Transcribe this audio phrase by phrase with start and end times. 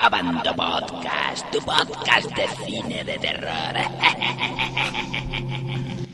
[0.00, 3.74] Abando Podcast, tu podcast de cine de terror.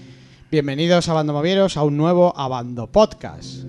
[0.50, 3.64] Bienvenidos a Movieros a un nuevo Abando Podcast.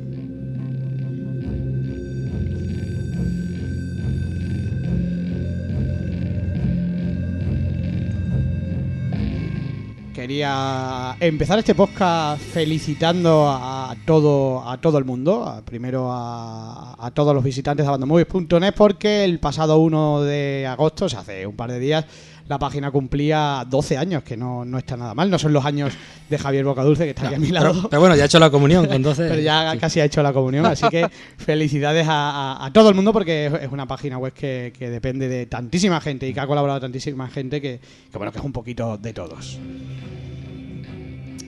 [10.14, 13.75] Quería empezar este podcast felicitando a
[14.06, 19.24] todo, a todo el mundo, a- primero a, a todos los visitantes de abandomovies.net porque
[19.24, 22.06] el pasado 1 de agosto, o sea, hace un par de días,
[22.48, 25.92] la página cumplía 12 años, que no, no está nada mal, no son los años
[26.30, 27.74] de Javier Bocadulce que está aquí a mi lado.
[27.74, 29.24] Pero, pero bueno, ya he hecho la comunión con 12.
[29.30, 31.08] Pero ya casi ha hecho la comunión, así que
[31.38, 34.92] felicidades a, a- a todo el mundo porque es, es una página web que, que
[34.92, 37.80] depende de tantísima gente y que ha colaborado tantísima gente que,
[38.12, 39.58] que, bueno, que es un poquito de todos.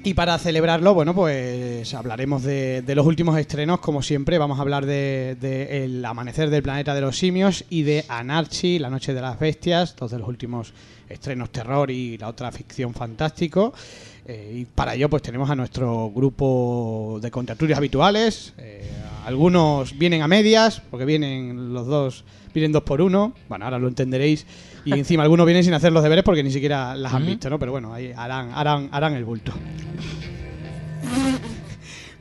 [0.04, 4.38] Y para celebrarlo, bueno, pues hablaremos de, los últimos estrenos, como siempre.
[4.38, 5.38] Vamos a hablar de,
[5.84, 9.96] El Amanecer del Planeta de los Simios y de Anarchy, La Noche de las Bestias,
[9.96, 10.74] dos de los últimos
[11.10, 13.74] estrenos terror y la otra ficción fantástico.
[14.26, 18.54] Eh, y para ello, pues tenemos a nuestro grupo de contraturios habituales.
[18.58, 18.90] Eh,
[19.28, 23.34] algunos vienen a medias, porque vienen los dos, vienen dos por uno.
[23.50, 24.46] Bueno, ahora lo entenderéis.
[24.86, 27.60] Y encima algunos vienen sin hacer los deberes porque ni siquiera las han visto, ¿no?
[27.60, 29.52] Pero bueno, ahí harán, harán, harán el bulto.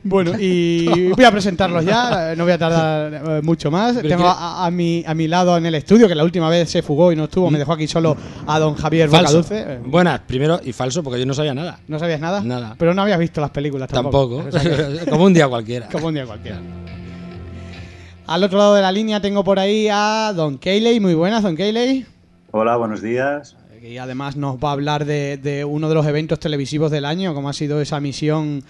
[0.03, 0.85] Bueno, y
[1.17, 4.01] voy a presentarlos ya, no voy a tardar eh, mucho más.
[4.01, 6.81] Tengo a, a mi, a mi lado en el estudio, que la última vez se
[6.81, 9.41] fugó y no estuvo, me dejó aquí solo a don Javier Falso.
[9.41, 9.73] Bocadulce.
[9.73, 11.79] Eh, Buenas, primero y falso, porque yo no sabía nada.
[11.89, 12.41] ¿No sabías nada?
[12.41, 12.75] Nada.
[12.77, 14.37] Pero no habías visto las películas tampoco.
[14.43, 14.57] Tampoco.
[14.57, 15.89] O sea que- Como un día cualquiera.
[15.91, 16.59] como un día cualquiera.
[18.27, 20.99] Al otro lado de la línea tengo por ahí a Don Cayley.
[20.99, 22.05] Muy buenas, Don Cayley.
[22.51, 23.55] Hola, buenos días.
[23.81, 27.33] Y además nos va a hablar de, de uno de los eventos televisivos del año,
[27.33, 28.65] como ha sido esa misión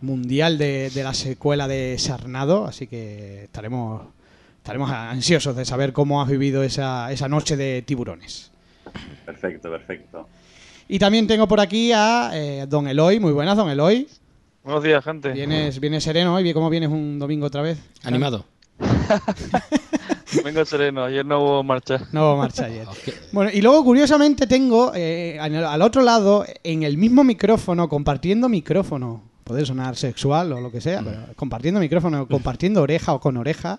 [0.00, 2.64] mundial de, de la secuela de Sarnado.
[2.64, 4.00] Así que estaremos,
[4.56, 8.50] estaremos ansiosos de saber cómo has vivido esa, esa noche de tiburones.
[9.26, 10.26] Perfecto, perfecto.
[10.88, 13.20] Y también tengo por aquí a eh, Don Eloy.
[13.20, 14.08] Muy buenas, Don Eloy.
[14.64, 15.32] Buenos días, gente.
[15.32, 16.50] Vienes, vienes sereno hoy.
[16.54, 17.78] ¿Cómo vienes un domingo otra vez?
[18.04, 18.46] Animado.
[20.44, 22.00] Vengo sereno, ayer no hubo marcha.
[22.12, 22.86] No hubo marcha ayer.
[23.32, 28.48] Bueno, y luego curiosamente tengo eh, al al otro lado, en el mismo micrófono, compartiendo
[28.48, 33.36] micrófono, puede sonar sexual o lo que sea, pero compartiendo micrófono, compartiendo oreja o con
[33.36, 33.78] oreja,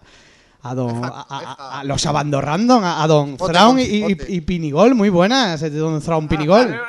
[0.61, 4.95] a, don, a, a- a los abandorrando, a, a don Thrawn y, y- y Pinigol,
[4.95, 6.73] muy buenas, don Thrawn Pinigol.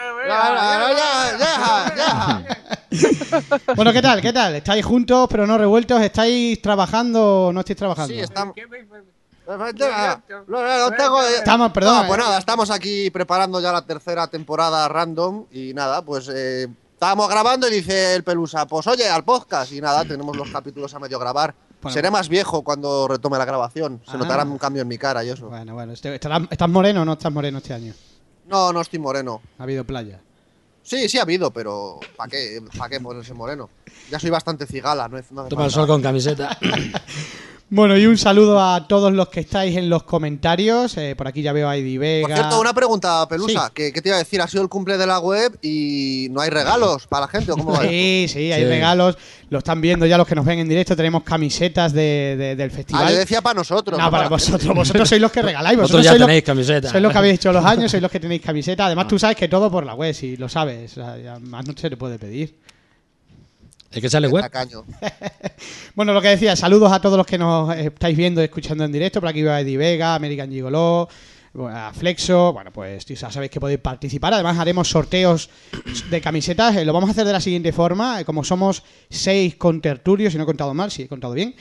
[3.76, 4.20] Bueno, ¿qué tal?
[4.20, 4.54] ¿Qué tal?
[4.56, 6.00] ¿Estáis juntos pero no revueltos?
[6.00, 8.12] ¿Estáis trabajando o no estáis trabajando?
[8.14, 8.54] Sí, estamos.
[9.46, 9.56] No,
[10.46, 12.22] no, no tengo- Estamos, perdón, No, pues eh.
[12.22, 17.68] nada, estamos aquí preparando ya la tercera temporada random y nada, pues eh, estábamos grabando
[17.68, 21.18] y dice el Pelusa, pues oye, al podcast y nada, tenemos los capítulos a medio
[21.18, 21.54] grabar.
[21.84, 21.92] Bueno.
[21.96, 24.16] Seré más viejo cuando retome la grabación, se Ah.
[24.16, 25.50] notará un cambio en mi cara y eso.
[25.50, 27.92] Bueno, bueno, este- ¿estás moreno o no estás moreno este año?
[28.46, 29.42] No, no estoy moreno.
[29.58, 30.18] Ha habido playa.
[30.84, 33.70] Sí, sí ha habido, pero ¿para qué, ¿para qué ponerse moreno?
[34.10, 36.56] Ya soy bastante cigala, no, es- no Toma el sol con camiseta.
[37.74, 40.96] Bueno, y un saludo a todos los que estáis en los comentarios.
[40.96, 42.28] Eh, por aquí ya veo a Eddie Vega.
[42.28, 43.66] Por cierto, una pregunta, Pelusa.
[43.66, 43.72] Sí.
[43.74, 44.40] ¿qué, qué te iba a decir?
[44.40, 47.56] Ha sido el cumple de la web y no hay regalos para la gente, ¿o
[47.56, 47.80] cómo va?
[47.82, 48.68] Sí, sí, hay Sí.
[48.68, 49.18] regalos.
[49.50, 50.94] Lo están viendo ya los que nos ven en directo.
[50.94, 53.08] Tenemos camisetas de, de- del Ah, festival.
[53.12, 53.98] yo decía para nosotros.
[53.98, 54.72] no, no para vosotros.
[54.72, 55.76] Vosotros sois los que regaláis.
[55.76, 56.90] Vosotros Vosotros ya sois los- tenéis camiseta.
[56.90, 58.86] Sois los que habéis hecho los años, sois los que tenéis camiseta.
[58.86, 60.92] Además, tú sabes que todo por la web, si lo sabes.
[60.92, 62.54] O sea, ya más no se te puede pedir.
[63.94, 64.42] ¿El que sale Qué web?
[64.42, 64.84] tacaño.
[65.94, 68.90] Bueno, lo que decía, saludos a todos los que nos estáis viendo y escuchando en
[68.92, 69.20] directo.
[69.20, 71.08] Por aquí va Eddie Vega, American Gigolo,
[71.70, 72.52] a Flexo.
[72.52, 74.34] Bueno, pues ya sabéis que podéis participar.
[74.34, 75.48] Además, haremos sorteos
[76.10, 76.76] de camisetas.
[76.76, 78.20] Eh, lo vamos a hacer de la siguiente forma.
[78.20, 81.54] Eh, como somos seis contertulios, si no he contado mal, si he contado bien.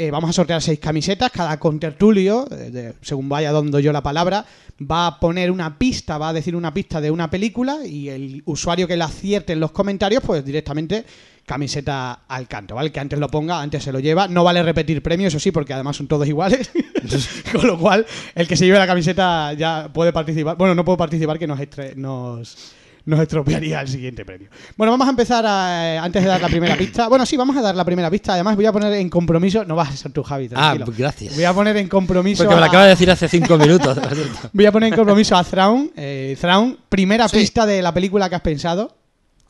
[0.00, 1.30] eh, vamos a sortear seis camisetas.
[1.32, 4.44] Cada contertulio, eh, de- según vaya dando yo la palabra,
[4.80, 7.78] va a poner una pista, va a decir una pista de una película.
[7.86, 11.04] Y el usuario que la acierte en los comentarios, pues directamente
[11.48, 12.92] camiseta al canto, ¿vale?
[12.92, 14.28] Que antes lo ponga, antes se lo lleva.
[14.28, 16.70] No vale repetir premios, eso sí, porque además son todos iguales.
[17.52, 20.56] Con lo cual, el que se lleve la camiseta ya puede participar.
[20.56, 22.72] Bueno, no puedo participar, que nos, estre- nos,
[23.06, 24.50] nos estropearía el siguiente premio.
[24.76, 27.08] Bueno, vamos a empezar a- eh, antes de dar la primera pista.
[27.08, 28.34] Bueno, sí, vamos a dar la primera pista.
[28.34, 29.64] Además, voy a poner en compromiso.
[29.64, 30.46] No vas a ser tú, Javi.
[30.54, 30.86] Ah, tranquilo.
[30.96, 31.34] gracias.
[31.34, 32.42] Voy a poner en compromiso.
[32.44, 33.98] Porque me lo a- acaba de decir hace cinco minutos.
[34.52, 35.90] Voy a poner en compromiso a Thrawn.
[35.96, 37.38] Eh, Thrawn, primera Sí.
[37.38, 38.97] pista de la película que has pensado.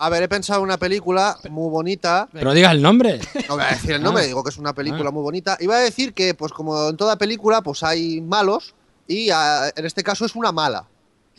[0.00, 2.28] A ver, he pensado en una película muy bonita.
[2.32, 3.20] Pero digas el nombre.
[3.48, 5.56] No voy a decir el nombre, digo que es una película muy bonita.
[5.58, 8.74] Iba a decir que, pues como en toda película, pues hay malos
[9.08, 10.86] y ah, en este caso es una mala.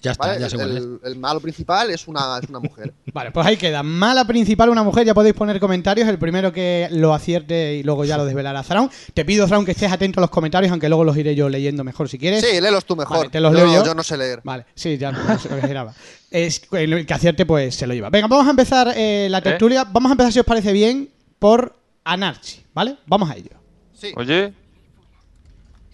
[0.01, 0.40] Ya está, ¿vale?
[0.40, 2.94] ya sé cuál el, el malo principal es una, es una mujer.
[3.13, 3.84] Vale, pues ahí queda.
[3.84, 5.06] Mala principal, una mujer.
[5.06, 6.07] Ya podéis poner comentarios.
[6.07, 8.90] El primero que lo acierte y luego ya lo desvelará Zraun.
[9.13, 11.84] Te pido, Zraun, que estés atento a los comentarios, aunque luego los iré yo leyendo
[11.84, 12.46] mejor si quieres.
[12.46, 13.18] Sí, léelos tú mejor.
[13.18, 13.86] Vale, te los yo, leo yo.
[13.86, 14.42] yo no sé leer.
[14.44, 15.94] Vale, sí, ya no, se lo.
[16.31, 18.10] Es el que acierte, pues se lo lleva.
[18.10, 19.84] Venga, vamos a empezar eh, la tertulia.
[19.84, 21.10] Vamos a empezar, si os parece bien,
[21.40, 22.98] por Anarchy, ¿vale?
[23.06, 23.51] Vamos a ello.
[23.94, 24.13] Sí.
[24.16, 24.54] Oye,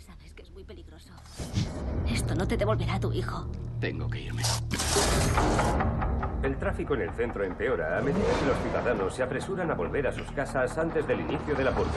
[0.06, 1.10] Sabes que es muy peligroso.
[2.12, 3.48] Esto no te devolverá a tu hijo.
[3.80, 4.42] Tengo que irme.
[6.44, 10.08] El tráfico en el centro empeora a medida que los ciudadanos se apresuran a volver
[10.08, 11.92] a sus casas antes del inicio de la purga.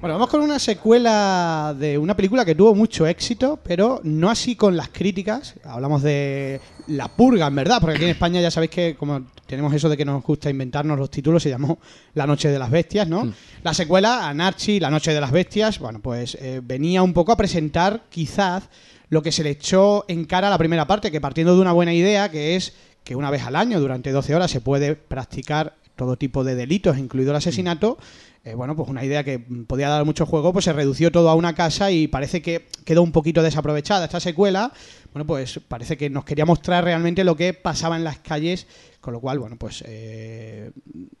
[0.00, 4.54] Bueno, vamos con una secuela de una película que tuvo mucho éxito, pero no así
[4.54, 5.54] con las críticas.
[5.64, 9.72] Hablamos de La Purga, en verdad, porque aquí en España ya sabéis que como tenemos
[9.72, 11.78] eso de que nos gusta inventarnos los títulos, se llamó
[12.14, 13.32] La Noche de las Bestias, ¿no?
[13.62, 17.36] La secuela, Anarchy, La Noche de las Bestias, bueno, pues eh, venía un poco a
[17.36, 18.64] presentar quizás
[19.08, 21.72] lo que se le echó en cara a la primera parte, que partiendo de una
[21.72, 22.74] buena idea, que es
[23.04, 26.98] que una vez al año, durante 12 horas, se puede practicar todo tipo de delitos,
[26.98, 27.98] incluido el asesinato,
[28.44, 31.30] eh, bueno, pues una idea que mm, podía dar mucho juego, pues se redució todo
[31.30, 34.72] a una casa y parece que quedó un poquito desaprovechada esta secuela.
[35.14, 38.66] Bueno, pues parece que nos quería mostrar realmente lo que pasaba en las calles,
[39.00, 40.72] con lo cual, bueno, pues eh,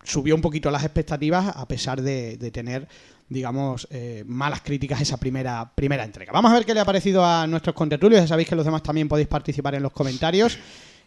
[0.02, 2.88] subió un poquito las expectativas a pesar de, tener,
[3.28, 6.32] digamos, eh, malas críticas esa primera, primera entrega.
[6.32, 8.20] Vamos a ver qué le ha parecido a nuestros contertulios.
[8.22, 10.58] Ya sabéis que los demás también podéis participar en los comentarios.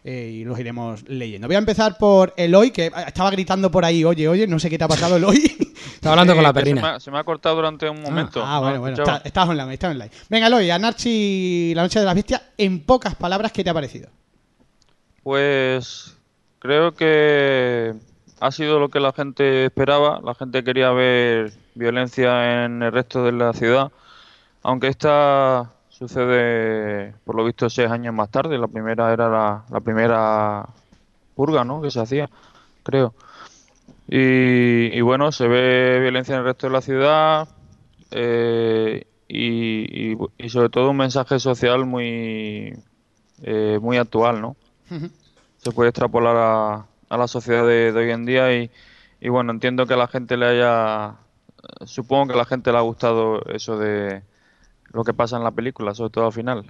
[0.04, 1.46] Eh, y los iremos leyendo.
[1.48, 4.78] Voy a empezar por Eloy, que estaba gritando por ahí, oye, oye, no sé qué
[4.78, 5.36] te ha pasado, Eloy.
[5.98, 6.82] Estaba hablando con la Eh, que se perrina.
[6.82, 8.42] me, ha, se me ha cortado durante un momento.
[8.44, 8.94] Ah, no bueno, bueno.
[8.94, 9.16] escuchaba.
[9.18, 10.10] Está- Estás online, estás online.
[10.28, 14.08] Venga, Eloy, Anarchy, la noche de las bestias, en pocas palabras, ¿qué te ha parecido?
[15.22, 16.16] Pues
[16.58, 17.94] creo que
[18.40, 20.20] ha sido lo que la gente esperaba.
[20.24, 23.90] La gente quería ver violencia en el resto de la ciudad.
[24.62, 28.58] Aunque esta sucede, por lo visto, seis años más tarde.
[28.58, 30.66] La primera era la, la primera
[31.34, 31.82] purga, ¿no?
[31.82, 32.30] Que se hacía,
[32.82, 33.14] creo.
[34.08, 37.48] Y, y bueno, se ve violencia en el resto de la ciudad.
[38.10, 42.74] eh, y, y- y sobre todo un mensaje social muy,
[43.42, 44.56] eh, muy actual, ¿no?
[45.58, 48.70] se puede extrapolar a, a la sociedad de, de hoy en día y,
[49.20, 51.16] y bueno, entiendo que a la gente le haya,
[51.84, 54.22] supongo que a la gente le ha gustado eso de
[54.92, 56.64] lo que pasa en la película, sobre todo al final.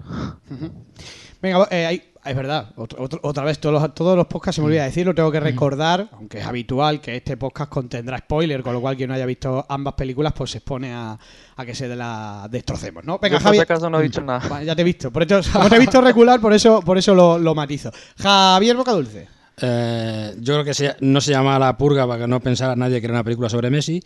[1.41, 4.61] Venga, eh, hay- es verdad, otro- otro- otra vez, todos los, todos los podcasts se
[4.61, 8.73] me olvida decirlo, tengo que recordar, aunque es habitual, que este podcast contendrá spoiler, con
[8.75, 11.17] lo cual quien no haya visto ambas películas, pues se expone a,
[11.57, 13.19] a que se de la destrocemos, ¿no?
[13.19, 13.63] Venga, Yo si Javier.
[13.63, 14.47] acaso no he dicho nada.
[14.49, 17.15] Vale, ya te he visto, por eso, te he visto regular, por eso, por eso
[17.15, 17.93] lo, lo matizo.
[18.19, 19.29] Javier Bocadulce.
[19.61, 23.01] Eh, yo creo que se- no se llamaba La Purga para que no pensara nadie
[23.01, 24.03] que era una película sobre Messi.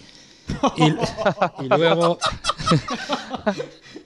[0.76, 0.84] Y,
[1.64, 2.18] y luego.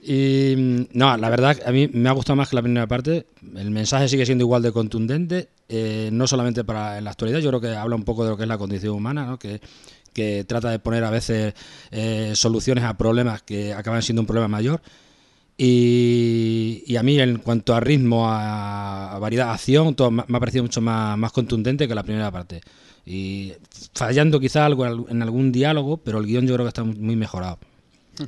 [0.07, 3.27] y mm, no, la verdad, a mí me ha gustado más que la primera parte.
[3.55, 7.49] El mensaje sigue siendo igual de contundente, eh, no solamente para en la actualidad, yo
[7.49, 9.37] creo que habla un poco de lo que es la condición humana, ¿no?
[9.39, 9.59] que,
[10.13, 11.53] que trata de poner a veces
[11.91, 14.81] eh, soluciones a problemas que acaban siendo un problema mayor.
[15.59, 20.39] Y, y a mí, en cuanto a ritmo, a, variedad, a acción, todo me ha
[20.39, 22.61] parecido mucho más, más contundente que la primera parte.
[23.05, 23.53] Y
[23.93, 26.83] fallando quizá algo en al- en algún diálogo, pero el guion yo creo que está
[26.83, 27.17] muy-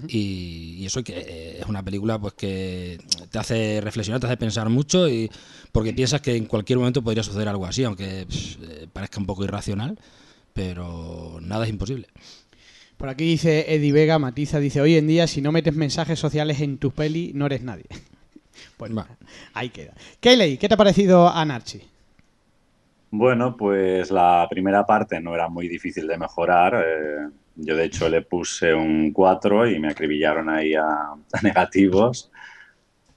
[0.07, 2.99] y, y eso que eh, es una película pues que
[3.31, 5.29] te hace reflexionar, te hace pensar mucho y
[5.71, 9.43] porque piensas que en cualquier momento podría suceder algo así, aunque eh, parezca un poco
[9.43, 9.99] irracional,
[10.53, 12.07] pero nada es imposible.
[12.97, 16.59] Por aquí dice Eddie Vega, matiza, dice, hoy en día si no metes mensajes sociales
[16.61, 17.85] en tu peli, no eres nadie.
[18.77, 19.07] Pues Va.
[19.53, 19.93] ahí queda.
[20.19, 21.81] Keyley, ¿qué te ha parecido Anarchy?
[23.11, 26.75] Bueno, pues la primera parte no era muy difícil de mejorar.
[26.85, 30.83] eh, yo, de hecho, le puse un 4 y me acribillaron ahí a,
[31.33, 32.31] a negativos.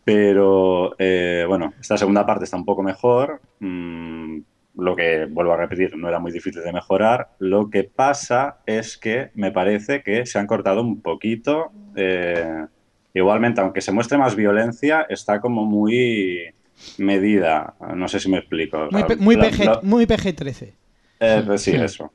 [0.05, 3.41] Pero, eh, bueno, esta segunda parte está un poco mejor.
[3.61, 4.41] Mm,
[4.79, 7.31] lo que, vuelvo a repetir, no era muy difícil de mejorar.
[7.39, 11.71] Lo que pasa es que me parece que se han cortado un poquito.
[11.95, 12.67] eh,
[13.15, 16.55] igualmente, aunque se muestre más violencia, está como muy
[16.99, 17.75] medida.
[17.95, 18.79] No sé si me explico.
[18.79, 20.73] O sea, PG, muy PG-13.
[21.21, 22.11] eh, pues sí, eso.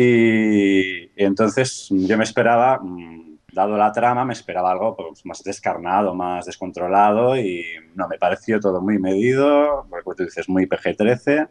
[0.00, 5.42] Y, y entonces yo me esperaba, mm, dado la trama, me esperaba algo pues, más
[5.42, 7.64] descarnado, más descontrolado y
[7.96, 11.48] no, me pareció todo muy medido, porque tú dices muy PG-13.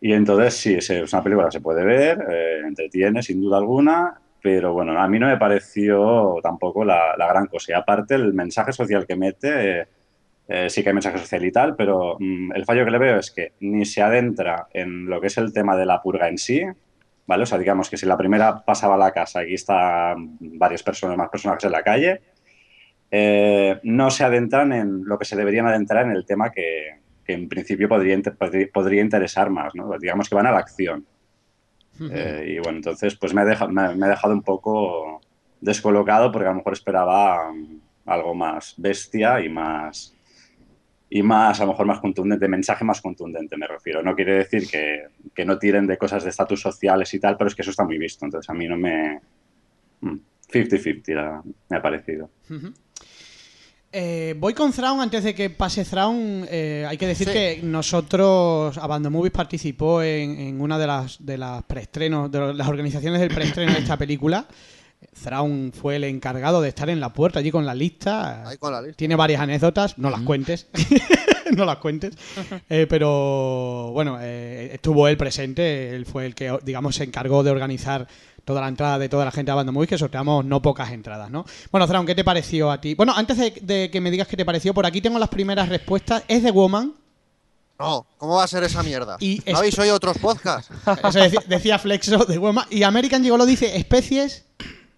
[0.00, 4.20] Y entonces sí, es una película que se puede ver, eh, entretiene sin duda alguna,
[4.42, 7.70] pero bueno, a mí no me pareció tampoco la, la gran cosa.
[7.70, 9.86] Y aparte el mensaje social que mete, eh,
[10.48, 13.18] eh, sí que hay mensaje social y tal, pero mm, el fallo que le veo
[13.20, 16.38] es que ni se adentra en lo que es el tema de la purga en
[16.38, 16.62] sí,
[17.26, 17.42] ¿vale?
[17.42, 21.16] O sea, digamos que si la primera pasaba a la casa, aquí están varias personas,
[21.16, 22.22] más personajes en la calle,
[23.10, 27.32] eh, no se adentran en lo que se deberían adentrar en el tema que, que
[27.34, 28.18] en principio podría,
[28.72, 29.90] podría, interesar más, ¿no?
[29.98, 31.06] Digamos que van a la acción.
[32.12, 35.20] Eh, y bueno, entonces pues me, ha deja- me, me ha dejado un poco
[35.60, 37.52] descolocado porque a lo mejor esperaba
[38.04, 40.15] algo más bestia y más
[41.08, 44.02] y más, a lo mejor más contundente, mensaje más contundente me refiero.
[44.02, 47.48] No quiere decir que, que no tiren de cosas de estatus sociales y tal, pero
[47.48, 48.24] es que eso está muy visto.
[48.24, 49.20] Entonces a mí no me...
[50.00, 50.16] mm,
[50.52, 52.30] 50-50 era- me ha parecido.
[53.92, 56.44] Eh, voy con Thrawn antes de que pase Thrawn.
[56.50, 57.32] eh, hay que decir Sí.
[57.32, 62.68] que nosotros, Abandon Movies participó en, en una de las, de las preestrenos, de las
[62.68, 64.46] organizaciones del preestreno de esta película.
[65.22, 68.46] Thrawn fue el encargado de estar en la puerta allí con la lista.
[68.48, 68.96] Ahí con la lista.
[68.96, 70.66] Tiene varias anécdotas, no las cuentes.
[71.56, 72.14] no las cuentes.
[72.68, 75.94] Eh, pero bueno, eh, estuvo él presente.
[75.94, 78.06] Él fue el que, digamos, se encargó de organizar
[78.44, 81.30] toda la entrada de toda la gente de Banda Movies, que sorteamos no pocas entradas,
[81.30, 81.44] ¿no?
[81.72, 82.94] Bueno, Thrawn, ¿qué te pareció a ti?
[82.94, 85.68] Bueno, antes de, de que me digas qué te pareció, por aquí tengo las primeras
[85.68, 86.22] respuestas.
[86.28, 86.94] Es de Woman.
[87.78, 89.16] No, ¿cómo va a ser esa mierda?
[89.20, 90.70] Y es- ¿No habéis oído otros podcasts?
[91.08, 92.66] Eso decía, decía Flexo de Woman.
[92.70, 94.44] Y American Gigolo dice especies.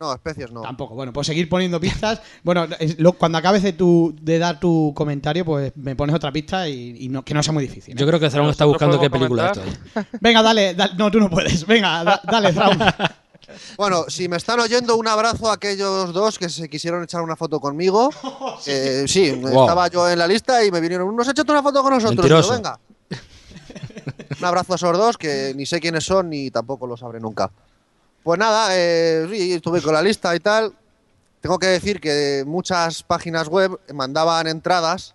[0.00, 0.62] No, especies no.
[0.62, 0.94] Tampoco.
[0.94, 2.20] Bueno, pues seguir poniendo pistas.
[2.44, 6.30] Bueno, es- lo- cuando acabes de, tu, de dar tu comentario, pues me pones otra
[6.30, 7.94] pista y, y no, que no sea muy difícil.
[7.94, 7.96] ¿eh?
[8.00, 9.74] Yo creo que Thrawn está ¿Nosotros buscando qué película comentar?
[9.96, 10.18] esto.
[10.20, 10.94] Venga, dale, dale.
[10.96, 11.66] No, tú no puedes.
[11.66, 12.78] Venga, da- dale, Thrawn.
[13.78, 17.34] Bueno, si me están oyendo, un abrazo a aquellos dos que se quisieron echar una
[17.34, 18.10] foto conmigo.
[18.66, 19.62] Eh, sí, Wow.
[19.62, 22.50] estaba yo en la lista y me vinieron, nos echado una foto con nosotros.
[22.50, 22.78] Venga.
[24.38, 27.50] un abrazo a esos dos que ni sé quiénes son ni tampoco lo sabré nunca.
[28.22, 30.72] Pues nada, eh, sí, estuve con la lista y tal.
[31.40, 35.14] Tengo que decir que muchas páginas web mandaban entradas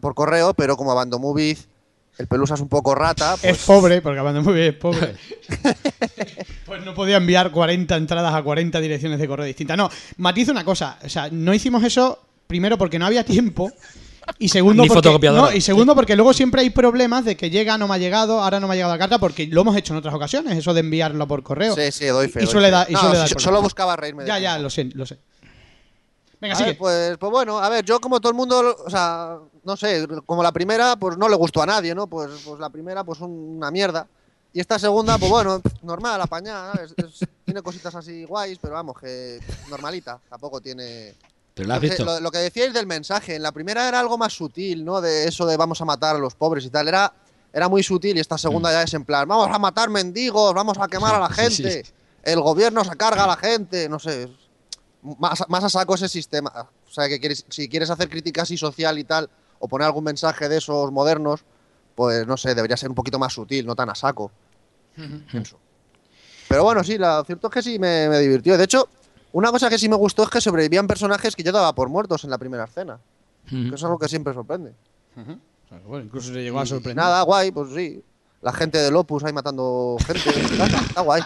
[0.00, 1.68] por correo, pero como Abando Movies,
[2.20, 3.36] el pelusa es un poco rata.
[3.40, 5.16] Pues, Es pobre, porque Abandon Movies es pobre.
[6.66, 9.78] pues no podía enviar 40 entradas a 40 direcciones de correo distintas.
[9.78, 10.98] No, matizo una cosa.
[11.02, 13.72] O sea, no hicimos eso primero porque no había tiempo.
[14.38, 17.76] Y segundo, Ni porque, no, y segundo porque luego siempre hay problemas de que llega,
[17.78, 19.92] no me ha llegado, ahora no me ha llegado la carta, porque lo hemos hecho
[19.92, 21.74] en otras ocasiones, eso de enviarlo por correo.
[21.74, 22.44] Sí, sí, doy fe.
[22.44, 23.00] Y suele dar- No,
[23.38, 25.18] solo buscaba reírme de Ya, ya, lo sé, lo sé.
[26.40, 26.70] Venga, A sigue.
[26.70, 30.06] ver, pues, pues bueno, a ver, yo como todo el mundo, o sea, no sé,
[30.24, 32.06] como la primera, pues no le gustó a nadie, ¿no?
[32.06, 34.06] Pues, pues la primera, pues una mierda.
[34.52, 36.72] Y esta segunda, pues bueno, normal, apañada.
[36.96, 41.12] Es- tiene cositas así guays, pero vamos, que normalita, tampoco tiene...
[41.60, 42.04] ¿Pero la has Lo que- visto?
[42.04, 45.00] Lo, lo que decíais del mensaje, en la primera era algo más sutil, ¿no?
[45.02, 47.12] De eso de vamos a matar a los pobres y tal, era,
[47.52, 50.78] era muy sutil y esta segunda ya es en plan, vamos a matar mendigos, vamos
[50.78, 51.32] a quemar a la Mm.
[51.50, 51.62] Sí, sí.
[51.64, 51.84] gente,
[52.22, 54.28] el gobierno se carga a la gente, no sé,
[55.02, 56.50] más, más a saco ese sistema.
[56.88, 60.04] O sea, que quieres, si quieres hacer crítica así social y tal, o poner algún
[60.04, 61.40] mensaje de esos modernos,
[61.94, 64.30] pues no sé, debería ser un poquito más sutil, no tan a saco.
[65.30, 65.58] Pienso.
[66.48, 68.56] Pero bueno, sí, lo cierto es que sí me, me divirtió.
[68.58, 68.88] De hecho,
[69.32, 72.24] una cosa que sí me gustó es que sobrevivían personajes que yo daba por muertos
[72.24, 72.98] en la primera escena.
[73.48, 74.72] Que eso es algo que siempre sorprende.
[75.16, 76.96] O sea, que bueno, incluso se llegó a Y sorprender.
[76.96, 78.02] Nada, guay, pues sí.
[78.42, 80.30] La gente del Opus ahí matando gente.
[80.30, 81.22] está, guay.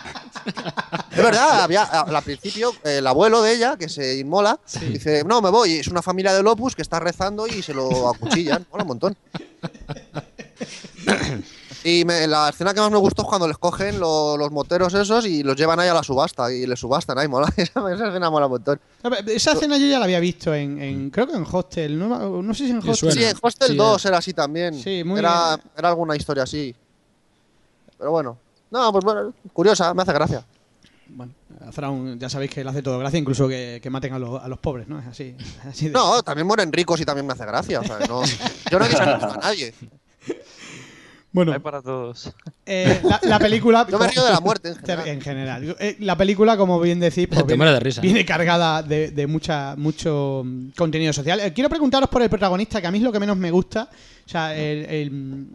[1.12, 5.50] Es verdad, había al principio el abuelo de ella, que se inmola, dice, no, me
[5.50, 5.74] voy.
[5.74, 8.66] Es una familia del Opus que está rezando y se lo acuchillan.
[8.70, 9.16] Mola un montón.
[11.86, 14.94] Y me- la escena que más me gustó es cuando les cogen lo- los moteros
[14.94, 17.46] esos y los llevan ahí a la subasta y les subastan ahí, mola.
[17.58, 18.80] Esa, esa escena mola un montón.
[19.26, 22.54] Esa escena yo ya la había visto en, en- creo que en Hostel, no, no
[22.54, 23.12] sé si en Hostel.
[23.12, 24.74] Sí, en Hostel Sí, 2 era así también.
[24.74, 25.70] Sí, muy era, bien.
[25.76, 26.74] era alguna historia así.
[27.98, 28.38] Pero bueno.
[28.70, 30.44] No, pues bueno, curiosa, me hace gracia.
[31.06, 34.18] Bueno, a Thrawn ya sabéis que le hace todo gracia, incluso que, que maten a,
[34.18, 34.98] los- a los pobres, ¿no?
[34.98, 35.36] Es así.
[35.38, 37.80] es así de- No, también mueren ricos y también me hace gracia.
[37.80, 38.22] O sea, no,
[38.70, 39.74] yo no disgusto a nadie.
[41.34, 42.32] Bueno, Hay para todos.
[42.64, 43.86] eh, la, la película.
[43.90, 45.08] Yo me río de la muerte en general.
[45.08, 45.76] En general.
[45.80, 48.00] Eh, La película, como bien decís, pues viene, mueres de risa.
[48.00, 51.40] viene cargada de, de mucha, mucho mm, contenido social.
[51.40, 53.90] Eh, quiero preguntaros por el protagonista, que a mí es lo que menos me gusta.
[54.24, 55.46] O sea, el- el-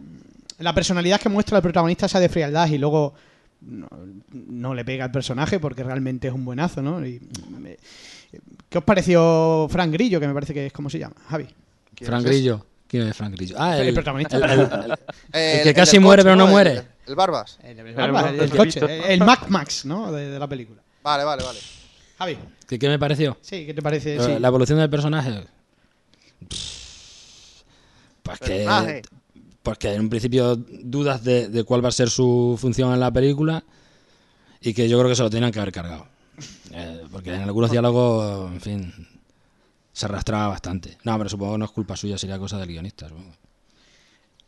[0.58, 3.14] la personalidad que muestra el protagonista, esa de frialdad, y luego
[3.62, 3.88] no,
[4.30, 7.04] no le pega al personaje porque realmente es un buenazo, ¿no?
[7.06, 7.20] Y,
[7.58, 7.78] me-
[8.68, 11.14] ¿Qué os pareció Frank Grillo, que me parece que es como se llama?
[11.28, 11.46] Javi.
[12.02, 12.64] Frank Grillo.
[12.90, 13.54] ¿Quién es Frank Grillo?
[13.56, 14.36] Ah, El protagonista.
[14.36, 14.98] el-
[15.32, 16.82] el- que casi muere, pero no El- muere.
[17.06, 17.58] El, Barbas.
[17.62, 20.10] El, el- El- el el coche, el Mac Max, ¿no?
[20.10, 20.82] De, de la película.
[21.02, 21.58] Vale, vale, vale.
[22.18, 22.36] Javi.
[22.66, 23.38] ¿Qué, qué me pareció?
[23.42, 24.16] Sí, ¿qué te parece?
[24.16, 24.38] La- Sí.
[24.40, 25.44] La evolución del personaje.
[28.22, 28.46] Pues que.
[28.46, 29.02] Personaje.
[29.62, 33.00] Pues que en un principio dudas de, de cuál va a ser su función en
[33.00, 33.62] la película
[34.60, 36.06] y que yo creo que se lo tenían que haber cargado.
[36.72, 38.94] Eh, porque en algunos diálogos, en fin,
[40.00, 40.96] se arrastraba bastante.
[41.04, 43.08] No, pero supongo que no es culpa suya, sería cosa del guionista.
[43.08, 43.32] supongo.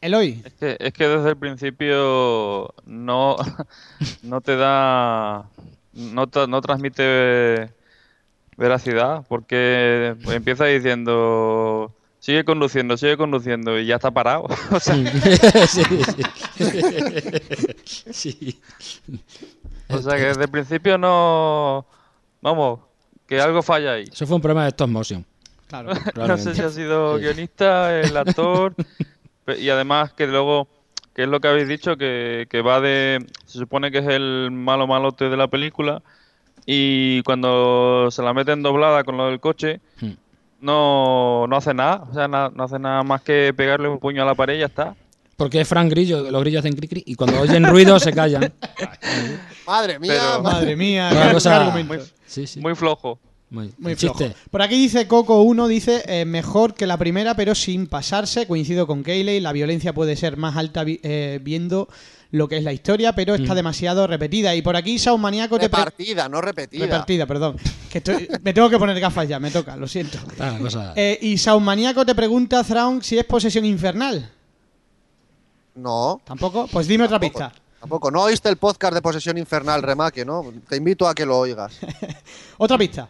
[0.01, 0.43] Eloy.
[0.45, 3.37] Es que, es que desde el principio no,
[4.23, 5.47] no te da.
[5.93, 7.71] No, no transmite
[8.57, 14.45] veracidad, porque empieza diciendo sigue conduciendo, sigue conduciendo y ya está parado.
[14.71, 14.97] o sea,
[15.67, 15.83] sí,
[18.11, 18.11] sí.
[18.11, 18.61] Sí.
[19.89, 21.85] o sea que desde el principio no
[22.41, 22.81] vamos,
[23.27, 24.05] que algo falla ahí.
[24.11, 25.27] Eso fue un problema de stop motion.
[25.73, 25.93] Claro.
[26.29, 27.23] No sé si ha sido Sí.
[27.25, 28.75] guionista, el actor,
[29.59, 30.69] y además que luego,
[31.15, 34.51] que es lo que habéis dicho, que, que va de, se supone que es el
[34.53, 36.03] malo malote de la película,
[36.67, 40.13] y cuando se la meten doblada con lo del coche, Hmm.
[40.61, 44.23] no, no hace nada, o sea, na- no hace nada más que pegarle un puño
[44.23, 44.95] a la pared y ya está.
[45.37, 48.53] Porque es Frank Grillo, los grillos hacen cri cri y cuando oyen ruido se callan.
[49.67, 51.73] Madre mía, Pero- madre- Madre mía, cosa-.
[52.27, 52.61] Sí, sí.
[52.61, 53.19] Muy flojo.
[53.53, 54.19] Muy, Muy el flojo.
[54.19, 54.35] chiste.
[54.51, 58.47] Por aquí dice Coco 1, dice eh, mejor que la primera, pero sin pasarse.
[58.47, 61.89] Coincido con Keyley, la violencia puede ser más alta vi- eh, viendo
[62.31, 63.43] lo que es la historia, pero Mm.
[63.43, 64.55] está demasiado repetida.
[64.55, 66.87] Y por aquí Sao Maníaco te Repartida, no repetida.
[66.87, 67.59] Repartida, perdón.
[67.91, 70.17] Que estoy- me tengo que poner gafas ya, me toca, lo siento.
[70.41, 74.31] Ah, cosa- Eh, y Saumaníaco te pregunta, Thrawn, si es posesión infernal.
[75.75, 76.67] No, ¿Tampoco?
[76.69, 77.53] Pues dime otra pista.
[77.81, 78.11] tampoco.
[78.11, 80.45] No oíste el podcast de Posesión Infernal Remake, ¿no?
[80.69, 81.79] Te invito a que lo oigas.
[82.59, 83.09] Otra pista.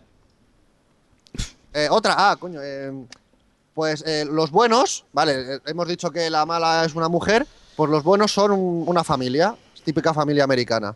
[1.75, 2.61] Eh, otra, ah, coño.
[2.63, 2.93] eh,
[3.75, 7.91] pues eh, los buenos, vale, eh, hemos dicho que la mala es una mujer, pues
[7.91, 10.95] los buenos son un- una familia, típica familia americana.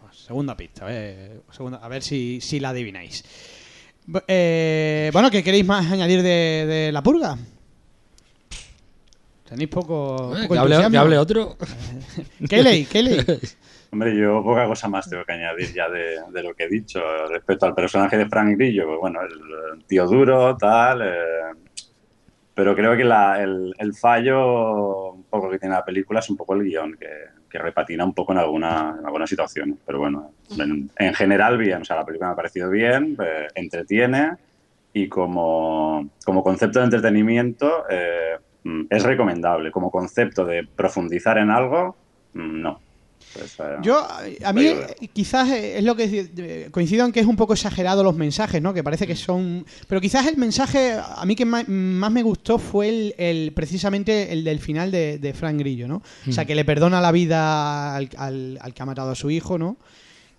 [0.00, 3.24] Pues segunda pista, eh, segunda- a ver si, si la adivináis.
[4.28, 7.38] Eh, bueno, ¿qué queréis más añadir de, de la purga?
[9.48, 10.90] Tenéis poco, Eh, poco que, hable, entusiasmo.
[10.92, 11.56] que hable otro.
[12.48, 13.24] Kelly, Kelly.
[13.92, 17.66] Hombre, yo poca cosa más tengo que añadir ya de, lo que he dicho respecto
[17.66, 18.86] al personaje de Frank Grillo.
[18.86, 21.02] Pues bueno, el, tío duro, tal.
[21.02, 21.52] eh,
[22.54, 26.62] pero creo que el, fallo un poco que tiene la película es un poco el
[26.62, 29.76] guion, que, repatina un poco en alguna, en algunas situaciones.
[29.84, 31.82] Pero bueno, en, en general bien.
[31.82, 34.36] O sea, la película me ha parecido bien, eh, entretiene
[34.92, 39.70] y como, como concepto de entretenimiento eh, mm, es recomendable.
[39.70, 41.96] Como concepto de profundizar en algo,
[42.34, 42.80] mm, no.
[43.32, 43.96] Pues, Yo,
[44.44, 47.52] a- mí, eh, quizás eh, es lo que eh, coincido en que es un poco
[47.52, 48.74] exagerado los mensajes, ¿no?
[48.74, 49.64] Que parece que son.
[49.86, 54.42] Pero quizás el mensaje, a mí que más me gustó fue el, el- precisamente el
[54.42, 56.02] del final de, de Frank Grillo, ¿no?
[56.28, 59.30] O sea, que le perdona la vida al, al- al que ha matado a su
[59.30, 59.76] hijo, ¿no?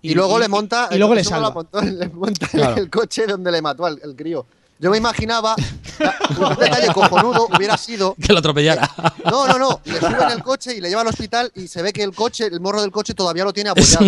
[0.02, 0.88] Y, luego le monta.
[0.90, 1.48] Y luego le eso me salva.
[1.48, 2.76] lo montó- le monta Claro.
[2.76, 4.44] el coche donde le mató al el crío.
[4.82, 5.54] Yo me imaginaba.
[5.56, 8.16] un detalle cojonudo hubiera sido.
[8.20, 8.90] Que lo atropellara.
[9.30, 9.80] No, no, no.
[9.84, 12.12] Le sube en el coche y le lleva al hospital y se ve que el
[12.12, 14.04] coche, el morro del coche todavía lo tiene apoyado.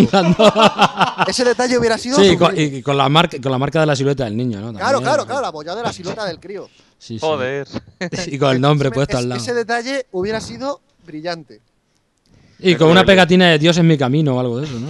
[1.27, 2.17] Ese detalle hubiera sido.
[2.17, 4.59] Sí, y con, y con la marca, con la marca de la silueta del niño,
[4.59, 4.73] ¿no?
[4.73, 5.03] Claro, También.
[5.03, 6.67] claro, claro, apoyado de la silueta del crío.
[6.99, 7.19] Sí, sí.
[7.19, 7.67] Joder.
[8.27, 9.41] Y con el nombre Ese- puesto al lado.
[9.41, 11.61] Ese detalle hubiera sido brillante.
[12.59, 14.89] Y con una pegatina de Dios en mi camino o algo de eso, ¿no?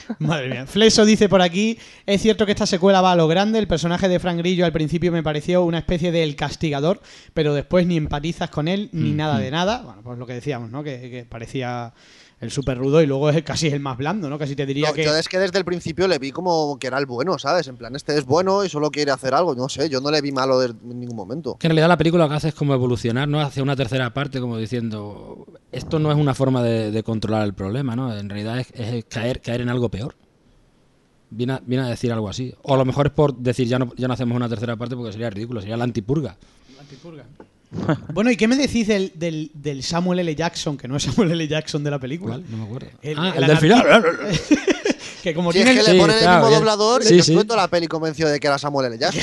[0.18, 0.66] Madre mía.
[0.66, 4.08] Fleso dice por aquí, es cierto que esta secuela va a lo grande, el personaje
[4.08, 7.00] de Frank Grillo al principio me pareció una especie de el castigador,
[7.34, 9.40] pero después ni empatizas con él ni Mm, nada mm.
[9.40, 9.82] de nada.
[9.82, 10.82] Bueno, pues lo que decíamos, ¿no?
[10.82, 11.92] Que, que parecía
[12.42, 14.36] el súper rudo y luego es casi el más blando, ¿no?
[14.38, 15.04] Casi te diría No, que...
[15.04, 17.68] Yo es que desde el principio le vi como que era el bueno, ¿sabes?
[17.68, 19.54] En plan, este es bueno y solo quiere hacer algo.
[19.54, 21.56] No sé, yo no le vi malo de- en ningún momento.
[21.56, 23.40] Que en realidad la película lo que hace es como evolucionar, ¿no?
[23.40, 27.54] Hacia una tercera parte, como diciendo, esto no es una forma de, de controlar el
[27.54, 28.12] problema, ¿no?
[28.14, 30.16] En realidad es, es caer, caer en algo peor.
[31.30, 32.52] Viene a, viene a decir algo así.
[32.62, 34.96] O a lo mejor es por decir, ya no, ya no hacemos una tercera parte
[34.96, 36.36] porque sería ridículo, sería la antipurga.
[38.12, 40.34] Bueno, ¿y qué me decís del, del, del Samuel L.
[40.34, 41.48] Jackson, que no es Samuel L.
[41.48, 42.34] Jackson de la película?
[42.34, 42.50] ¿Cuál?
[42.50, 42.88] No me acuerdo.
[43.00, 43.86] El- ah, el el, del final.
[45.22, 45.78] Que como Si es tiene...
[45.78, 46.58] que Sí, le ponen claro, el mismo bien.
[46.60, 47.38] doblador Sí, y sí.
[47.56, 48.98] la peli convenció de que era Samuel L.
[48.98, 49.22] Jackson.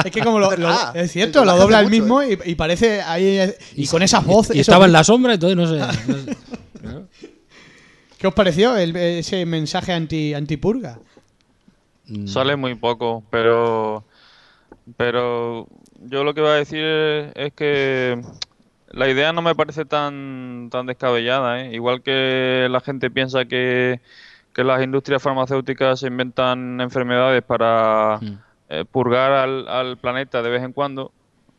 [0.06, 0.50] es que como lo,
[0.94, 3.38] es cierto, lo dobla el mismo y, y parece ahí
[3.76, 4.54] y, con esa voz.
[4.54, 5.78] Y, estaba en la sombra, entonces no sé.
[6.10, 6.36] no sé.
[6.80, 7.08] Claro.
[8.16, 10.98] ¿Qué os pareció el- ese mensaje anti antipurga?
[12.06, 12.26] Mm.
[12.26, 14.04] Sale muy poco, pero
[14.96, 15.68] pero
[16.06, 16.84] yo lo que voy a decir
[17.34, 18.20] es, que
[18.90, 21.74] la idea no me parece tan tan descabellada, ¿eh?
[21.74, 24.00] Igual que la gente piensa que,
[24.52, 28.38] que las industrias farmacéuticas se inventan enfermedades para Mm.
[28.68, 31.12] eh, purgar al, al planeta de vez en cuando,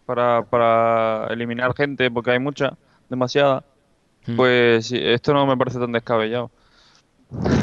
[0.05, 2.73] para, para eliminar gente, porque hay mucha,
[3.09, 3.63] demasiada,
[4.25, 4.35] Mm.
[4.37, 6.49] pues esto no me parece tan descabellado.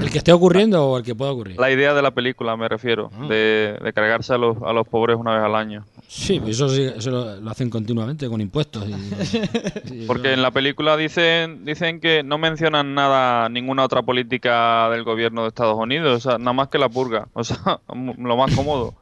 [0.03, 1.59] ¿El que esté ocurriendo o el que pueda ocurrir?
[1.61, 3.27] La idea de la película, me refiero, Ah.
[3.29, 5.85] de, de cargarse a los, a los pobres una vez al año.
[6.09, 8.85] Sí, pues eso, sí, eso lo, lo hacen continuamente con impuestos.
[8.89, 8.93] y-
[10.03, 14.89] y Porque eso- en la película dicen dicen que no mencionan nada, ninguna otra política
[14.91, 17.81] del gobierno de Estados Unidos, o sea, nada más que la purga, o sea,
[18.19, 18.95] lo más cómodo.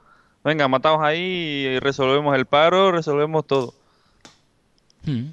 [0.45, 3.75] Venga, matamos ahí y resolvemos el paro, resolvemos todo.
[5.05, 5.27] Mm.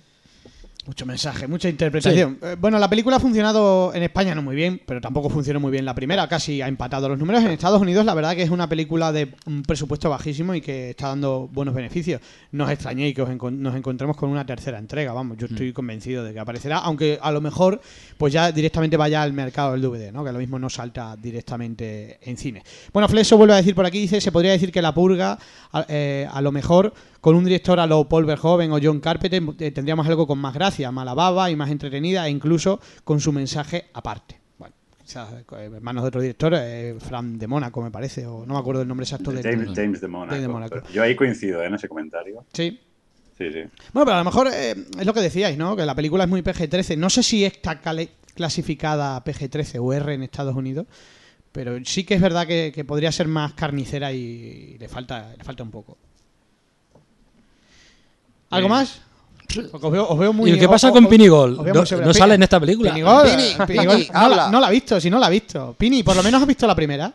[0.88, 2.38] Mucho mensaje, mucha interpretación.
[2.44, 5.72] Eh, bueno, la película ha funcionado en España no muy bien, pero tampoco funcionó muy
[5.72, 7.44] bien la primera, casi ha empatado los números.
[7.44, 10.92] En Estados Unidos la verdad que es una película de un presupuesto bajísimo y que
[10.92, 12.22] está dando buenos beneficios.
[12.52, 15.74] No os extrañéis que os encon- nos encontremos con una tercera entrega, vamos, yo estoy
[15.74, 17.82] convencido de que aparecerá, aunque a lo mejor
[18.18, 20.24] pues ya directamente vaya al mercado del DVD, ¿no?
[20.24, 22.62] Que lo mismo no salta directamente en cine.
[22.94, 25.40] Bueno, Flexo vuelve a decir por aquí, dice, se podría decir que La Purga,
[25.72, 26.94] a, eh, a lo mejor
[27.26, 30.54] con un director a lo Paul Verhoeven o John Carpenter eh, tendríamos algo con más
[30.54, 34.40] gracia, más lavaba y más entretenida e incluso con su mensaje aparte.
[34.60, 38.54] Bueno, quizás eh, manos de otro director, eh, Fran de Mónaco me parece, o no
[38.54, 40.36] me acuerdo el nombre exacto del James, James de Mónaco.
[40.36, 40.82] James de Mónaco.
[40.94, 41.66] Yo ahí coincido ¿eh?
[41.66, 42.46] en ese comentario.
[42.54, 42.80] Sí.
[43.40, 43.64] Sí, sí.
[43.92, 45.76] Bueno, pero a lo mejor eh, es lo que decíais, ¿no?
[45.76, 46.96] Que la película es muy PG-13.
[46.96, 47.82] No sé si está
[48.36, 50.86] clasificada PG-13 o R en Estados Unidos,
[51.52, 55.44] pero sí que es verdad que, que podría ser más carnicera y, le falta le
[55.44, 55.98] falta un poco.
[58.56, 59.02] ¿Algo más?
[59.72, 60.52] Porque os veo, os veo muy...
[60.52, 61.58] ¿Y qué pasa o- con o- Pinigol?
[61.74, 62.92] ¿No, sale en esta película?
[62.92, 65.76] Pinigol, Pini, Pinigol, Pini, no, la, no la ha visto, si no la ha visto.
[65.78, 67.14] Pini, por lo menos has visto la primera.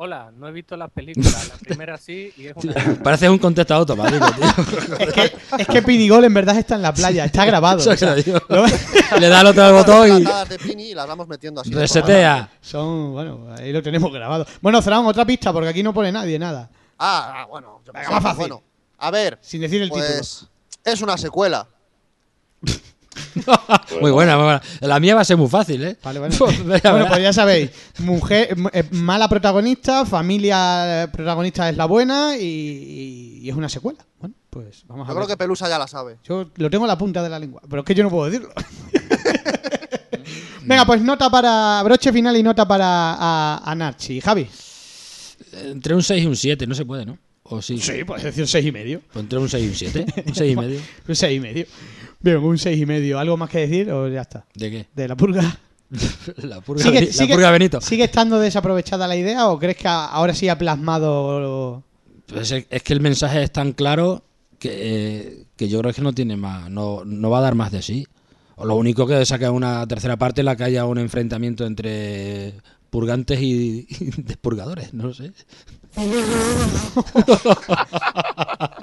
[0.00, 1.48] Hola, no he visto las películas.
[1.48, 2.74] La primera sí y es una.
[3.02, 4.46] Pareces un contestado automático, tío.
[4.98, 7.78] Es que, es que Pinigol en verdad está en la playa, está grabado.
[7.90, 8.14] O sea,
[9.18, 11.70] Le da al otro al botón y Patadas de Pini y las vamos metiendo así.
[11.72, 12.48] resetea.
[12.60, 14.46] Son, bueno, ahí lo tenemos grabado.
[14.60, 16.70] Bueno, Zran, otra pista, porque aquí no pone nadie nada.
[16.98, 17.80] Ah, ah, bueno.
[17.84, 18.38] yo Venga, más fácil.
[18.38, 18.62] Bueno,
[18.98, 20.04] a ver, Sin decir el título.
[20.06, 20.46] pues
[20.84, 21.68] es una secuela.
[24.00, 24.62] Muy buena, muy buena.
[24.80, 25.96] La mía va a ser muy fácil, ¿eh?
[26.02, 26.36] Vale, vale.
[26.36, 32.36] Pues, bueno, pues ya sabéis, mujer, eh, mala protagonista, familia eh, protagonista es la buena
[32.38, 34.04] y, es una secuela.
[34.20, 35.24] Bueno, pues vamos a Yo ver.
[35.24, 36.18] creo que Pelusa ya la sabe.
[36.22, 38.26] Yo lo tengo en la punta de la lengua, pero es que yo no puedo
[38.30, 38.50] decirlo.
[40.62, 44.20] Venga, pues nota para broche final y nota para a, a Narchi.
[44.20, 44.48] Javi.
[45.52, 47.18] Entre un 6 y un 7, no se puede, ¿no?
[47.50, 47.78] O sí.
[47.78, 49.00] Sí, puedes decir seis y medio.
[49.12, 50.06] Pues entre un 6 y un 7.
[50.26, 50.80] Un 6 y medio.
[51.08, 51.66] Un seis y medio.
[52.20, 53.18] Bien, un seis y medio.
[53.18, 54.44] ¿Algo más que decir o ya está?
[54.54, 54.86] ¿De qué?
[54.94, 55.58] De la purga.
[56.42, 57.80] La purga, ¿Sigue, Beni- la sigue- purga Benito.
[57.80, 61.82] ¿Sigue estando desaprovechada la idea o crees que ahora sí ha plasmado
[62.26, 64.22] Pues es, es que el mensaje es tan claro
[64.58, 67.72] que, eh, que yo creo que no tiene más, no, no va a dar más
[67.72, 68.06] de sí.
[68.56, 72.54] O lo único que saca una tercera parte en la que haya un enfrentamiento entre
[72.90, 75.32] purgantes y, y despurgadores, no lo sé.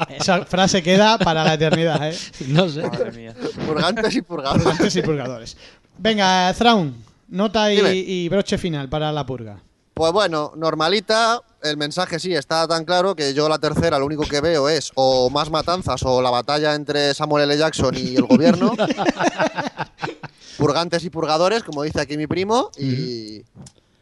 [0.09, 2.17] Esa frase queda para la eternidad, ¿eh?
[2.47, 2.83] No sé.
[2.83, 3.35] Madre mía.
[3.65, 4.63] Purgantes y purgadores.
[4.63, 5.57] Purgantes y purgadores.
[5.97, 6.95] Venga, Thrawn,
[7.29, 9.61] nota y, broche final para la purga.
[9.93, 14.23] Pues bueno, normalita, el mensaje sí está tan claro que yo la tercera lo único
[14.23, 17.57] que veo es o más matanzas o la batalla entre Samuel L.
[17.57, 18.73] Jackson y el gobierno.
[20.57, 22.71] Purgantes y purgadores, como dice aquí mi primo.
[22.77, 23.43] Y,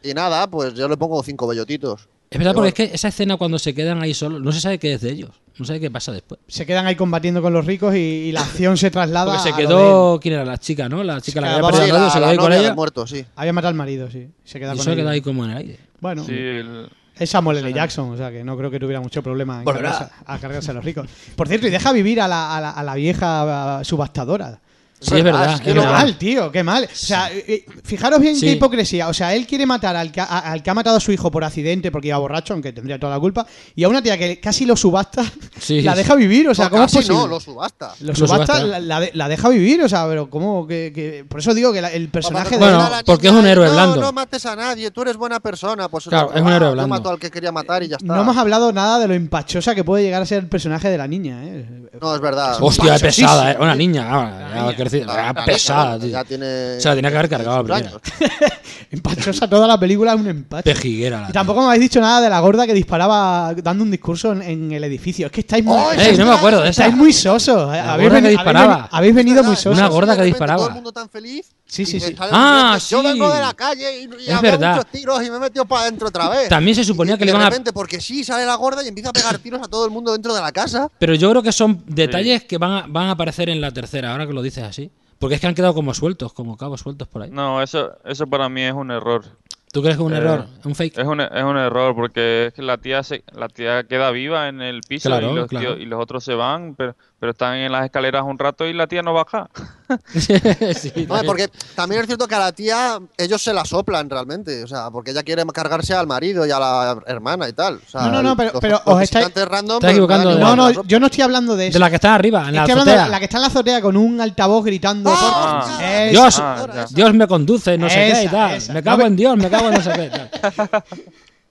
[0.01, 2.07] y nada, pues yo le pongo cinco bellotitos.
[2.33, 4.77] Es verdad, porque es que esa escena cuando se quedan ahí solos, no se sabe
[4.79, 5.29] qué es de ellos.
[5.57, 6.41] No sabe qué pasa después.
[6.47, 9.25] Se quedan ahí combatiendo con los ricos y, y la acción se traslada.
[9.25, 10.19] Porque se a lo de quedó.
[10.19, 10.45] ¿Quién era?
[10.45, 11.03] La chica, ¿no?
[11.03, 12.73] La chica la que había el Sí, novio, se la, quedó la ahí con ella.
[12.73, 13.23] muerto, sí.
[13.35, 14.29] Había matado al marido, sí.
[14.43, 15.79] Se queda Y con se quedó ahí como en el aire.
[15.99, 17.71] Bueno, Sí, el- es Samuel L.
[17.71, 20.73] Jackson, o sea que no creo que tuviera mucho problema en cargarse, a cargarse a
[20.73, 21.07] los ricos.
[21.35, 24.59] Por cierto, y deja vivir a la, a la- a la vieja subastadora.
[25.03, 25.45] Sí, es verdad.
[25.49, 25.91] es es Qué verdad.
[25.91, 26.83] mal, tío, qué mal.
[26.85, 28.41] O sea, eh, eh, fijaros bien Sí.
[28.45, 29.07] qué hipocresía.
[29.07, 31.29] O sea, él quiere matar al que, a- al que ha matado a su hijo
[31.31, 34.39] por accidente porque iba borracho, aunque tendría toda la culpa, y a una tía que
[34.39, 35.23] casi lo subasta,
[35.59, 35.81] Sí.
[35.81, 36.47] la deja vivir.
[36.49, 37.17] O sea, No, ¿cómo es casi posible?
[37.19, 37.93] no, lo subasta.
[38.01, 40.65] Lo Lo subasta, la, la de- la deja vivir, o sea, pero ¿cómo?
[40.67, 43.67] Que, que- por eso digo que la- el personaje de Bueno, porque es un héroe
[43.67, 44.01] no, blando.
[44.01, 45.89] No mates a nadie, tú eres buena persona.
[45.89, 46.87] Pues Claro, no, es un héroe blando.
[46.87, 48.05] mato al que quería matar y ya está.
[48.13, 50.97] No hemos hablado nada de lo empachosa que puede llegar a ser el personaje de
[50.97, 51.65] la niña, ¿eh?
[52.01, 52.57] No, es verdad.
[52.59, 53.57] Hostia, es pesada, ¿eh?
[53.59, 54.07] Una niña.
[54.09, 56.09] ah, La- ah, pesada, niña, tío.
[56.11, 56.79] Ya tiene.
[56.79, 58.01] Se la tenía que haber cargado la primera.
[58.91, 60.63] Empachosa toda la película es un empacho.
[60.63, 61.21] Pejiguera.
[61.21, 64.31] la Y tampoco me habéis dicho nada de la gorda que disparaba dando un discurso
[64.33, 65.25] en, en el edificio.
[65.27, 66.09] Es que estáis muy, ¡Ay, tía.
[66.09, 66.83] Ey, no me acuerdo de esa.
[66.83, 67.71] estáis muy sosos.
[67.71, 68.73] La Habéis, gorda que veni- disparaba.
[68.73, 69.77] habéis veni- habéis venido muy sosos.
[69.77, 70.57] Una gorda que disparaba.
[70.59, 71.47] Todo el mundo tan feliz.
[71.73, 72.15] Sí, sí, sí.
[72.19, 73.07] Ah, un Yo sí.
[73.07, 74.75] vengo de la calle y, y Es verdad.
[74.75, 76.47] muchos tiros y me he metido para adentro otra vez.
[76.47, 77.49] También se suponía Y que le de iban a.
[77.49, 80.11] repente, porque sí, sale la gorda y empieza a pegar tiros a todo el mundo
[80.13, 80.87] dentro de la casa.
[80.99, 84.11] Pero yo creo que son detalles que van a, van a aparecer en la tercera,
[84.11, 84.91] ahora que lo dices así.
[85.17, 87.31] Porque es que han quedado como sueltos, como cabos sueltos por ahí.
[87.31, 89.25] No, eso, eso para mí es un error.
[89.71, 90.47] ¿Tú crees que es un Eh, error?
[90.59, 90.99] ¿Es un fake?
[90.99, 94.47] Es un, es un error porque es que la tía se, la tía queda viva
[94.47, 95.65] en el piso Claro, y, los claro.
[95.75, 98.73] tíos- y los otros se van, pero, pero están en las escaleras un rato y
[98.73, 99.47] la tía no baja.
[100.13, 101.25] Sí, No, también.
[101.25, 104.61] porque también es cierto que a la tía ellos se la soplan realmente.
[104.63, 107.75] O sea, porque ella quiere cargarse al marido y a la hermana y tal.
[107.75, 110.29] O sea, No, no, no, pero- los- pero los os estáis- random, Estás pues, equivocando
[110.35, 111.73] de- No, no, la yo no estoy hablando de eso.
[111.75, 113.05] De la que está arriba, en la Estoy hablando azotea.
[113.05, 115.09] de la que está en la azotea con un altavoz gritando.
[115.13, 116.11] Ah, por- ah, Esa.
[116.11, 116.85] Dios, Ah.
[116.89, 118.55] Dios me conduce, no sé qué y Esa, tal.
[118.55, 118.73] esa.
[118.73, 120.09] Me No, cago pero- en Dios, me cago en no sé qué.
[120.09, 120.83] tal.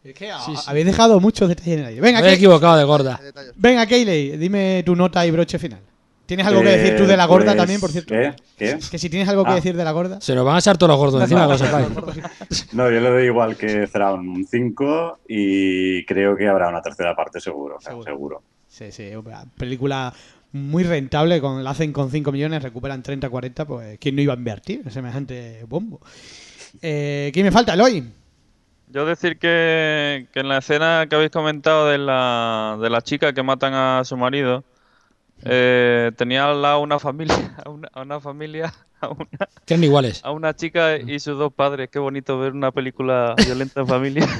[0.04, 0.62] Es que, Sí, sí.
[0.66, 2.00] habéis dejado muchos detalles en el aire.
[2.00, 3.20] Venga, Me he equivocado de gorda.
[3.56, 5.80] Venga, Kayley, dime tu nota y broche final.
[6.26, 8.14] ¿Tienes algo que decir tú de la gorda pues, también, por cierto?
[8.14, 8.32] ¿Qué?
[8.56, 8.78] ¿Qué?
[8.90, 9.54] Que si tienes algo que Ah.
[9.56, 10.20] decir de la gorda.
[10.20, 11.88] Se nos van a echar todos los gordos encima, que lo sepáis.
[12.72, 17.14] No, yo le doy igual que Thrawn un 5 y creo que habrá una tercera
[17.14, 17.76] parte seguro.
[17.76, 18.04] o sea, Seguro.
[18.10, 18.42] seguro.
[18.68, 20.12] Sí, sí, una película
[20.52, 24.32] muy rentable, con, la hacen con 5 millones, recuperan 30, 40, pues ¿quién no iba
[24.32, 26.00] a invertir en semejante bombo?
[26.80, 28.04] Eh, ¿Quién me falta, Eloy?
[28.92, 33.32] Yo decir que, que en la escena que habéis comentado de la, de la chica
[33.32, 34.64] que matan a su marido,
[35.44, 39.26] eh, tenía al lado una familia, a una, a una familia, a una,
[39.64, 40.20] Que eran iguales.
[40.24, 41.88] a una chica y sus dos padres.
[41.90, 44.26] Qué bonito ver una película violenta en familia.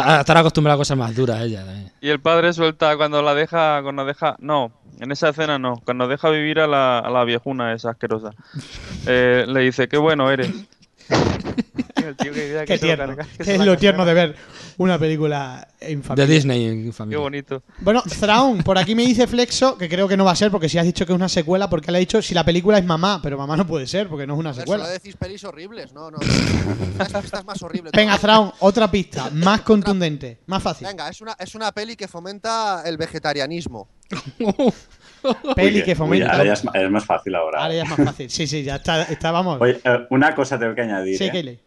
[0.00, 1.90] Ah, Estará acostumbrada a cosas más duras ella también.
[2.00, 6.06] Y el padre suelta cuando la deja, cuando deja, no, en esa escena no, cuando
[6.06, 8.30] deja vivir a la, a la viejuna esa asquerosa.
[9.06, 10.52] Eh, le dice, qué bueno eres.
[12.08, 13.16] El tío que idea que Qué tierno.
[13.16, 14.36] carga, que es lo tierno de ver
[14.78, 16.26] una película en De.
[16.26, 17.62] Disney en Qué bonito.
[17.80, 20.68] Bueno, Thrawn, por aquí me dice Flexo, que creo que no va a ser, porque
[20.68, 22.84] si has dicho que es una secuela, porque le ha dicho si la película es
[22.84, 24.84] mamá, pero mamá no puede ser, porque no es una secuela.
[24.84, 26.18] solo decís pelis horribles, no, no.
[27.00, 27.90] Esta, esta es más horrible.
[27.94, 28.18] Venga.
[28.18, 30.86] Thrawn, otra pista, más contundente, más fácil.
[30.86, 33.88] Venga, es una, es una peli que fomenta el vegetarianismo.
[35.56, 36.30] Peli Uy, que uy, fomenta.
[36.32, 37.62] ahora ya es, más fácil ahora.
[37.62, 38.30] Ahora ya es más fácil.
[38.30, 39.60] Sí, sí, ya está, está vamos.
[39.60, 41.18] Oye, eh, una cosa tengo que añadir.
[41.18, 41.58] sí, ¿eh?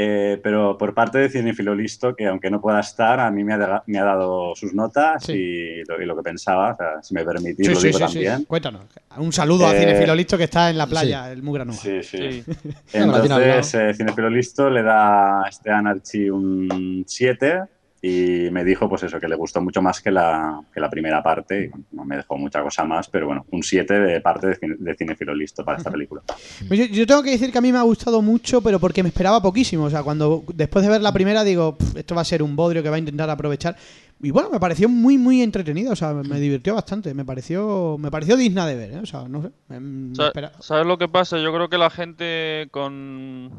[0.00, 3.54] Eh, pero por parte de Cinefilo Listo, que aunque no pueda estar, a mí me
[3.54, 5.32] ha, da- me ha dado sus notas Sí.
[5.32, 6.72] y, lo, y lo que pensaba.
[6.74, 8.24] O sea, si me permitís, Sí, lo sí, digo sí, sí.
[8.24, 8.44] también.
[8.44, 8.82] Cuéntanos.
[9.16, 11.74] Un saludo a Eh, Cinefilo Listo que está en la playa, el Mugranúa.
[11.74, 12.44] Sí, sí.
[12.44, 12.52] Sí.
[12.92, 17.62] Entonces, eh, Cinefilo Listo le da a este Anarchy un 7
[18.00, 21.22] y me dijo, pues eso, que le gustó mucho más que la, que la primera
[21.22, 21.64] parte.
[21.64, 24.56] Y, bueno, no me dejó mucha cosa más, pero bueno, un 7 de parte de,
[24.56, 26.22] Cine- de Cinefilo Listo para esta película.
[26.68, 29.02] Pues Yo, yo tengo que decir que a mí me ha gustado mucho, pero porque
[29.02, 29.84] me esperaba poquísimo.
[29.84, 32.54] O sea, cuando después de ver la primera digo, "Pf, esto va a ser un
[32.56, 33.76] bodrio que va a intentar aprovechar.
[34.20, 35.92] Y bueno, me pareció muy, muy entretenido.
[35.92, 37.14] O sea, me divirtió bastante.
[37.14, 38.92] Me pareció, me pareció digna de ver.
[38.94, 38.98] ¿eh?
[38.98, 39.50] O sea, no sé.
[39.68, 41.38] me- me Sa- espera- ¿Sabes lo que pasa?
[41.38, 43.50] Yo creo que la gente con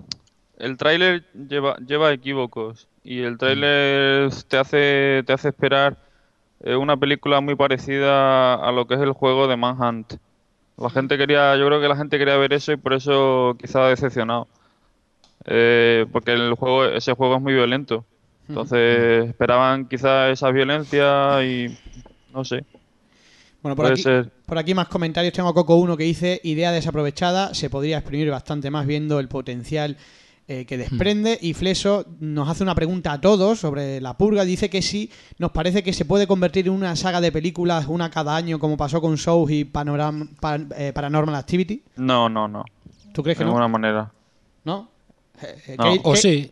[0.58, 5.98] el tráiler lleva, lleva equívocos y el tráiler te hace te hace esperar
[6.62, 10.16] eh, una película muy parecida a lo que es el juego de Manhunt.
[10.78, 13.86] La gente quería, yo creo que la gente quería ver eso y por eso quizá
[13.86, 14.48] ha decepcionado.
[15.46, 18.06] Eh, porque el juego, ese juego es muy violento.
[18.48, 21.78] Entonces esperaban quizá esa violencia y
[22.34, 22.66] no sé.
[23.62, 24.04] Bueno, por aquí,
[24.46, 25.34] por aquí más comentarios.
[25.34, 29.28] Tengo a Coco 1 que dice, idea desaprovechada, se podría exprimir bastante más viendo el
[29.28, 29.98] potencial
[30.50, 31.38] eh, que desprende.
[31.42, 34.44] Y Fleso nos hace una pregunta a todos sobre la purga.
[34.44, 38.10] Dice que sí, nos parece que se puede convertir en una saga de películas, una
[38.10, 41.84] cada año, como pasó con Shows y Panoram- Pan- eh, Paranormal Activity.
[41.98, 42.66] No, no, no.
[43.14, 43.52] ¿Tú crees De que no?
[43.52, 44.12] ninguna manera.
[44.66, 44.90] ¿No?
[45.42, 45.94] Eh, eh, No.
[46.04, 46.52] O sí.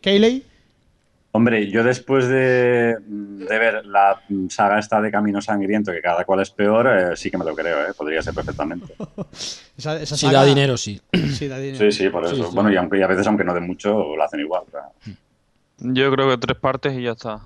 [1.33, 6.39] Hombre, yo después de, de ver la saga esta de Camino Sangriento, que cada cual
[6.39, 7.93] es peor, eh, sí que me lo creo, ¿eh?
[7.95, 8.95] podría ser perfectamente.
[9.77, 10.99] esa, saga- da dinero, sí.
[11.37, 11.91] Sí, da dinero.
[11.91, 12.35] Sí, sí, por eso.
[12.35, 12.49] Sí, sí.
[12.53, 14.63] Bueno, y, aunque, y a veces, aunque no de mucho, lo hacen igual.
[14.67, 15.13] o sea.
[15.79, 17.39] Yo creo que tres partes y ya está.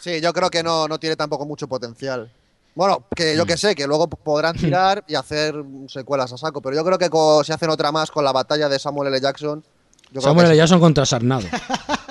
[0.00, 2.30] Sí, yo creo que no, no tiene tampoco mucho potencial.
[2.74, 5.54] Bueno, que yo que sé, que luego podrán tirar y hacer
[5.88, 7.08] secuelas a saco, pero yo creo que
[7.44, 9.20] si hacen otra más con la batalla de Samuel L.
[9.20, 9.62] Jackson.
[10.10, 10.58] Yo creo Samuel que L.
[10.58, 11.46] Jackson contra Sarnado.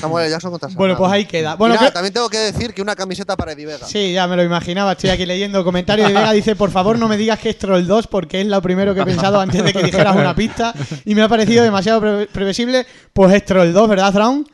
[0.00, 0.30] Samuel.
[0.30, 1.54] Jackson contra Bueno, pues ahí queda.
[1.56, 3.86] Bueno, nada, también tengo que decir que una camiseta para Eddie Vega.
[3.86, 4.92] Sí, ya me lo imaginaba.
[4.92, 7.86] Estoy aquí leyendo comentarios y Vega dice, por favor no me digas que es Troll
[7.86, 11.14] 2 porque es lo primero que he pensado antes de que dijeras una pista y
[11.14, 12.86] me ha parecido demasiado pre- previsible.
[13.12, 14.46] Pues es Troll 2, ¿verdad, Thrawn?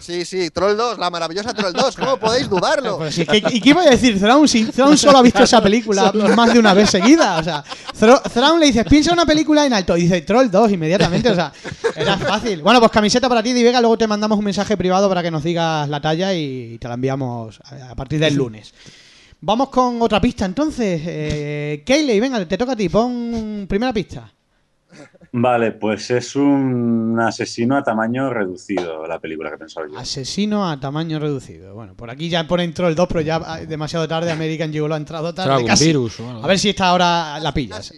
[0.00, 2.96] Sí, sí, Troll 2, la maravillosa Troll 2, ¿cómo podéis dudarlo?
[2.98, 5.60] Pues sí, ¿qué- ¿Y qué iba a decir Thrawn si Thrawn solo ha visto esa
[5.62, 7.38] película más de una vez seguida?
[7.38, 7.62] O sea,
[8.32, 11.30] Thrawn le dices, piensa una película en alto y dice Troll 2 inmediatamente.
[11.30, 11.52] O sea,
[11.94, 12.62] era fácil.
[12.62, 13.80] Bueno, pues camiseta para ti, Di Vega.
[13.80, 16.94] Luego te mandamos un mensaje privado para que nos digas la talla y te la
[16.94, 17.60] enviamos
[17.90, 18.72] a partir del lunes.
[19.40, 21.00] Vamos con otra pista entonces.
[21.04, 21.84] Eh,
[22.20, 22.88] venga, te toca a ti.
[22.88, 24.32] Pon primera pista.
[25.32, 29.98] Vale, pues es un asesino a tamaño reducido, la película que he pensado yo.
[29.98, 31.74] Asesino a tamaño reducido.
[31.74, 34.30] Bueno, por aquí ya ponen Troll 2, pero ya ah, demasiado tarde.
[34.30, 35.64] American Gigolo ha entrado tarde.
[35.64, 35.86] Casi.
[35.86, 36.20] virus.
[36.20, 37.92] A ver si esta ahora la pillas.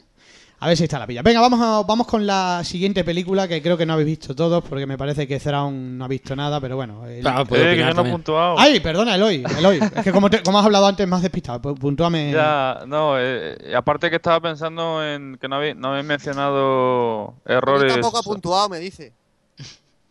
[0.62, 1.22] A ver si está la pilla.
[1.22, 4.62] Venga, vamos, a- vamos con la siguiente película que creo que no habéis visto todos,
[4.62, 7.06] porque me parece que Thrawn no ha visto nada, pero bueno.
[7.06, 8.56] el- Claro, puede Eh, que no puntuado.
[8.58, 9.42] Ay, perdona, Eloy.
[9.58, 9.78] Eloy.
[9.96, 11.60] es que como, te- como has hablado antes, más despistado.
[11.62, 12.30] Pu- Puntúame.
[12.32, 17.92] Ya, no, eh, aparte que estaba pensando en que no habéis, no habéis mencionado errores.
[17.94, 19.14] tampoco ha puntuado, me dice.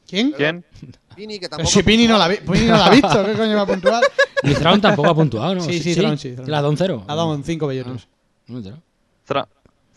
[0.07, 0.31] ¿Quién?
[0.31, 0.65] ¿Quién?
[1.15, 1.69] Pini, que Pero tampoco.
[1.69, 3.65] si ha Pini no, la, vi- Pini no la ha visto, ¿qué coño va a
[3.67, 4.03] puntuar?
[4.41, 5.61] Y Thrawn tampoco ha puntuado, ¿no?
[5.61, 6.49] Sí, sí, Thrawn sí, Thrawn.
[6.49, 7.03] ¿La ha dado un cero?
[7.07, 8.07] Ha dado un 5 bellotos.
[8.47, 8.61] No he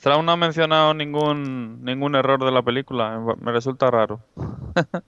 [0.02, 3.20] Thrawn no ha mencionado ningún ningún error de la película.
[3.40, 4.20] Me- resulta raro.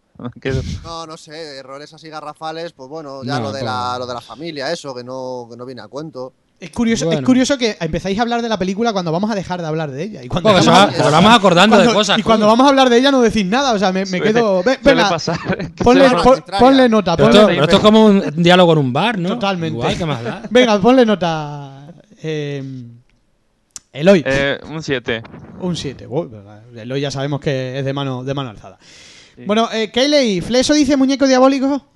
[0.85, 4.14] No, no sé, errores así garrafales, pues bueno, ya No, lo, de la, lo de
[4.14, 6.33] la familia, eso, que no, que no viene a cuento.
[6.61, 9.61] Es curioso, es curioso que empezáis a hablar de la película cuando vamos a dejar
[9.61, 10.22] de hablar de ella.
[10.22, 10.66] Y cuando, vamos,
[11.11, 12.18] vamos acordando de cosas.
[12.18, 13.72] y cuando vamos a hablar de ella no decís nada.
[13.72, 14.62] O sea, me, me quedo.
[14.64, 15.14] ve- venga,
[15.83, 17.16] ponle, nota.
[17.16, 19.30] Pero ponle- esto, pero esto es como un diálogo en un bar, ¿no?
[19.30, 19.76] Totalmente.
[19.76, 20.42] Igual, ¿qué más da?
[20.48, 21.88] Venga, ponle nota.
[22.22, 22.85] Eh,
[23.94, 25.22] Eloy, Eh, un 7.
[25.61, 26.07] un 7.
[26.76, 28.78] Eloy ya sabemos que es de mano, de mano alzada.
[29.46, 31.87] Bueno, eh, Kayley, ¿Fleso dice muñeco diabólico?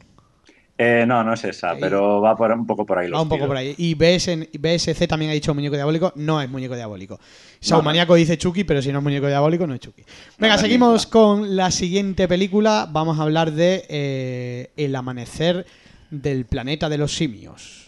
[0.80, 3.06] Eh, no, no es esa, pero va por, un poco por ahí.
[3.06, 3.48] Va los un poco tiros.
[3.48, 3.74] por ahí.
[3.78, 6.12] Y BS, BSC también ha dicho muñeco diabólico.
[6.14, 7.16] No es muñeco diabólico.
[7.16, 7.20] No,
[7.60, 10.04] Saumaniaco dice Chucky, pero si no es muñeco diabólico, no es Chucky.
[10.38, 12.88] Venga, no seguimos con la siguiente película.
[12.92, 15.66] Vamos a hablar de eh, El amanecer
[16.10, 17.87] del planeta de los simios.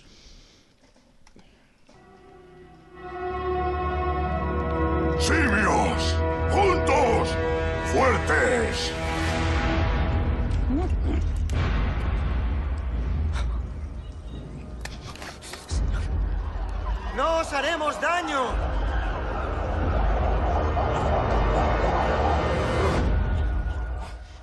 [5.20, 6.16] ¡Simios!
[6.50, 7.28] ¡Juntos!
[7.92, 8.92] ¡Fuertes!
[17.16, 18.52] ¡No os haremos daño!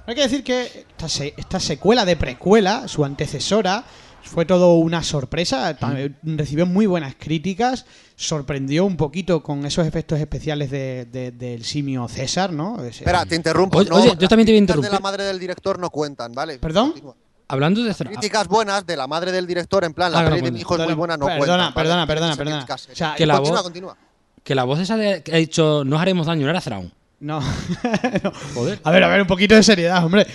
[0.06, 3.84] Hay que decir que esta, se- esta secuela de precuela, su antecesora,
[4.28, 5.78] fue todo una sorpresa.
[6.24, 7.86] Recibió muy buenas críticas.
[8.16, 12.78] Sorprendió un poquito con esos efectos especiales de- de- del simio César, ¿no?
[12.84, 13.78] Ese- Espera, te interrumpo.
[13.80, 14.90] Oye, no, oye, yo también te voy a las críticas interrumpir.
[14.90, 16.60] de la madre del director no cuentan, ¿vale?
[16.60, 16.90] ¿Perdón?
[16.92, 17.16] Continúa.
[17.50, 17.94] Hablando de...
[17.96, 20.54] Críticas buenas de la madre del director, en plan, la Ah, no peli de cuenta.
[20.56, 21.58] mi hijo es muy Perdona, buena, no perdona, cuentan.
[21.58, 21.74] ¿vale?
[21.74, 22.76] perdona, perdona, perdona.
[22.76, 23.98] O sea, Que la continúa, voz- continúa.
[24.44, 26.92] Que la voz esa de, que ha dicho no os haremos daño, no era Thrawn.
[27.20, 27.42] No.
[28.24, 28.32] No.
[28.54, 28.80] Joder.
[28.84, 30.26] A ver, a ver, un poquito de seriedad, hombre.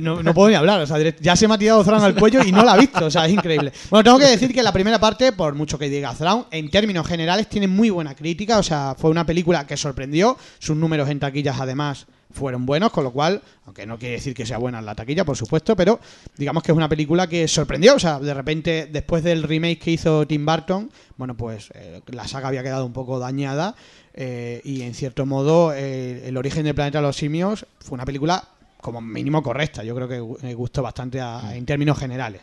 [0.00, 0.80] No, no puedo ni hablar.
[0.80, 3.06] O sea, ya se me ha tirado Thrawn al cuello y no la ha visto.
[3.06, 3.72] O sea, es increíble.
[3.90, 7.06] Bueno, tengo que decir que la primera parte, por mucho que diga Thrawn, en términos
[7.06, 8.58] generales tiene muy buena crítica.
[8.58, 10.36] O sea, fue una película que sorprendió.
[10.58, 12.90] Sus números en taquillas, además, fueron buenos.
[12.90, 15.76] Con lo cual, aunque no quiere decir que sea buena en la taquilla, por supuesto,
[15.76, 16.00] pero
[16.36, 17.94] digamos que es una película que sorprendió.
[17.94, 22.26] O sea, de repente, después del remake que hizo Tim Burton, bueno, pues eh, la
[22.26, 23.74] saga había quedado un poco dañada.
[24.14, 28.04] Eh, y en cierto modo, eh, El origen del planeta de los simios fue una
[28.04, 28.42] película
[28.80, 29.82] como mínimo correcta.
[29.82, 32.42] Yo creo que eh, gustó bastante a- en términos generales.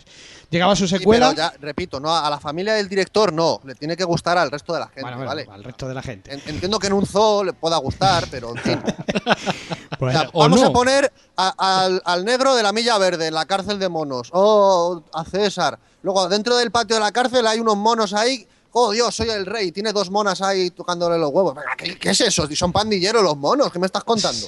[0.50, 1.30] Llegaba su Sí, secuela.
[1.34, 4.52] pero ya, repito, no, a la familia del director no, le tiene que gustar al
[4.52, 5.48] resto de la gente, Bueno, bueno, ¿vale?
[5.50, 6.34] al resto de la gente.
[6.34, 8.80] En- Entiendo que en un zoo le pueda gustar, pero en fin.
[9.98, 10.68] Pues, O sea, o vamos no.
[10.68, 14.30] a poner a- al, al negro de la milla verde en la cárcel de monos.
[14.34, 15.80] O a César.
[16.04, 18.46] Luego, dentro del patio de la cárcel hay unos monos ahí.
[18.78, 19.72] Oh, Dios, soy el rey.
[19.72, 21.56] Tiene dos monas ahí tocándole los huevos.
[21.56, 22.46] Venga, ¿qué, qué es eso?
[22.54, 23.72] Son pandilleros los monos.
[23.72, 24.48] ¿Qué me estás contando?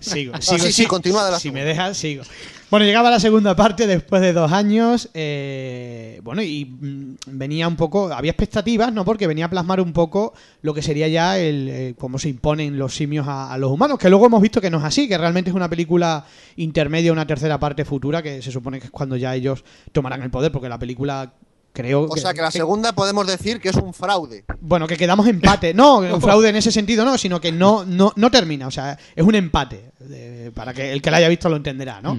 [0.00, 2.24] sigo, Ah, sigo, sí, sí, continúa de la Si me dejas, sigo.
[2.68, 5.08] Bueno, llegaba la segunda parte después de dos años.
[5.14, 8.12] eh, bueno, y mm, venía un poco.
[8.12, 9.04] Había expectativas, ¿no?
[9.04, 12.76] Porque venía a plasmar un poco lo que sería ya el eh, cómo se imponen
[12.76, 14.00] los simios a, a los humanos.
[14.00, 16.24] Que luego hemos visto que no es así, que realmente es una película
[16.56, 20.30] intermedia, una tercera parte futura, que se supone que es cuando ya ellos tomarán el
[20.32, 21.32] poder, porque la película.
[21.72, 24.44] Creo O sea, que la segunda podemos decir que es un fraude.
[24.60, 25.72] Bueno, que quedamos empate.
[25.72, 28.66] No, un fraude en ese sentido no, sino que no, no, no termina.
[28.66, 29.92] O sea, es un empate.
[30.10, 32.18] eh, para que el que la haya visto lo entenderá, ¿no?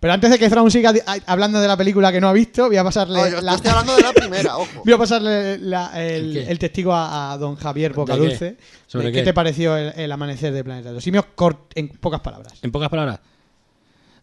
[0.00, 0.94] Pero antes de que Fraun siga
[1.26, 3.70] hablando de la película que no ha visto, voy a pasarle No, yo la, estoy
[3.70, 4.82] hablando de la primera, ojo.
[4.82, 7.92] voy a pasarle la- el, testigo a, a don Javier.
[7.92, 8.56] Bocadulce.
[8.86, 9.24] ¿Sobre ¿Qué qué?
[9.24, 11.24] te pareció el, el amanecer de Planeta de los Simios?
[11.36, 12.54] Cort- en pocas palabras.
[12.62, 13.20] En pocas palabras.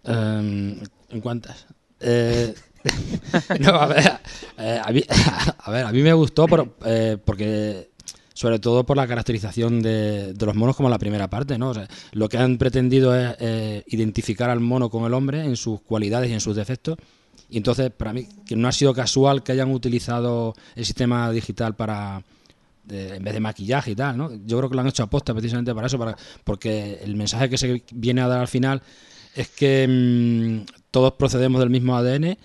[0.04, 1.66] Em, ¿En cuántas?
[2.00, 2.54] Eh,
[3.68, 4.20] a ver,
[4.58, 4.82] eh,
[5.94, 6.48] mí, me gustó
[6.86, 7.90] eh, porque,
[8.34, 11.70] sobre todo por la caracterización de, los monos como la primera parte, ¿no?
[11.70, 15.56] O sea, lo que han pretendido es eh, identificar al mono con el hombre en
[15.56, 16.98] sus cualidades y en sus defectos.
[17.50, 21.76] Y entonces, para mí, que no ha sido casual que hayan utilizado el sistema digital
[21.76, 22.22] para,
[22.90, 24.32] en vez de maquillaje y tal, ¿no?
[24.46, 27.58] Yo creo que lo han hecho aposta precisamente para eso, para, porque el mensaje que
[27.58, 28.82] se viene a dar al final
[29.36, 32.38] es que mm, todos procedemos del mismo ADN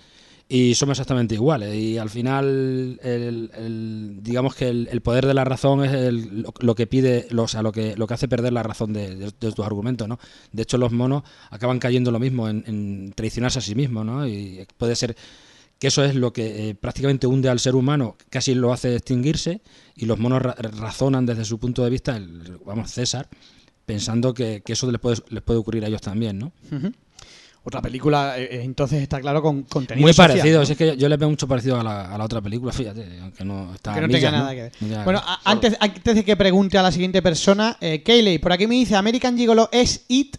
[0.55, 1.73] y somos exactamente iguales.
[1.73, 6.85] Y al final, el, digamos que el, poder de la razón es lo, lo que
[6.85, 10.07] pide, lo, o sea, lo que, lo que hace perder la razón de, tus argumentos,
[10.07, 10.19] ¿no?
[10.51, 14.27] De hecho, los monos acaban cayendo lo mismo en, en traicionarse a sí mismos, ¿no?
[14.27, 15.15] Y puede ser
[15.79, 19.59] que eso es lo que eh, prácticamente hunde al ser humano, casi lo hace extinguirse,
[19.95, 22.21] y los monos ra- razonan desde su punto de vista,
[22.63, 23.27] vamos, César,
[23.87, 26.51] pensando que eso les puede, les puede ocurrir a ellos también, ¿no?
[27.65, 31.07] Otra película, eh, eh, entonces está claro, con contenido Muy social, parecido, es que yo
[31.07, 34.01] le veo mucho parecido a la, a la otra película, fíjate, aunque no está que
[34.01, 34.71] no millas, tenga nada que ver.
[34.81, 38.51] Ya, Bueno, a- antes, antes de que pregunte a la siguiente persona, eh, Kayley, por
[38.51, 40.35] aquí me dice American Gigolo es It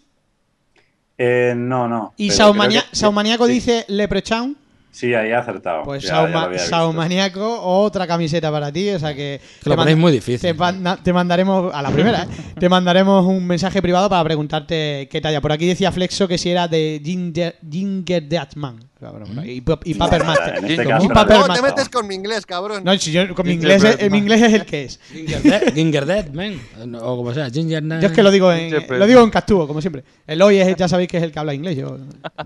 [1.17, 2.13] Eh, no, no.
[2.17, 4.57] y Saumania- que- Saumaniaco sí, dice Leprechaun.
[4.95, 5.83] Sí, ahí ha acertado.
[5.83, 6.57] Pues ya- Sauma-.
[6.57, 9.41] Saumaniaco, otra camiseta para ti, o sea que...
[9.61, 10.39] Que lo te ponéis muy difícil.
[10.39, 12.27] Te, manda- te mandaremos, a la primera, ¿eh?
[12.59, 15.41] te mandaremos un mensaje privado para preguntarte qué talla.
[15.41, 18.79] Por aquí decía Flexo que si era de Ginger, Ginger Deathman.
[18.99, 20.55] Bueno, Y, y Papermaster.
[20.59, 21.07] En este caso.
[21.09, 22.83] No te metes con mi inglés, cabrón.
[22.83, 24.99] No, si yo con mi inglés, es- mi inglés es el que es.
[25.11, 26.59] Ginger Dead, Ginger Dead, man.
[27.01, 28.01] O como sea, Ginger Dead.
[28.01, 30.03] Yo es que lo digo en, lo digo en castúo, como siempre.
[30.25, 31.97] El hoy es, ya sabéis que es el que habla inglés, yo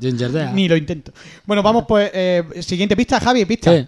[0.02, 0.54] Ginger Dead.
[0.54, 1.12] ni lo intento.
[1.46, 3.72] Bueno, vamos pues, eh, siguiente pista, Javi, pista.
[3.72, 3.88] Sí.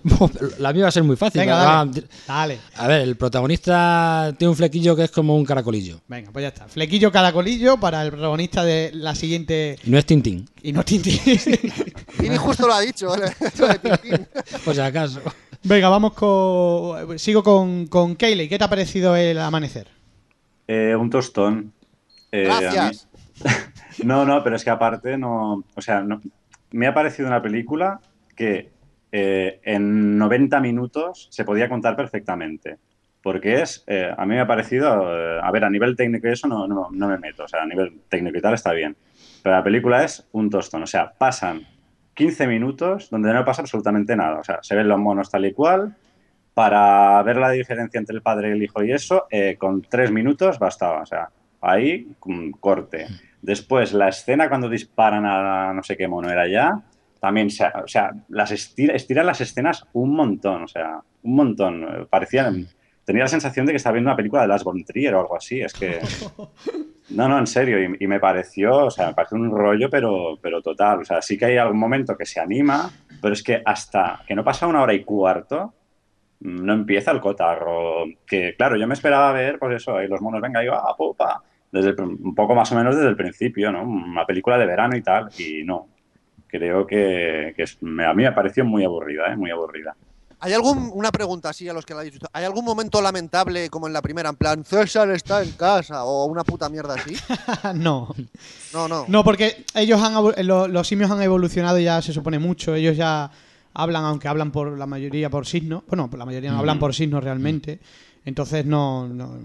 [0.59, 1.41] La mía va a ser muy fácil.
[1.41, 2.03] Venga, va- dale.
[2.28, 2.59] Dale.
[2.78, 5.99] A ver, el protagonista tiene un flequillo que es como un caracolillo.
[6.07, 6.68] Venga, pues ya está.
[6.68, 9.78] Flequillo caracolillo para el protagonista de la siguiente.
[9.86, 11.20] No es Tintín, Y no Tintín.
[12.20, 13.07] Vini justo lo ha dicho.
[13.16, 14.28] Lo de Tintín.
[14.74, 15.22] si acaso.
[15.64, 17.18] Venga, vamos con.
[17.20, 18.49] Sigo con, con Kayleigh.
[18.49, 19.88] ¿Qué te ha parecido el amanecer?
[20.68, 21.74] Eh, un tostón.
[22.32, 23.07] Eh, Gracias.
[24.03, 25.64] No, no, pero es que aparte no.
[25.76, 26.22] O sea, no-
[26.72, 27.99] me ha parecido una película
[28.36, 28.72] que
[29.12, 32.78] eh, en 90 minutos se podía contar perfectamente.
[33.22, 33.84] Porque es.
[33.88, 35.14] eh, a mí me ha parecido.
[35.16, 37.43] eh, a ver, a nivel técnico y eso no, no, no me meto.
[37.43, 38.95] O sea, a nivel técnico y tal está bien.
[39.41, 40.83] Pero la película es un tostón.
[40.83, 41.67] O sea, pasan
[42.13, 44.39] 15 minutos donde no pasa absolutamente nada.
[44.39, 45.95] O sea, se ven los monos tal y cual.
[46.53, 50.11] Para ver la diferencia entre el padre y el hijo y eso, eh, con tres
[50.11, 51.01] minutos bastaba.
[51.01, 51.29] O sea,
[51.61, 53.07] ahí, mm, corte.
[53.41, 56.83] Después, la escena cuando disparan a no sé qué mono era ya,
[57.21, 61.83] también, o sea, las estira, estiran las escenas un montón, o sea, un montón.
[61.83, 62.51] Eh, Parecía,
[63.05, 65.37] tenía la sensación de que estaba viendo una película de Las von Trier o algo
[65.37, 65.99] así, es que...
[67.16, 70.38] No, no, en serio, y, y me pareció, o sea, me pareció un rollo, pero,
[70.41, 71.01] pero total.
[71.01, 72.89] O sea, sí que hay algún momento que se anima,
[73.22, 75.74] pero es que hasta que no pasa una hora y cuarto,
[76.41, 78.05] no empieza el cotarro.
[78.26, 81.41] Que claro, yo me esperaba ver, pues eso, ahí los monos, venga, yo, ah, pupa,
[81.72, 83.84] desde un poco más o menos desde el principio, ¿no?
[83.84, 85.88] Una película de verano y tal, y no.
[86.47, 89.38] Creo que, a mí me pareció muy aburrida, ¿eh?
[89.38, 89.95] Muy aburrida.
[90.43, 92.27] ¿Hay algún, una pregunta así a los que la habéis visto?
[92.33, 96.25] ¿Hay algún momento lamentable como en la primera, en plan, César está en casa o
[96.25, 97.15] una puta mierda así?
[97.75, 98.13] no.
[98.73, 99.05] No, no.
[99.07, 102.73] No, porque ellos han evo- lo- los simios han evolucionado ya se supone mucho.
[102.73, 103.29] Ellos ya
[103.73, 105.83] hablan, aunque hablan por la mayoría por signos.
[105.87, 107.79] Bueno, por la mayoría no hablan por signos realmente.
[108.24, 109.39] Entonces no, no-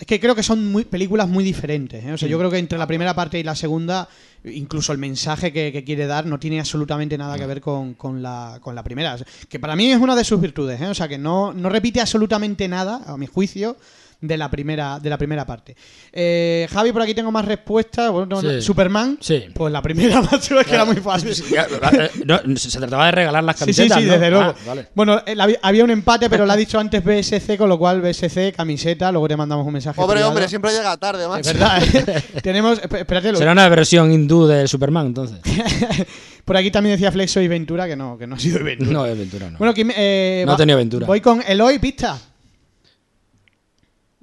[0.00, 2.02] es que creo que son muy películas muy diferentes.
[2.02, 2.12] ¿eh?
[2.12, 4.08] O sea, yo creo que entre la primera parte y la segunda,
[4.44, 8.22] incluso el mensaje que, que quiere dar no tiene absolutamente nada que ver con, con
[8.22, 9.18] la, con la primera.
[9.50, 10.80] Que para mí es una de sus virtudes.
[10.80, 10.86] ¿eh?
[10.86, 13.76] O sea, que no, no repite absolutamente nada, a mi juicio,
[14.22, 15.76] de la primera, de la primera parte.
[16.12, 18.10] Eh, Javi, por aquí tengo más respuestas.
[18.10, 18.62] Bueno, Sí.
[18.62, 19.18] Superman.
[19.20, 19.44] Sí.
[19.52, 21.34] Pues la primera, macho, es que era muy fácil.
[21.52, 24.12] Ya, eh, no, se trataba de regalar las Sí, sí, camisetas, sí, ¿no?
[24.12, 24.44] desde luego.
[24.46, 24.88] Ah, vale.
[24.94, 28.52] Bueno, eh, había un empate, pero lo ha dicho antes BSC, con lo cual BSC,
[28.56, 29.96] camiseta, luego te mandamos un mensaje.
[29.96, 30.30] Pobre privado.
[30.30, 31.50] hombre, siempre llega tarde, macho.
[31.50, 32.22] Es verdad, ¿eh?
[32.42, 35.38] Tenemos, esp- espérate, lo- Será una versión hindú de Superman, entonces.
[36.44, 38.90] por aquí también decía Flexo y Ventura, que no, que no ha sido Ventura.
[38.92, 39.58] No, es Ventura, no.
[39.58, 41.06] Bueno, ¿quién me- eh, No va- ha tenido Ventura.
[41.06, 42.18] Voy con Eloy, pista.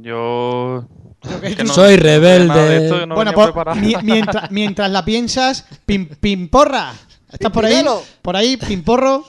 [0.01, 0.85] Yo.
[1.41, 2.85] que que tú- no- Soy rebelde.
[2.85, 6.93] esto, yo no bueno, por- mientras, mientras la piensas, pim, pimporra.
[7.31, 7.83] ¿Estás por ahí?
[8.21, 9.23] Por ahí, pimporro.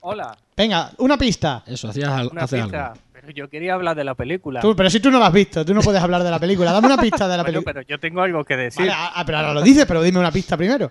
[0.00, 1.62] Hola, Venga, una pista.
[1.66, 2.86] Eso, hacías al- una hace pista.
[2.88, 3.00] algo.
[3.12, 4.60] Pero yo quería hablar de la película.
[4.60, 6.72] Tú- pero si tú no la has visto, tú no puedes hablar de la película.
[6.72, 7.74] Dame una pista de la bueno, película.
[7.74, 8.86] pero yo tengo algo que decir.
[8.86, 10.90] Vale, ah, pero ahora lo dices, pero dime una pista primero.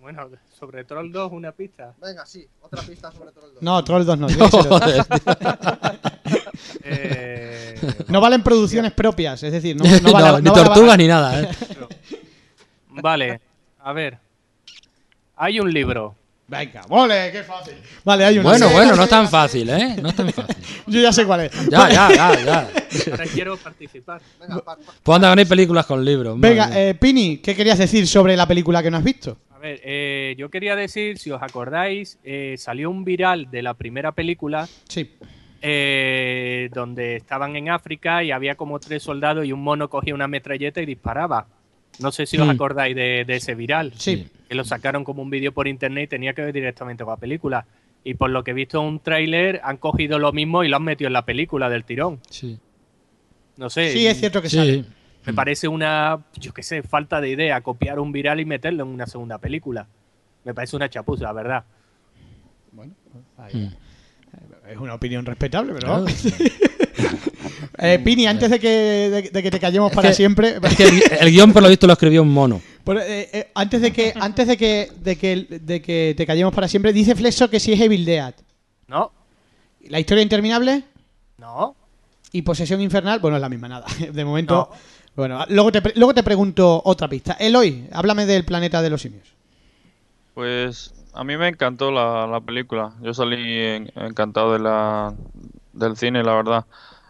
[0.00, 0.28] Bueno,
[0.58, 1.92] sobre Troll 2, una pista.
[2.02, 3.62] Venga, sí, otra pista sobre todo el dos.
[3.62, 4.26] No, Troll 2 no.
[4.26, 4.48] tiene
[6.84, 7.74] Eh,
[8.08, 11.48] No valen producciones propias, es decir, no, No, ni vale- tortugas ni nada, ¿eh?
[12.88, 13.40] vale,
[13.80, 14.18] a ver.
[15.36, 16.14] Hay un libro.
[16.46, 17.74] Venga, vale, qué fácil.
[18.04, 18.48] Vale, hay una.
[18.48, 19.96] Bueno, Sí, bueno, no es tan fácil, ¿eh?
[20.02, 20.56] No es tan fácil.
[20.88, 21.52] Yo ya sé cuál es.
[21.70, 22.70] Ya, ya, ya, ya.
[23.12, 24.20] Ahora quiero participar.
[24.40, 26.38] Venga, pa- pa- Pues anda, no hay películas con libros.
[26.40, 29.38] Venga, eh, Pini, ¿qué querías decir sobre la película que no has visto?
[29.54, 33.74] A ver, eh, yo quería decir, si os acordáis, eh, salió un viral de la
[33.74, 35.08] primera película Sí.
[35.62, 40.28] Eh, donde estaban en África y había como tres soldados y un mono cogía una
[40.28, 41.46] metralleta y disparaba.
[41.98, 42.50] No sé si os Hmm.
[42.50, 43.92] acordáis de, de ese viral.
[43.96, 44.28] Sí.
[44.48, 47.16] Que lo sacaron como un vídeo por internet y tenía que ver directamente con la
[47.18, 47.66] película.
[48.04, 50.76] Y por lo que he visto en un tráiler, han cogido lo mismo y lo
[50.76, 52.20] han metido en la película del tirón.
[52.30, 52.58] Sí.
[53.58, 53.90] No sé.
[53.92, 54.72] Sí, es cierto que sale.
[54.82, 54.86] Sí.
[55.26, 58.88] Me parece una, yo qué sé, falta de idea copiar un viral y meterlo en
[58.88, 59.86] una segunda película.
[60.44, 61.64] Me parece una chapuza, la verdad.
[62.72, 62.94] Bueno,
[63.36, 63.54] ahí.
[63.54, 63.74] Mm.
[64.70, 66.04] Es una opinión respetable, pero.
[66.04, 66.06] Claro.
[67.82, 70.56] Eh, Pini, antes de que, de, de que te callemos para que- siempre.
[70.62, 72.60] Es que el, el guion, por lo visto, lo escribió un mono.
[72.84, 76.52] Pero, eh, eh, antes de que antes de que, de que de que te callemos
[76.54, 78.34] para siempre, dice Flexo que si es Evil Dead.
[78.86, 79.10] No,
[79.88, 80.82] La historia interminable
[81.38, 81.74] no.
[82.32, 83.86] y posesión infernal, bueno, es la misma nada.
[84.12, 84.70] De momento.
[85.16, 87.32] Bueno, luego te, luego te pregunto otra pista.
[87.40, 89.26] Eloy, háblame del planeta de los simios.
[90.34, 92.94] Pues a mí me encantó la, la película.
[93.02, 95.14] Yo salí en- encantado de la,
[95.72, 96.66] del cine, la verdad.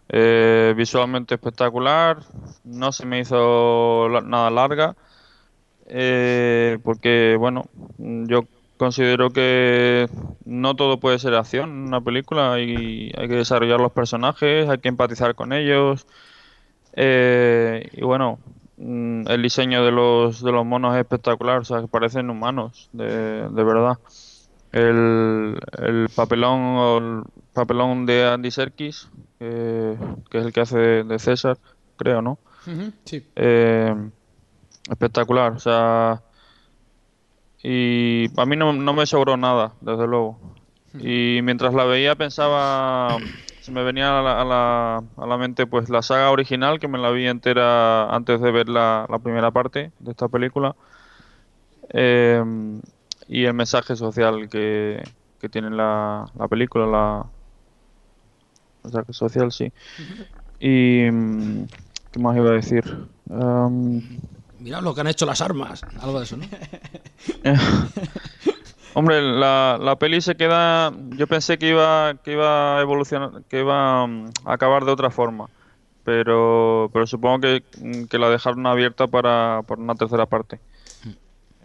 [0.09, 2.19] Eh, visualmente espectacular.
[2.65, 4.97] No se me hizo nada larga.
[5.87, 7.65] eh, porque, bueno,
[7.99, 8.47] yo
[8.79, 10.09] considero que
[10.45, 14.79] no todo puede ser acción en una película y hay que desarrollar los personajes, hay
[14.79, 16.07] que empatizar con ellos.
[16.95, 18.39] Eh, y bueno,
[18.81, 23.49] el diseño de los, de los monos es espectacular, o sea, que parecen humanos, de,
[23.49, 23.99] de verdad.
[24.73, 27.23] El, el papelón o el
[27.53, 29.09] papelón de Andy Serkis,
[29.39, 29.97] que,
[30.31, 31.59] que es el que hace de, de César,
[31.97, 32.39] creo, ¿no?
[33.05, 33.27] Sí.
[33.37, 33.95] Eh,
[34.89, 36.23] espectacular, o sea,
[37.63, 40.39] y a mí no, no me sobró nada, desde luego.
[40.99, 43.17] Y mientras la veía pensaba,
[43.71, 46.99] me venía a la, a la, a la mente pues la saga original, que me
[46.99, 50.75] la vi entera antes de ver la, la primera parte de esta película,
[51.93, 52.43] Eh,
[53.29, 55.03] y el mensaje social que,
[55.41, 57.27] que tiene la, la película, la
[58.85, 59.73] mensaje social, sí.
[60.61, 61.65] Y mm,
[62.13, 62.85] ¿qué más iba a decir?
[63.27, 64.03] Um,
[64.59, 65.83] Mirad lo que han hecho las armas.
[66.01, 66.45] Algo de eso, ¿no?
[68.95, 70.93] Hombre, la, la peli se queda.
[71.17, 75.11] Yo pensé que iba que iba a evolucionar, que iba mm, a acabar de otra
[75.11, 75.49] forma,
[76.05, 80.59] pero pero supongo que, mm, que la dejaron abierta para, para una tercera parte.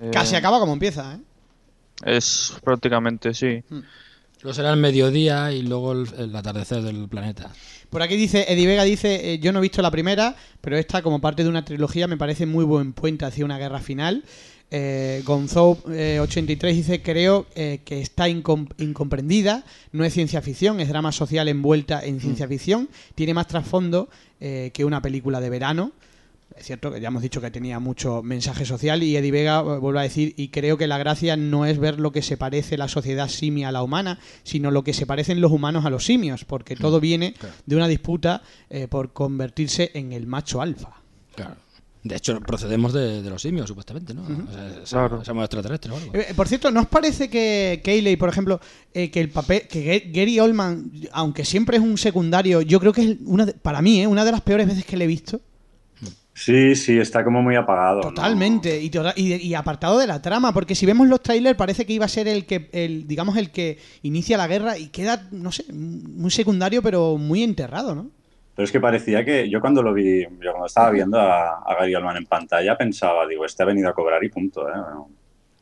[0.01, 1.19] Eh, Casi acaba como empieza, ¿eh?
[2.03, 3.63] Es prácticamente sí.
[4.41, 7.51] Luego será el mediodía y luego el, el atardecer del planeta.
[7.89, 11.01] Por aquí dice, Eddie Vega dice, eh, yo no he visto la primera, pero esta
[11.01, 14.23] como parte de una trilogía me parece muy buen puente hacia una guerra final.
[14.77, 19.63] Eh, Gonzou eh, 83 dice, creo eh, que está incom- incomprendida,
[19.93, 24.09] no es ciencia ficción, es drama social envuelta en ciencia ficción, tiene más trasfondo
[24.41, 25.93] eh, que una película de verano.
[26.57, 29.99] Es cierto que ya hemos dicho que tenía mucho mensaje social y Eddie Vega vuelve
[29.99, 32.87] a decir, y creo que la gracia no es ver lo que se parece la
[32.89, 36.43] sociedad simia a la humana, sino lo que se parecen los humanos a los simios,
[36.43, 37.33] porque todo viene
[37.65, 41.01] de una disputa eh, por convertirse en el macho alfa.
[41.35, 41.55] Claro.
[42.05, 44.21] De hecho, procedemos de, de los simios, supuestamente, ¿no?
[44.21, 46.11] O sea, somos, somos extraterrestres o algo.
[46.13, 48.61] Eh, por cierto, ¿no os parece que Cayley, por ejemplo,
[48.93, 52.93] eh, que el papel, que Ga- Gary Oldman, aunque siempre es un secundario, yo creo
[52.93, 55.07] que es una de- para mí, eh, una de las peores veces que le he
[55.07, 55.41] visto,
[56.37, 58.01] Sí, sí, está como muy apagado.
[58.01, 58.09] ¿no?
[58.09, 61.85] totalmente, y, toda- y, y apartado de la trama, porque si vemos los trailers parece
[61.85, 65.27] que iba a ser el que, el, digamos, el que inicia la guerra y queda,
[65.31, 68.09] no sé, muy secundario, pero muy enterrado, ¿no?
[68.55, 71.75] Pero es que parecía que yo cuando lo vi, yo cuando estaba viendo a, a
[71.75, 74.73] Gary Oldman en pantalla pensaba, digo, este ha venido a cobrar y punto, ¿eh?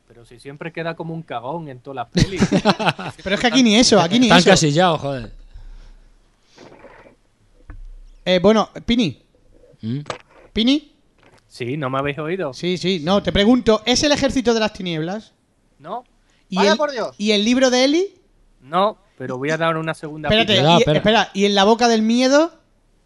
[0.06, 2.40] Pero si siempre queda como un cagón en todas las pelis.
[3.24, 4.50] Pero es que aquí ni eso, aquí ni Están eso.
[4.50, 5.32] casillados, joder.
[8.24, 9.22] Eh, bueno, Pini.
[9.82, 10.00] ¿Mm?
[10.52, 10.92] ¿Pini?
[11.48, 12.52] Sí, ¿no me habéis oído?
[12.52, 15.34] Sí, sí, no, te pregunto, ¿es el ejército de las tinieblas?
[15.78, 16.04] No,
[16.48, 17.14] ¿Y Vaya el, por Dios.
[17.18, 18.14] ¿Y el libro de Eli?
[18.62, 20.62] no, pero voy a dar una segunda Espérate, pista.
[20.62, 20.98] Espera, y, espera.
[20.98, 22.52] espera, ¿y en la boca del miedo?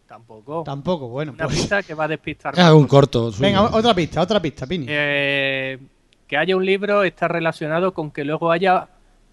[0.08, 0.62] Tampoco.
[0.64, 1.32] Tampoco, bueno.
[1.32, 2.58] Una Pues, pista que va a despistar.
[2.58, 3.30] Es un corto.
[3.30, 3.42] suyo.
[3.42, 4.86] venga, otra pista, otra pista, Pini.
[4.88, 5.78] Eh,
[6.26, 8.88] que haya un libro está relacionado con que luego haya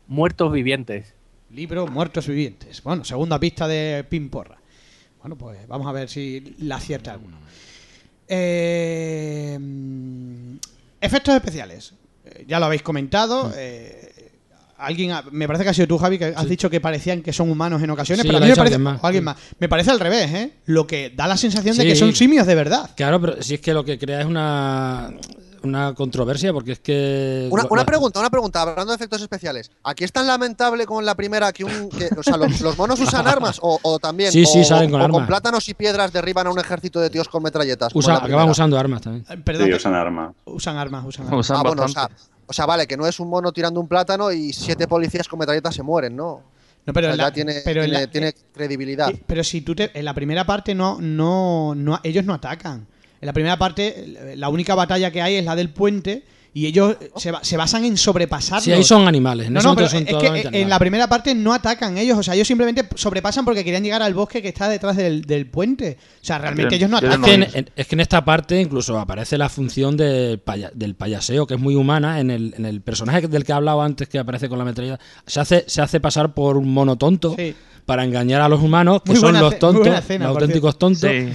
[0.07, 1.13] muertos vivientes.
[1.51, 2.83] Libro Muertos Vivientes.
[2.83, 4.57] Bueno, segunda pista de Pin Porra.
[5.21, 7.37] Bueno, pues vamos a ver si la acierta alguno.
[8.27, 10.55] Eh, mm,
[10.99, 11.93] efectos especiales.
[12.25, 13.51] Eh, ya lo habéis comentado.
[13.55, 14.04] eh,
[14.77, 17.31] alguien ha- me parece que ha sido tú, Javi, que has dicho que parecían que
[17.33, 19.03] son humanos en ocasiones, Sí, pero a mí me parece, alguien más.
[19.03, 19.37] o alguien más.
[19.59, 20.53] Me parece al revés, ¿eh?
[20.65, 22.89] Lo que da la sensación de que son simios de verdad.
[22.95, 25.11] Claro, pero si es que lo que crea es una,
[25.63, 27.47] una controversia, porque es que.
[27.51, 29.71] Una, pregunta, una pregunta, hablando de efectos especiales.
[29.83, 31.89] ¿Aquí es tan lamentable como en la primera que un.
[31.89, 34.31] que- o sea, los, los monos usan armas o, o también.
[34.31, 35.25] Sí, sí, o, salen con o armas.
[35.27, 37.93] plátanos y piedras derriban a un ejército de tíos con metralletas.
[37.95, 39.25] usa- acaban usando armas también.
[39.29, 40.33] Eh, Perdón, Sí, usan arma.
[40.45, 41.39] usan armas, usan armas.
[41.39, 42.13] Usan Ah, bueno, o bastante.
[42.17, 45.27] sea, o sea, vale, que no es un mono tirando un plátano y siete policías
[45.27, 46.41] con metralletas se mueren, ¿no?
[46.85, 49.11] No, pero O sea, en la- tiene, pero en tiene, la- tiene credibilidad.
[49.25, 52.85] Pero si tú te, en la primera parte no, no, no, ellos no atacan.
[53.21, 56.23] En la primera parte, la única batalla que hay es la del puente
[56.57, 58.63] y ellos eh, se, ba- se basan en sobrepasarlos.
[58.63, 60.67] Si ahí son animales, en No, ese no, momento pero son es que en animales.
[60.69, 64.13] la primera parte no atacan ellos, o sea, ellos simplemente sobrepasan porque querían llegar al
[64.13, 65.97] bosque que está detrás del, del puente.
[66.21, 67.19] O sea, realmente ellos no atacan.
[67.23, 70.71] Es que, en, en- es que en esta parte incluso aparece la función del, paya-
[70.73, 72.21] del payaseo, que es muy humana.
[72.21, 74.97] En el, en el personaje del que he hablado antes, que aparece con la metralla,
[75.27, 77.53] se hace, se hace pasar por un mono tonto Sí.
[77.85, 81.29] para engañar a los humanos, que Muy son los tontos, los auténticos tontos, Sí.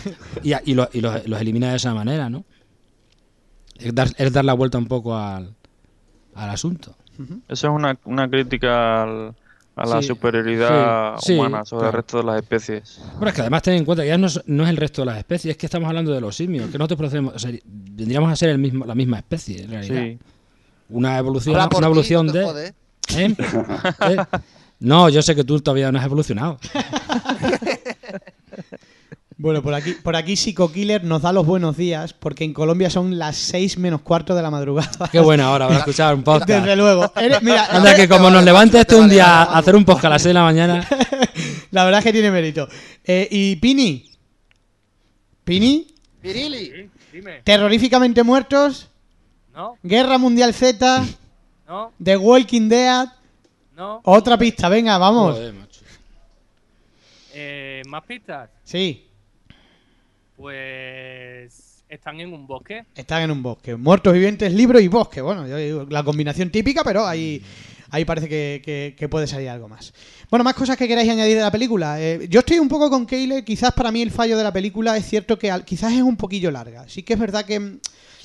[0.45, 2.43] y, a- y los, y los- los elimina de esa manera, ¿no?
[3.81, 5.55] Es dar, es dar la vuelta un poco al,
[6.35, 6.95] al asunto.
[7.49, 9.35] Eso es una, una crítica al-
[9.77, 11.97] a la Sí, superioridad sí, sí, humana sobre claro.
[11.99, 13.01] el resto de las especies.
[13.15, 15.03] Bueno, es que además ten en cuenta que ya no es, no es el resto
[15.03, 17.51] de las especies, es que estamos hablando de los simios, que nosotros procedemos, o sea,
[17.65, 20.03] vendríamos a ser el mismo, la misma especie, en realidad.
[20.03, 20.19] Sí.
[20.91, 22.73] Una evolución, una evolución de...
[23.17, 23.35] ¿Eh?
[24.09, 24.17] ¿Eh?
[24.81, 26.59] No, yo sé que tú todavía no has evolucionado.
[29.43, 32.91] Bueno, por aquí, por aquí Psycho Killer nos da los buenos días porque en Colombia
[32.91, 35.09] son las 6 menos cuarto de la madrugada.
[35.11, 36.47] Qué buena hora para escuchar un podcast.
[36.47, 37.11] Desde luego.
[37.17, 40.09] Eres- mira, Anda, que como nos levante este un día a hacer un podcast a
[40.11, 40.87] las 6 de la mañana.
[41.71, 42.69] la verdad es que tiene mérito.
[43.03, 44.11] Eh, y Pini.
[45.45, 45.87] Pini,
[46.21, 46.91] Pirili.
[47.11, 47.41] Dime.
[47.43, 48.91] terroríficamente muertos,
[49.55, 51.03] No, Guerra Mundial Z,
[51.67, 53.09] no, The Walking Dead.
[53.75, 54.01] no.
[54.05, 55.35] Otra pista, venga, vamos.
[55.35, 55.81] Joder, macho.
[57.33, 58.51] Eh, ¿Más pistas?
[58.65, 59.07] Sí,
[60.41, 62.85] Pues están en un bosque.
[62.95, 63.77] están en un bosque.
[63.77, 65.21] Muertos vivientes, libro y bosque.
[65.21, 67.43] Bueno, yo digo, la combinación típica, pero ahí,
[67.91, 69.93] ahí parece que, que- que puede salir algo más.
[70.31, 72.01] Bueno, más cosas que queráis añadir de la película.
[72.01, 73.45] Eh, yo estoy un poco con Keyle.
[73.45, 76.17] Quizás para mí el fallo de la película es cierto que al- quizás es un
[76.17, 76.89] poquillo larga.
[76.89, 77.79] Sí que es verdad que, mm,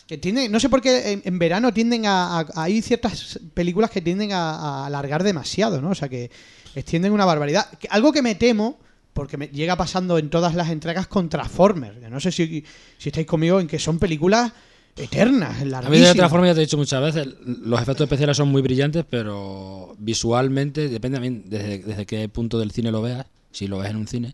[0.08, 3.90] que tiene, no sé por qué en, en verano tienden a, a- Hay ciertas películas
[3.90, 5.90] que tienden a, a alargar demasiado, ¿no?
[5.90, 6.30] O sea, que
[6.76, 7.68] extienden una barbaridad.
[7.80, 8.78] Que- algo que me temo
[9.16, 11.96] porque me llega pasando en todas las entregas con Transformers.
[12.12, 12.66] No sé si,
[12.98, 14.52] si estáis conmigo en que son películas
[14.98, 16.12] eternas, A mí de larguísimas.
[16.12, 19.96] otra forma ya te he dicho muchas veces, los efectos especiales son muy brillantes, pero
[20.00, 23.96] visualmente, depende también desde, desde qué punto del cine lo veas, si lo ves en
[23.96, 24.34] un cine,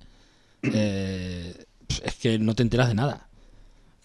[0.64, 1.54] eh,
[2.04, 3.28] es que no te enteras de nada.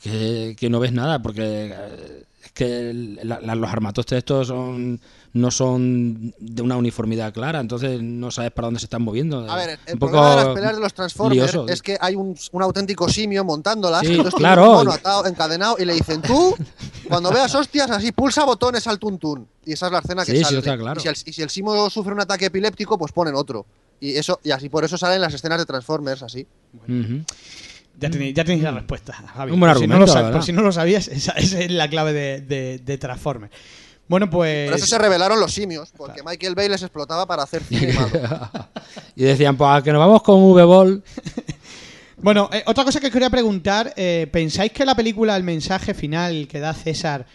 [0.03, 2.93] Que, que no ves nada, porque eh, es que
[3.25, 5.01] la- los armatostes estos son
[5.37, 9.49] no son de una uniformidad clara, entonces no sabes para dónde se están moviendo.
[9.51, 11.69] A ver, el Un poco problema de las peleas de los Transformers lioso.
[11.69, 14.01] es que hay un, un auténtico simio montándolas.
[14.01, 14.71] Sí, entonces tiene claro.
[14.71, 16.57] Un mono atado, encadenado y le dicen, tú,
[17.09, 19.47] cuando veas hostias, así pulsa botones al tuntún.
[19.65, 20.59] Y esa es la escena que Sí, sí, sale.
[20.59, 20.99] está claro.
[20.99, 23.67] y, si el, y si el simio sufre un ataque epiléptico, pues ponen otro.
[24.01, 26.47] Y eso y así por eso salen las escenas de Transformers así.
[27.99, 29.53] Ya tenéis, ya tenéis la respuesta, Javi.
[29.53, 31.71] Un buen Por si, no argumento, lo por si no lo sabías, esa, esa es
[31.71, 33.53] la clave de, de, de Transformers.
[34.09, 34.69] Bueno, pues...
[34.69, 37.95] Por eso se revelaron los simios, porque Michael Bay les explotaba para hacer cine.
[39.17, 41.03] Y decían, pues que nos vamos con V-Ball.
[42.19, 46.49] Bueno, eh, otra cosa que quería preguntar, eh, ¿pensáis que la película, el mensaje final
[46.49, 47.27] que da César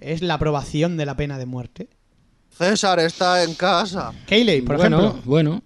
[0.00, 1.88] es la aprobación de la pena de muerte?
[2.56, 4.12] César está en casa.
[4.26, 5.62] Keyley, por bueno, ejemplo, bueno.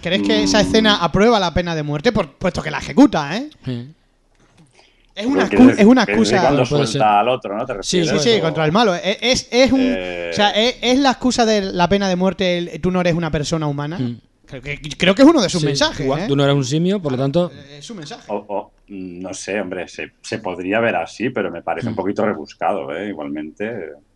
[0.00, 2.10] ¿crees que esa escena aprueba la pena de muerte?
[2.10, 3.50] Por, puesto que la ejecuta, ¿eh?
[3.64, 3.94] Sí.
[5.18, 6.40] Es una, es- es una excusa...
[6.40, 7.02] Cuando suelta ser.
[7.02, 7.66] al otro, ¿no?
[7.66, 8.04] ¿Te Sí?
[8.06, 8.94] Sí, sí, contra el malo.
[8.94, 12.16] Es, es, es un, Eh, o sea, es, es la excusa de la pena de
[12.16, 13.98] muerte, el- tú no eres una persona humana.
[13.98, 14.20] Mm.
[14.46, 16.06] Creo, que, creo que es uno de sus Sí, mensajes.
[16.06, 16.24] ¿eh?
[16.26, 17.52] Tú no eres un simio, por lo tanto.
[17.76, 18.22] Es su mensaje.
[18.28, 21.94] O, o, mm, no sé, hombre, se, se podría ver así, pero me parece un
[21.94, 23.08] poquito rebuscado, ¿eh?
[23.08, 23.70] Igualmente.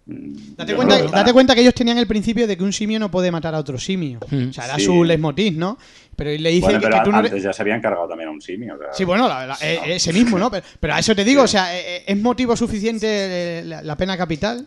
[0.07, 2.99] Mm, Date cuenta, que date cuenta que ellos tenían el principio de que un simio
[2.99, 4.19] no puede matar a otro simio.
[4.31, 4.49] Mm.
[4.49, 4.85] O sea, era Sí.
[4.85, 5.79] su leitmotiv, ¿no?
[6.17, 7.45] Pero le dice Bueno, que, pero que tú no antes eres...
[7.45, 8.75] ya se habían cargado también a un simio.
[8.75, 10.51] o sea, Sí, bueno, la- la- eh, ese mismo, ¿no?
[10.51, 13.97] Pero, pero a eso te digo, o sea, eh, eh, ¿es motivo suficiente la, la
[13.97, 14.67] pena capital?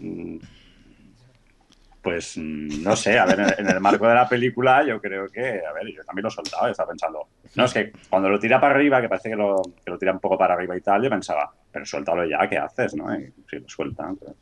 [0.00, 0.36] mm,
[2.02, 5.60] Pues mm, no sé, a ver, en el, marco de la película yo creo que,
[5.66, 8.58] a ver, yo también lo soltaba, yo estaba pensando, no, es que cuando lo tira
[8.58, 11.02] para arriba, que parece que lo, que lo tira un poco para arriba y tal,
[11.02, 12.94] yo pensaba, pero suéltalo ya, ¿qué haces?
[12.94, 13.14] ¿no?
[13.14, 14.16] Y sí, lo sueltan.
[14.16, 14.32] pero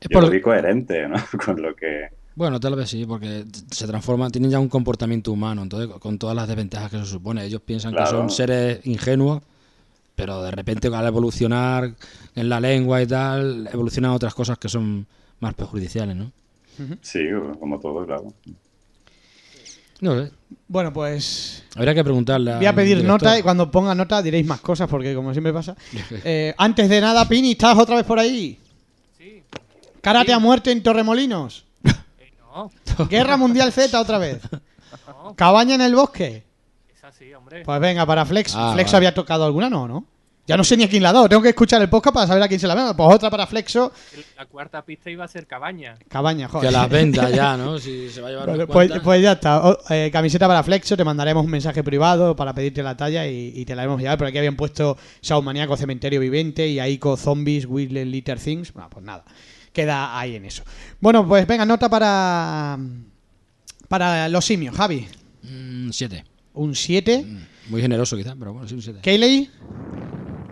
[0.00, 1.16] Es Yo por- lo vi coherente, ¿no?
[1.44, 2.08] Con lo que...
[2.36, 6.34] Bueno, tal vez sí, porque se transforman, tienen ya un comportamiento humano, entonces con todas
[6.34, 7.44] las desventajas que se supone.
[7.44, 9.42] Ellos piensan que son seres ingenuos,
[10.14, 11.90] pero de repente al evolucionar
[12.36, 15.06] en la lengua y tal, evolucionan otras cosas que son
[15.40, 16.30] más perjudiciales, ¿no?
[17.02, 17.20] Sí,
[17.58, 18.32] como todo, claro.
[20.00, 20.32] No sé.
[20.66, 22.56] Bueno, pues Habría que preguntarle.
[22.56, 25.76] voy a pedir nota y cuando ponga nota diréis más cosas porque como siempre pasa.
[26.24, 28.58] Eh, antes de nada, Pini, ¿estás otra vez por ahí?
[29.18, 29.42] Sí.
[30.00, 31.64] Karate a muerte en Torremolinos.
[31.84, 32.70] Eh, no,
[33.08, 34.40] Guerra Mundial Z otra vez.
[35.06, 35.34] no.
[35.34, 36.44] Cabaña en el bosque.
[36.96, 37.62] Es así, hombre.
[37.64, 38.54] Pues venga, para Flex.
[38.56, 38.96] Ah, Flex vale.
[38.96, 40.04] había tocado alguna, no, ¿no?
[40.46, 41.28] Ya no sé ni a quién la ha dado.
[41.28, 42.96] Tengo que escuchar el podcast para saber a quién se la ha dado.
[42.96, 43.92] Pues otra para Flexo.
[44.36, 45.96] La cuarta pista iba a ser cabaña.
[46.08, 46.68] Cabaña, joder.
[46.68, 47.78] Que las venda ya, ¿no?
[47.78, 49.64] Si se va a llevar unas pues, pues ya está.
[49.68, 53.52] O- eh, camiseta para Flexo, te mandaremos un mensaje privado para pedirte la talla y,
[53.54, 54.18] y te la hemos llevado.
[54.18, 58.72] Por aquí habían puesto Shaun Maníaco, Cementerio Vivente y Aiko Zombies, Will Little Things.
[58.72, 59.24] Bueno, pues nada,
[59.72, 60.64] queda ahí en eso.
[60.98, 62.76] Bueno, pues venga, nota para
[63.86, 65.06] para los simios, Javi.
[65.44, 66.24] Mm, siete.
[66.54, 67.24] Un 7.
[67.68, 68.98] Muy generoso quizá, pero bueno, sí, un siete.
[69.00, 69.48] Kayley,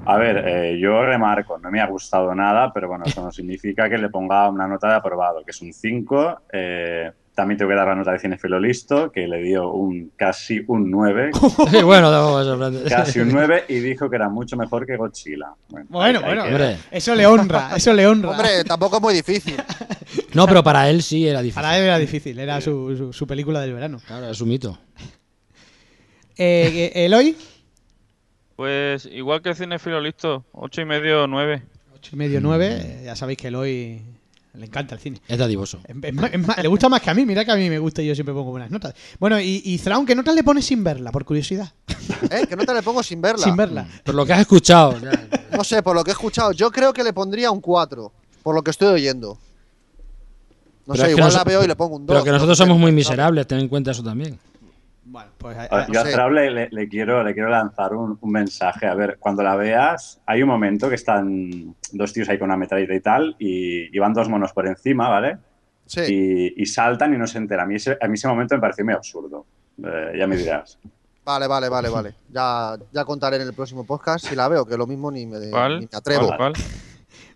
[0.08, 3.88] A ver, eh, yo remarco, no me ha gustado nada, pero bueno, eso no significa
[3.88, 6.40] que le ponga una nota de aprobado, que es un 5.
[6.52, 10.60] Eh, también tengo que dar la nota de cinefilo listo, que le dio un casi
[10.66, 11.30] un 9,
[11.84, 15.50] bueno, no, eso- casi un 9, y dijo que era mucho mejor que Godzilla.
[15.68, 16.78] bueno, bueno, Hombre.
[16.90, 18.30] eso le honra, eso le honra.
[18.30, 19.54] Hombre, tampoco es muy difícil.
[20.34, 21.62] No, pero para él sí era difícil.
[21.62, 24.00] Para él era difícil, era su, su- su película del verano.
[24.06, 24.78] Claro, es un mito.
[26.36, 27.36] Eh, eh, Eloy,
[28.58, 31.62] Pues igual que Cinefilo listo, ocho y medio, nueve.
[31.94, 33.02] 8 y medio, 9.
[33.04, 34.02] Ya sabéis que Eloy
[34.54, 35.20] le encanta el cine.
[35.28, 35.78] Es dadivoso.
[35.84, 37.70] Es- es más- es más- le gusta más que a mí, mira que a mí
[37.70, 38.94] me gusta y yo siempre pongo buenas notas.
[39.20, 41.72] Bueno, y, y Thrawn, ¿qué notas le pones sin verla, por curiosidad?
[42.32, 42.46] ¿Eh?
[42.48, 43.44] Que nota le pongo sin verla.
[43.44, 43.86] Sin verla.
[44.02, 44.96] Por lo que has escuchado.
[45.52, 48.56] No sé, por lo que he escuchado, yo creo que le pondría un 4, por
[48.56, 49.38] lo que estoy oyendo.
[50.84, 52.12] No Pero sé, igual nos- la veo y le pongo un 2.
[52.12, 54.36] Pero que nosotros somos muy miserables, ten en cuenta eso también.
[55.10, 56.12] Bueno, pues eh, Ah, Yo a sé.
[56.12, 58.86] Trau le, le- le quiero, le quiero lanzar un, un mensaje.
[58.86, 62.56] A ver, cuando la veas, hay un momento que están dos tíos ahí con una
[62.58, 65.38] metralleta y tal, y, y van dos monos por encima, ¿vale?
[65.86, 66.00] Sí.
[66.56, 67.64] Y, y saltan y no se enteran.
[67.64, 69.46] A mí ese, a mí ese momento me pareció muy absurdo.
[69.82, 70.78] Eh, ya me dirás.
[71.24, 72.14] Vale, vale, vale, vale.
[72.30, 75.38] Ya, ya contaré en el próximo podcast si la veo, que lo mismo ni me,
[75.38, 75.80] ni ¿Cuál?
[75.80, 76.34] me atrevo.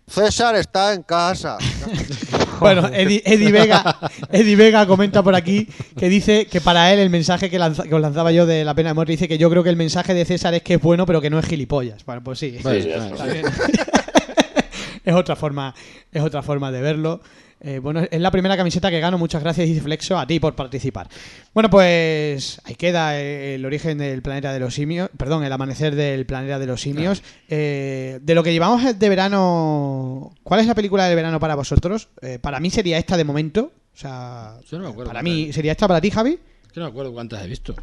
[0.07, 1.57] César está en casa.
[2.63, 3.97] Bueno, Eddie, Eddie Vega,
[4.31, 7.93] Eddie Vega comenta por aquí que dice que para él el mensaje que, lanza- que
[7.93, 10.13] os lanzaba yo de la pena de muerte dice que yo creo que el mensaje
[10.13, 12.03] de César es que es bueno pero que no es gilipollas.
[12.05, 12.57] Bueno, pues sí.
[12.57, 12.63] Sí,
[15.05, 15.73] es otra forma,
[16.11, 17.21] es otra forma de verlo.
[17.65, 19.17] Eh, bueno, es la primera camiseta que gano.
[19.17, 21.07] Muchas gracias, dice Flexo, a ti por participar.
[21.53, 25.09] Bueno, pues ahí queda eh, el origen del planeta de los simios.
[25.17, 27.23] Perdón, el amanecer del planeta de los simios.
[27.47, 32.09] Eh, de lo que llevamos de verano, ¿cuál es la película del verano para vosotros?
[32.21, 33.71] Eh, para mí sería esta de momento.
[33.93, 36.39] O sea, Yo no me acuerdo para mí sería esta para ti, Javi.
[36.73, 37.75] que no me acuerdo cuántas he visto.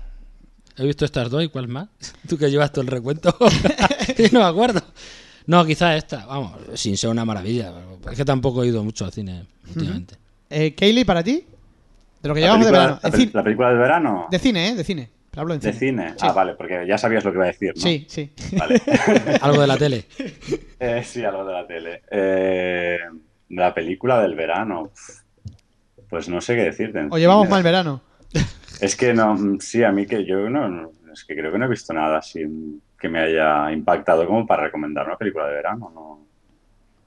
[0.77, 1.89] He visto estas dos y cuál más.
[2.29, 3.35] Tú que llevas todo el recuento.
[4.19, 4.83] Yo no me acuerdo.
[5.51, 6.27] No, quizás esta.
[6.27, 7.73] Vamos, sin ser una maravilla.
[8.11, 10.15] Es que tampoco he ido mucho al cine últimamente.
[10.49, 11.45] Eh, Kaylee, para ti.
[12.23, 13.01] De lo que La llevamos de verano.
[13.03, 14.27] la película del verano.
[14.31, 14.75] de cine, ¿eh?
[14.77, 15.11] De cine.
[15.31, 16.03] Pero hablo en De cine.
[16.05, 16.11] cine.
[16.13, 16.27] Sí.
[16.29, 17.83] Ah, vale, porque ya sabías lo que iba a decir, ¿no?
[17.83, 18.31] Sí, sí.
[18.57, 18.81] Vale.
[19.41, 20.05] Algo de la tele.
[20.83, 22.03] Eh, sí, algo de la tele.
[22.11, 22.99] Eh,
[23.51, 24.93] la película del verano.
[26.09, 27.07] Pues no sé qué decirte.
[27.11, 28.01] O llevamos mal verano.
[28.81, 31.59] Es que no, mm, sí, a mí que yo no, no- es que creo que
[31.59, 32.41] no he visto nada así
[33.01, 35.91] que me haya impactado como para recomendar una película de verano.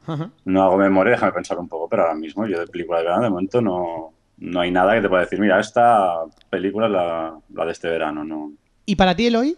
[0.07, 3.05] No, no hago memoria, déjame pensar un poco, pero ahora mismo yo de película de
[3.05, 6.91] verano de momento no, no hay nada que te pueda decir, mira, esta película es
[6.91, 8.51] la, la de este verano, no.
[8.85, 9.55] ¿Y para ti, Eloy?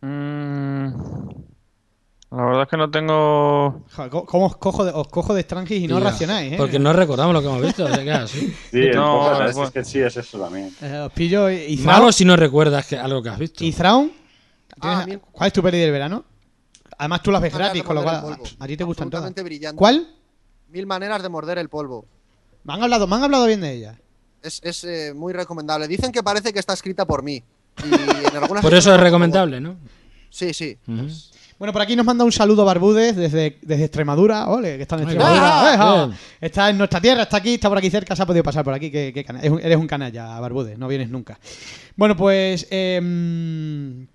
[0.00, 0.88] Mm,
[2.30, 3.84] la verdad es que no tengo.
[4.26, 6.56] ¿Cómo os cojo de, os cojo de extranjis y no Tío, racionáis, eh?
[6.56, 7.84] Porque no recordamos lo que hemos visto.
[7.84, 8.54] o sea que así.
[8.70, 10.70] Sí, es que sí, es eso también.
[10.82, 13.64] Eh, os pillo y Malo si no recuerdas que algo que has visto.
[13.64, 14.23] ¿Y Thrawn?
[14.84, 15.20] Ah, ¿Tienes- bien.
[15.32, 16.24] ¿Cuál es tu peli del verano?
[16.98, 19.32] Además tú las ves gratis, con lo cual a ti te gustan todas.
[19.34, 19.76] Brillante.
[19.76, 20.08] ¿Cuál?
[20.68, 22.04] Mil maneras de morder el polvo.
[22.64, 23.98] Me han hablado, me han hablado bien de ella.
[24.42, 25.88] Es, es, eh, muy recomendable.
[25.88, 27.42] Dicen que parece que está escrita por mí.
[27.82, 27.94] Y
[28.28, 29.76] en algunas Por eso es recomendable, ¿no?
[30.30, 30.76] Sí, sí.
[31.58, 34.48] Bueno, por aquí nos manda un saludo Barbúdez desde, desde Extremadura.
[34.48, 36.10] Ole, que está en Extremadura.
[36.40, 38.74] Está en nuestra tierra, está aquí, está por aquí cerca, se ha podido pasar por
[38.74, 38.90] aquí.
[38.92, 41.38] eres un canalla, Barbúdez, no vienes nunca.
[41.96, 44.06] Bueno, pues em,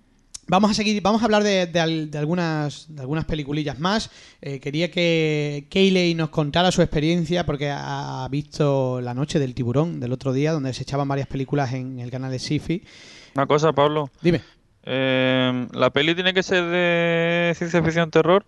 [0.50, 4.10] vamos a seguir, vamos a hablar de, de al- de algunas, de algunas peliculillas más.
[4.42, 10.00] Eh, quería que Kayley nos contara su experiencia porque ha visto La Noche del Tiburón
[10.00, 12.82] del otro día, donde se echaban varias películas en el canal de Sifi.
[13.34, 14.10] Una cosa, Pablo.
[14.20, 14.42] Dime,
[14.84, 18.44] Eh, ¿La peli tiene que ser de ciencia ficción terror?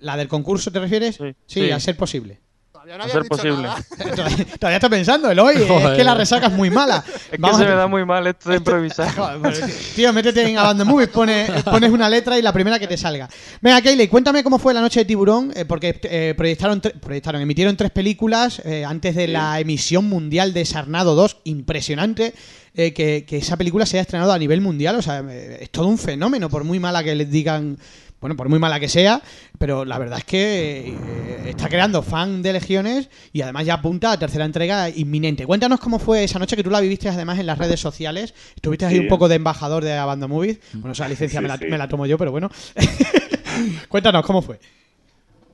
[0.00, 1.14] ¿la del concurso te refieres?
[1.16, 1.70] Sí, sí, sí.
[1.70, 2.40] a ser posible.
[2.86, 3.62] Todavía no ser dicho posible.
[3.62, 3.84] nada.
[4.60, 5.96] Todavía estoy pensando, Eloy, es Joder.
[5.96, 7.02] que la resaca es muy mala.
[7.32, 9.12] Es que se a- me da muy mal esto de improvisar.
[9.16, 9.64] Joder,
[9.96, 13.28] tío, métete en Abandon Movies, pone- pones una letra y la primera que te salga.
[13.60, 17.40] Venga, Kayley, cuéntame cómo fue la noche de Tiburón, eh, porque eh, proyectaron, tre- proyectaron,
[17.42, 22.34] emitieron tres películas eh, antes de la emisión mundial de Sarnado 2, impresionante.
[22.78, 25.70] eh, que, que esa película se haya estrenado a nivel mundial, o sea, eh, es
[25.70, 27.78] todo un fenómeno, por muy mala que les digan,
[28.20, 29.20] bueno, por muy mala que sea,
[29.58, 34.12] pero la verdad es que eh, está creando fan de legiones y además ya apunta
[34.12, 35.46] a tercera entrega inminente.
[35.46, 38.34] Cuéntanos cómo fue esa noche que tú la viviste además en las redes sociales.
[38.54, 39.00] Estuviste ahí Sí.
[39.00, 40.58] un poco de embajador de Abandon Movies.
[40.72, 41.66] Bueno, esa licencia Sí, me, la, sí.
[41.66, 42.50] me la tomo yo, pero bueno.
[43.88, 44.58] Cuéntanos cómo fue.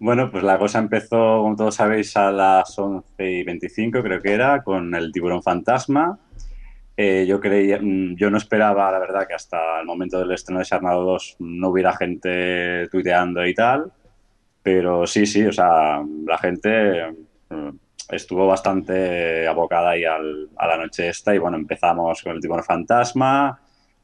[0.01, 4.33] Bueno, pues la cosa empezó, como todos sabéis, a las 11 y 25, creo que
[4.33, 6.19] era, con el tiburón fantasma.
[7.05, 10.61] Eh, yo creía, mm, yo no esperaba, la verdad, que hasta el momento del estreno
[10.61, 13.91] de Sarnado 2 no hubiera gente tuiteando y tal.
[14.63, 17.13] Pero sí, sí, o sea, la gente
[17.51, 17.71] mm,
[18.11, 21.35] estuvo bastante abocada ahí al- a la noche esta.
[21.35, 23.59] Y bueno, empezamos con el tiburón fantasma.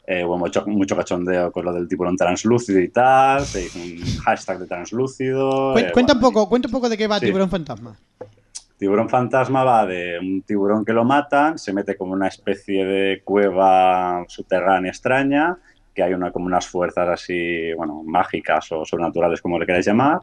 [0.05, 3.43] Eh, hubo mucho, mucho cachondeo con lo del tiburón translúcido y tal.
[3.45, 5.75] Se hizo un hashtag de translúcido.
[5.75, 7.27] Cuen- eh, cuenta, un bueno, poco, cuenta un poco de qué va Sí.
[7.27, 7.97] Tiburón Fantasma.
[8.79, 13.23] Tiburón fantasma va de un tiburón que lo matan, se mete como una especie de
[13.25, 15.59] cueva subterránea extraña,
[15.93, 20.21] que hay una, como unas fuerzas así, bueno, mágicas o sobrenaturales, como le queráis llamar,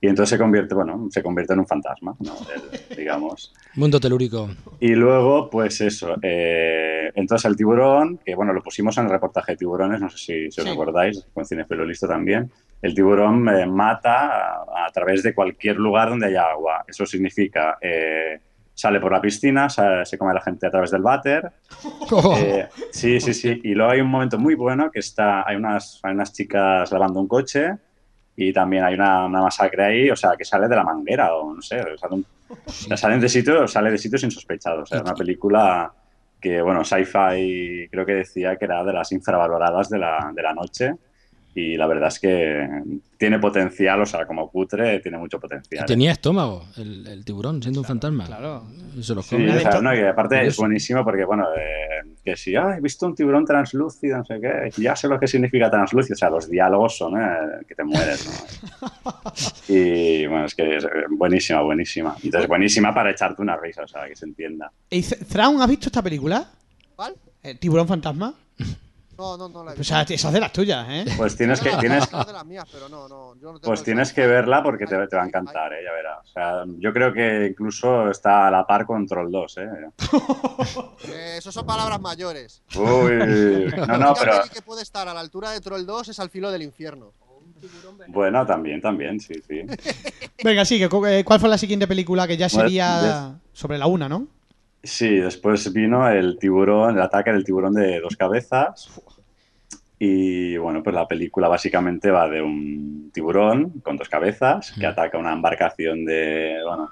[0.00, 2.34] y entonces se convierte, bueno, se convierte en un fantasma, ¿no?
[2.54, 3.52] El- digamos.
[3.74, 4.48] Mundo telúrico.
[4.80, 9.52] Y luego, pues eso, eh, entonces el tiburón, que bueno, lo pusimos en el reportaje
[9.52, 10.72] de tiburones, no sé si, si os Sí.
[10.72, 12.50] acordáis, con Cinefilo Listo también,
[12.82, 16.84] el tiburón eh, mata a, a través de cualquier lugar donde haya agua.
[16.86, 18.40] Eso significa eh,
[18.74, 21.50] sale por la piscina, sa- se come a la gente a través del váter.
[22.36, 23.60] Eh, sí, sí, sí.
[23.64, 27.18] Y luego hay un momento muy bueno que está, hay unas, hay unas chicas lavando
[27.20, 27.70] un coche
[28.36, 31.54] y también hay una, una masacre ahí, o sea, que sale de la manguera o
[31.54, 32.26] no sé, sale, un-
[33.20, 34.82] de sitios, sale de sitios insospechados.
[34.82, 35.92] O sea, una película
[36.40, 40.52] que, bueno, Sci-Fi creo que decía que era de las infravaloradas de la, de la
[40.52, 40.94] noche.
[41.54, 42.68] Y la verdad es que
[43.16, 45.86] tiene potencial, o sea, como cutre, tiene mucho potencial.
[45.86, 48.26] Tenía estómago el, el tiburón, siendo un fantasma.
[48.26, 48.64] Claro.
[49.00, 49.56] Se los Sí, come.
[49.56, 53.06] o sea, no, y aparte es buenísimo porque, bueno, eh, que si ah, he visto
[53.06, 56.50] un tiburón translúcido, no sé qué, ya sé lo que significa translúcido, o sea, los
[56.50, 58.92] diálogos son eh, que te mueres, ¿no?
[59.68, 62.16] Y bueno, es que es eh, buenísima, buenísima.
[62.22, 64.72] Entonces, buenísima para echarte una risa, o sea, que se entienda.
[64.90, 66.46] ¿Y Thrawn, has visto esta película?
[66.96, 67.14] ¿Cuál?
[67.42, 68.34] Eh, ¿Tiburón fantasma?
[69.16, 69.84] No, no, no la he O visto.
[69.94, 71.04] sea, esa es de las tuyas, ¿eh?
[71.16, 72.08] Pues tienes que, tienes,
[73.62, 75.78] pues tienes que verla porque te, te va a encantar, ¿eh?
[75.84, 76.18] ya verás.
[76.24, 79.68] O sea, yo creo que incluso está a la par con Troll 2, ¿eh?
[81.08, 82.62] Eh, eso son palabras mayores.
[82.76, 82.82] Uy,
[83.76, 86.18] no, no, La única pero que puede estar a la altura de Troll 2 es
[86.20, 87.12] al filo del infierno.
[88.08, 89.62] bueno, también, también, sí, sí.
[90.42, 94.28] Venga, sí, eh, ¿cuál fue la siguiente película que ya sería sobre la una, no?
[94.84, 98.90] Sí, después vino el tiburón, el ataque del tiburón de dos cabezas.
[99.98, 105.16] Y bueno, pues la película básicamente va de un tiburón con dos cabezas que ataca
[105.18, 106.90] una embarcación de, bueno,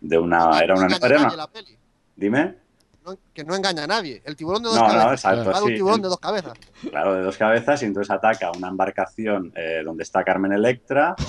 [0.00, 1.78] de una, era una, era una- nadie la peli.
[2.16, 2.56] dime,
[3.04, 4.20] No- que no engaña a nadie.
[4.24, 5.32] El tiburón de dos No, no, cabezas.
[5.32, 5.74] exacto, Va de un sí.
[5.76, 6.52] tiburón de dos cabezas.
[6.90, 11.14] claro, de dos cabezas y entonces ataca una embarcación eh, donde está Carmen Electra.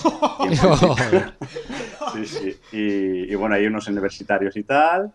[2.16, 2.58] Y, sí, sí.
[2.74, 5.14] Y, y bueno, hay unos universitarios y tal.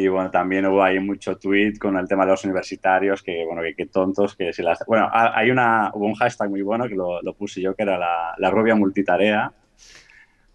[0.00, 3.62] Y bueno, también hubo ahí mucho tweet con el tema de los universitarios, que bueno,
[3.62, 4.78] que, que tontos, que si las...
[4.86, 7.82] Bueno, ha- hay una, hubo un hashtag muy bueno que lo, lo puse yo, que
[7.82, 9.50] era la, la rubia multitarea,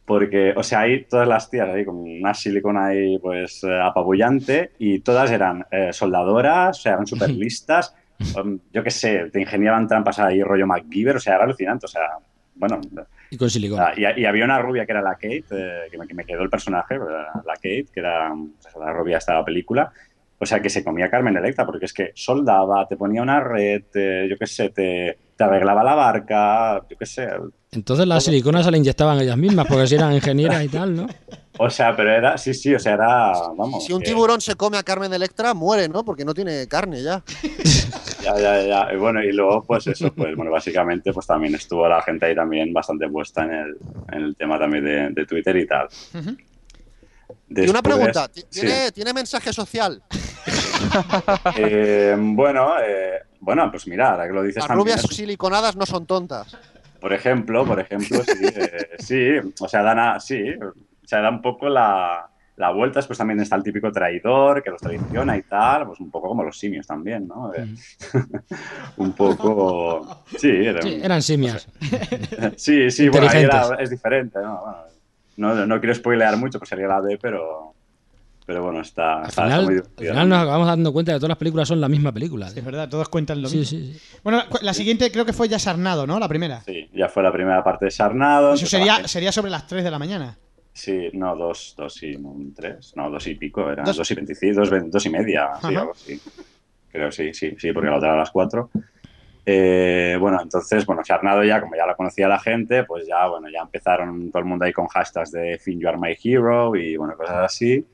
[0.06, 4.72] porque, o sea, hay todas las tías ahí con una silicona ahí, pues, eh, apabullante,
[4.80, 7.94] y todas eran eh, soldadoras, o sea, eran súper listas,
[8.74, 12.04] yo qué sé, te ingeniaban trampas ahí, rollo MacGyver, o sea, era alucinante, o sea,
[12.56, 12.80] bueno,
[13.34, 13.80] Y con silicón.
[13.80, 16.24] Ah, y, y había una rubia que era la Kate, eh, que, me, que me
[16.24, 18.32] quedó el personaje, la Kate, que era
[18.62, 19.92] pues, la rubia de la película.
[20.38, 23.84] O sea, que se comía Carmen Electra, porque es que soldaba, te ponía una red,
[23.92, 27.30] te- yo qué sé, te, te arreglaba la barca, yo qué sé.
[27.72, 31.08] Entonces las siliconas se le inyectaban ellas mismas, porque si eran ingenieras y tal, ¿no?
[31.60, 33.86] O sea, pero era, sí, sí, o sea, era, vamos.
[33.86, 36.04] Si un que- tiburón se come a Carmen Electra, muere, ¿no?
[36.04, 37.24] Porque no tiene carne ya.
[38.24, 38.94] Ya, ya, ya.
[38.94, 42.36] Y bueno, y luego, pues eso, pues bueno, básicamente, pues también estuvo la gente ahí
[42.36, 43.78] también bastante puesta en el,
[44.12, 45.88] en el tema también de, de Twitter y tal.
[46.14, 46.36] y una
[47.50, 48.62] Después- pregunta, ¿ti- sí.
[48.62, 50.02] ¿tiene, ¿tiene mensaje social?
[51.58, 55.86] Eh, bueno, eh, bueno, pues mira, ahora que lo dices Las también, rubias siliconadas no
[55.86, 56.56] son tontas.
[57.00, 59.28] por ejemplo, por ejemplo, sí, eh, sí,
[59.60, 60.74] o sea, dan a- sí, o
[61.08, 64.80] sea, da un poco la, la vuelta, después también está el típico traidor que los
[64.80, 67.52] traiciona y tal, pues un poco como los simios también, ¿no?
[68.98, 71.68] Un poco, sí, era Sí, un- eran simias.
[72.58, 74.62] Sí, sí, bueno, ahí era- es diferente, ¿no?
[75.36, 77.74] Bueno, no, no quiero spoilear mucho, pues sería la B, pero,
[78.46, 80.10] pero bueno, está, Al está- está final, muy al divertida.
[80.12, 82.48] final nos acabamos dando cuenta de que todas las películas son la misma película.
[82.50, 83.80] Es verdad, todos cuentan lo Sí, mismo.
[83.80, 84.20] sí, sí.
[84.24, 86.20] Bueno, la siguiente creo que fue ya Sarnado, ¿no?
[86.20, 86.62] La primera.
[86.62, 88.54] Sí, ya fue la primera parte de Sarnado.
[88.54, 90.38] Eso empezó la sería, sería sobre las 3 de la mañana.
[90.74, 92.18] Sí, no, dos, dos y
[92.56, 95.76] tres, no, dos y pico, eran Dos- dos, y veinticinco, dos, dos y media, sí,
[95.76, 96.20] algo así.
[96.92, 98.70] Creo sí, sí, sí, porque la otra era a las cuatro.
[99.46, 103.50] Eh, bueno, entonces, bueno, Charnado ya, como ya la conocía la gente, pues ya, bueno,
[103.50, 106.96] ya empezaron todo el mundo ahí con hashtags de Finn You Are My Hero y,
[106.98, 107.86] bueno, cosas así.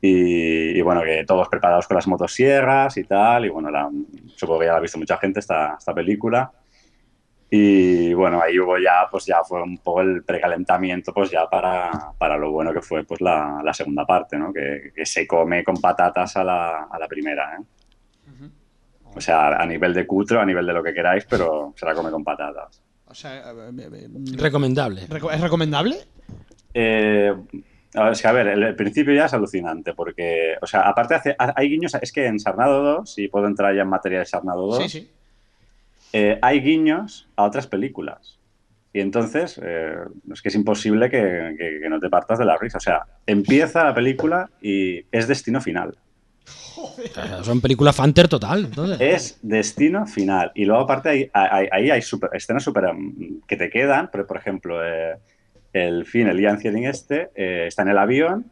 [0.00, 3.44] Y, y, bueno, que todos preparados con las motosierras y tal.
[3.44, 3.90] Y bueno, la-
[4.34, 6.50] supongo que ya la ha visto mucha gente esta, esta película.
[7.54, 11.90] Y bueno, ahí hubo ya, pues ya fue un poco el precalentamiento, pues ya para,
[12.16, 14.50] para lo bueno que fue pues la, la segunda parte, ¿no?
[14.54, 17.64] Que, que se come con patatas a la, a la primera, ¿eh?
[19.14, 21.94] O sea, a nivel de cutre, a nivel de lo que queráis, pero se la
[21.94, 22.82] come con patatas.
[23.06, 25.06] O sea, eh, Recomendable.
[25.08, 25.96] reco- ¿es recomendable?
[26.72, 27.34] Eh,
[27.94, 30.88] a ver, es que, a ver, el, el principio ya es alucinante, porque, o sea,
[30.88, 34.20] aparte hace- hay guiños, es que en Sarnado 2, si puedo entrar ya en materia
[34.20, 35.10] de Sarnado 2, Sí, sí.
[36.12, 38.38] Eh, hay guiños a otras películas.
[38.94, 39.94] Y entonces, eh,
[40.32, 42.76] es que es imposible que, que- que no te partas de la risa.
[42.78, 45.96] O sea, empieza la película y es destino final.
[47.14, 48.64] Sea, son películas fanter total.
[48.66, 48.98] Entonces.
[49.00, 50.50] Es destino final.
[50.54, 54.10] Y luego, aparte, ahí hay, ahí hay super- escenas super, mm, que te quedan.
[54.12, 55.16] Pero, por ejemplo, eh,
[55.72, 58.50] el fin, el Ian Ziering este, eh, está en el avión.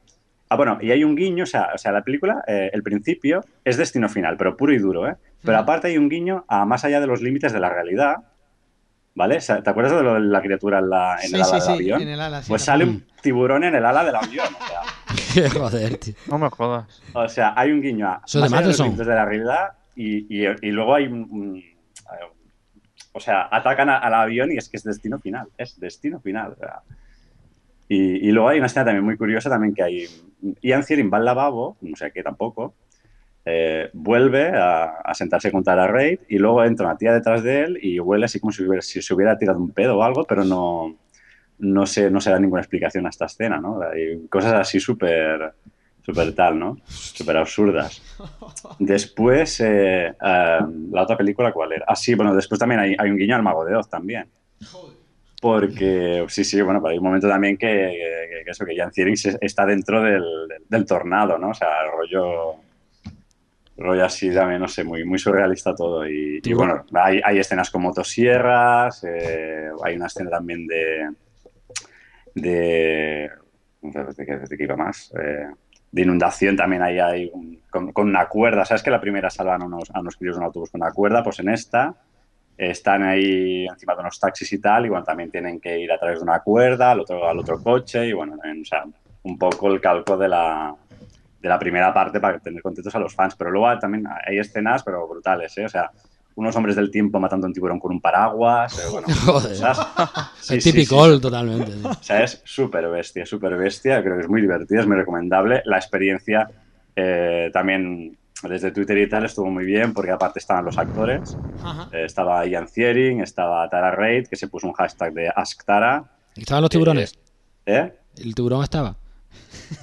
[0.49, 3.45] Ah, bueno, y hay un guiño, o sea, o sea la película, eh, el principio
[3.65, 5.15] es destino final, pero puro y duro, ¿eh?
[5.43, 8.17] Pero aparte hay un guiño a más allá de los límites de la realidad,
[9.13, 9.41] ¿Vale?
[9.41, 11.55] Sea, ¿Te acuerdas de lo de la criatura en, la, en Sí, el ala sí,
[11.55, 12.03] del sí, avión?
[12.03, 14.47] en el ala, sí, pues sale un tiburón en el ala del avión.
[14.55, 14.67] O
[15.37, 16.15] sea, Joder, tío.
[16.29, 17.03] No me jodas.
[17.13, 18.87] o sea, hay un guiño a de más allá los Matheson.
[18.87, 22.25] límites de la realidad y, y- y luego hay un, eh,
[23.13, 25.49] O sea, atacan a- al avión y es que es destino final.
[25.59, 26.55] Es destino final.
[26.59, 26.81] sea.
[27.89, 30.07] Y, y luego hay una escena también muy curiosa también que hay...
[30.63, 32.75] Ian Ziering va al lavabo, no sé qué tampoco,
[33.45, 37.63] eh, vuelve a, a sentarse con Tara Reid y luego entra una tía detrás de
[37.63, 40.25] él y huele así como si, hubiera- si se hubiera tirado un pedo o algo,
[40.25, 40.97] pero no,
[41.59, 43.81] no, se, no se da ninguna explicación a esta escena, ¿no?
[43.83, 45.53] Hay cosas así súper
[46.03, 46.77] súper tal, ¿no?
[46.87, 48.03] Súper absurdas.
[48.79, 50.15] Después, eh, eh,
[50.93, 51.85] la otra película, ¿cuál era?
[51.87, 54.27] Ah, sí, bueno, después también hay, hay un guiño al Mago de Oz también.
[55.41, 58.93] Porque, sí, sí, bueno, pero hay un momento también que, que- que eso, que Jan
[58.93, 60.23] Ziering se- está dentro del,
[60.69, 61.51] del- tornado, ¿no?
[61.51, 62.57] O sea, rollo,
[63.81, 66.07] rollo así también, no sé, muy, muy surrealista todo.
[66.09, 71.09] Y, y bueno, hay, hay escenas con motosierras, eh, hay una escena también de...
[72.35, 73.31] de
[73.83, 75.13] ¿de qué, de qué iba más?
[75.21, 75.47] Eh,
[75.93, 78.65] de inundación también ahí hay un- con, con una cuerda.
[78.65, 80.93] ¿Sabes que la primera salvan a unos, a unos críos en un autobús con una
[80.93, 81.23] cuerda?
[81.23, 81.95] Pues en esta
[82.57, 86.19] están ahí encima de unos taxis y tal, igual también tienen que ir a través
[86.19, 88.85] de una cuerda al otro, al otro coche y bueno, en- o sea,
[89.23, 90.75] un poco el calco de la,
[91.41, 93.35] de la primera parte para tener contentos a los fans.
[93.37, 95.65] Pero luego también hay escenas, pero brutales, ¿eh?
[95.65, 95.91] O sea,
[96.37, 98.79] unos hombres del tiempo matando a un tiburón con un paraguas.
[98.79, 99.57] eh, bueno, Joder.
[100.41, 101.21] sí, el típico sí, sí.
[101.21, 101.73] totalmente.
[101.87, 104.03] O sea, es súper bestia, súper bestia.
[104.03, 105.63] Creo que es muy divertida, es muy recomendable.
[105.65, 106.49] La experiencia
[106.97, 111.37] eh, también desde Twitter y tal estuvo muy bien porque aparte estaban los actores.
[111.93, 116.05] Eh, estaba Ian Ziering, estaba Tara Reid, que se puso un hashtag de AskTara.
[116.37, 117.19] ¿Estaban los tiburones?
[117.67, 117.93] ¿Eh?
[118.17, 118.97] ¿El tiburón estaba?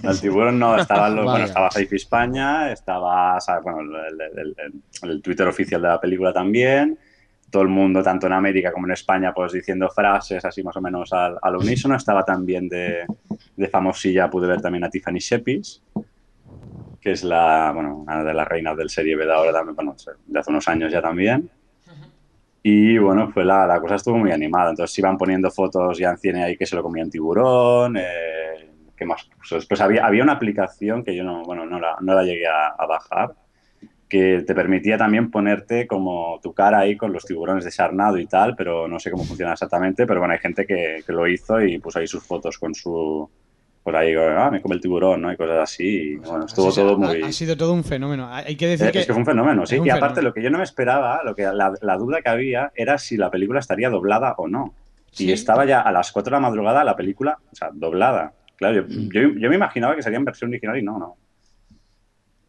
[0.04, 5.22] El tiburón no, estaba, los, bueno, estaba Saifi España, estaba bueno, el, el- el- el
[5.22, 6.98] Twitter oficial de la película también.
[7.50, 10.82] Todo el mundo, tanto en América como en España, pues diciendo frases así más o
[10.82, 11.96] menos al, al unísono.
[11.96, 13.06] Estaba también de,
[13.56, 15.82] de famosilla, pude ver también a Tiffany Shepis,
[17.00, 19.96] que es la, bueno, una de las reinas del serie B de ahora también, bueno,
[20.26, 21.50] de hace unos años ya también.
[22.64, 24.72] Y bueno, fue la, la cosa estuvo muy animada.
[24.72, 27.96] Entonces iban poniendo fotos ya en cine ahí que se lo comía un tiburón.
[27.98, 29.30] Eh, ¿Qué más?
[29.38, 32.48] Pues después había, había una aplicación que yo no, bueno, no, la, no la llegué
[32.48, 33.36] a, a bajar,
[34.10, 38.26] que te permitía también ponerte como tu cara ahí con los tiburones de Sarnado y
[38.26, 40.08] tal, pero no sé cómo funciona exactamente.
[40.08, 43.30] Pero bueno, hay gente que, que lo hizo y puso ahí sus fotos con su.
[43.84, 45.32] Pues ahí, ah, me come el tiburón, ¿no?
[45.32, 45.86] Y cosas así.
[45.86, 47.22] Y bueno, estuvo Así todo muy.
[47.22, 48.28] Ha, sido todo un fenómeno.
[48.30, 49.00] Hay que decir Eh, que.
[49.00, 49.76] es que fue un fenómeno, sí.
[49.76, 50.30] es un y aparte, fenómeno.
[50.30, 53.16] lo que yo no me esperaba, lo que la, la duda que había era si
[53.18, 54.74] la película estaría doblada o no.
[55.12, 55.26] Sí.
[55.28, 58.34] Y estaba ya a las 4 de la madrugada la película, o sea, doblada.
[58.58, 59.10] Claro, yo, Mm.
[59.12, 61.16] yo, yo me imaginaba que sería en versión original y no, no.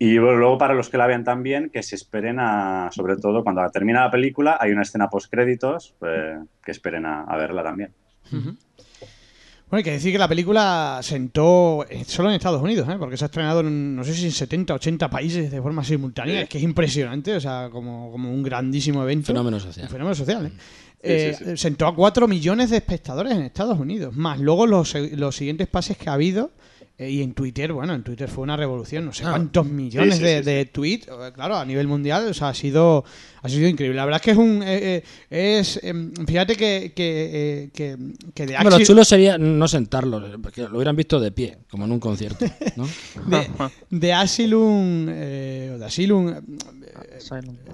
[0.00, 3.42] Y bueno, luego para los que la vean también, que se esperen a, sobre todo
[3.42, 7.92] cuando termina la película, hay una escena post créditos, que esperen a, a verla también.
[8.30, 12.96] Bueno, hay que decir que la película sentó eh, solo en Estados Unidos, ¿eh?
[12.98, 16.36] porque se ha estrenado en, no sé si en 70, 80 países de forma simultánea.
[16.36, 16.40] Sí.
[16.44, 19.26] Es que es impresionante, o sea, como, como un grandísimo evento.
[19.26, 19.84] Fenómeno social.
[19.86, 20.52] Un fenómeno social, ¿eh?
[21.00, 21.56] Sí, Eh, sí, sí.
[21.56, 25.96] Sentó a 4 millones de espectadores en Estados Unidos, más luego los, los siguientes pases
[25.96, 26.50] que ha habido.
[27.00, 29.30] eh, y en Twitter, bueno, en Twitter fue una revolución, no sé Ah.
[29.30, 30.50] cuántos millones Sí, sí, de, sí, sí.
[30.50, 33.04] de tweets, eh, claro, a nivel mundial, o sea, ha sido,
[33.40, 33.94] ha sido increíble.
[33.96, 37.96] La verdad es que es un, eh, eh, es, em, fíjate que, que, eh, que,
[38.34, 41.84] que de lo Axel- chulo sería no sentarlos, porque lo hubieran visto de pie, como
[41.84, 42.44] en un concierto.
[42.74, 42.84] ¿no?
[43.28, 43.46] de,
[43.90, 46.77] de Asylum, eh, o de Asylum, eh, Asylum.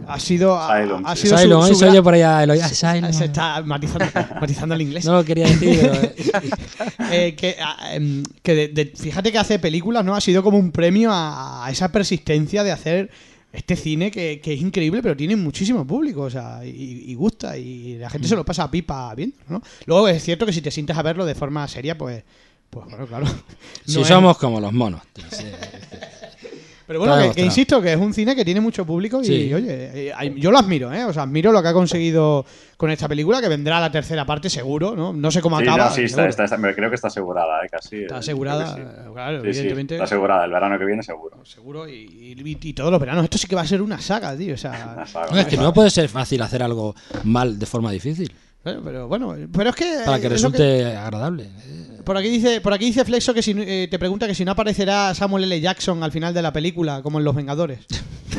[0.07, 2.59] Ha sido, ha, Asylum, ha sido Asylum, su- su se gra- oye por allá Eloy.
[2.59, 3.13] se, Asylum.
[3.13, 4.07] se está matizando,
[4.41, 5.05] matizando el inglés.
[5.07, 6.45] No lo quería decir, pero...
[7.13, 10.15] Eh, que ah, em, que de- de- fíjate que hace películas, ¿no?
[10.15, 13.11] Ha sido como un premio a, a esa persistencia de hacer
[13.53, 17.57] este cine que, que es increíble, pero tiene muchísimo público, o sea, y, y gusta,
[17.57, 19.63] y la gente se lo pasa a pipa viendo, ¿no?
[19.87, 22.25] Luego es cierto que si te sientas a verlo de forma seria, pues,
[22.69, 23.27] pues bueno, claro.
[23.87, 25.03] Si es- somos como los monos.
[25.31, 25.45] sí.
[26.87, 29.55] Pero bueno, que, que insisto que es un cine que tiene mucho público y Sí.
[29.55, 31.05] oye, eh, yo lo admiro, ¿eh?
[31.05, 32.45] O sea, admiro lo que ha conseguido
[32.77, 35.13] con esta película, que vendrá la tercera parte seguro, ¿no?
[35.13, 35.89] No sé cómo Sí, acaba.
[35.89, 38.03] no, sí, está, está- está- creo que está asegurada, eh, casi.
[38.03, 38.81] Está asegurada, sí.
[38.81, 39.95] eh, claro, Sí, sí, evidentemente.
[39.95, 41.43] está asegurada, el verano que viene seguro.
[41.45, 43.25] Seguro, y, y- y todos los veranos.
[43.25, 44.55] Esto sí que va a ser una saga, tío.
[44.55, 45.63] O sea, Una saga, No, es que saga.
[45.69, 48.31] no puede ser fácil hacer algo mal de forma difícil,
[48.65, 49.99] bueno, pero bueno, pero es que.
[50.05, 51.49] para que lo resulte agradable.
[52.05, 54.53] por aquí dice, por aquí dice Flexo que si, eh, te pregunta que si no
[54.53, 55.61] aparecerá Samuel L.
[55.61, 57.87] Jackson al final de la película, como en Los Vengadores.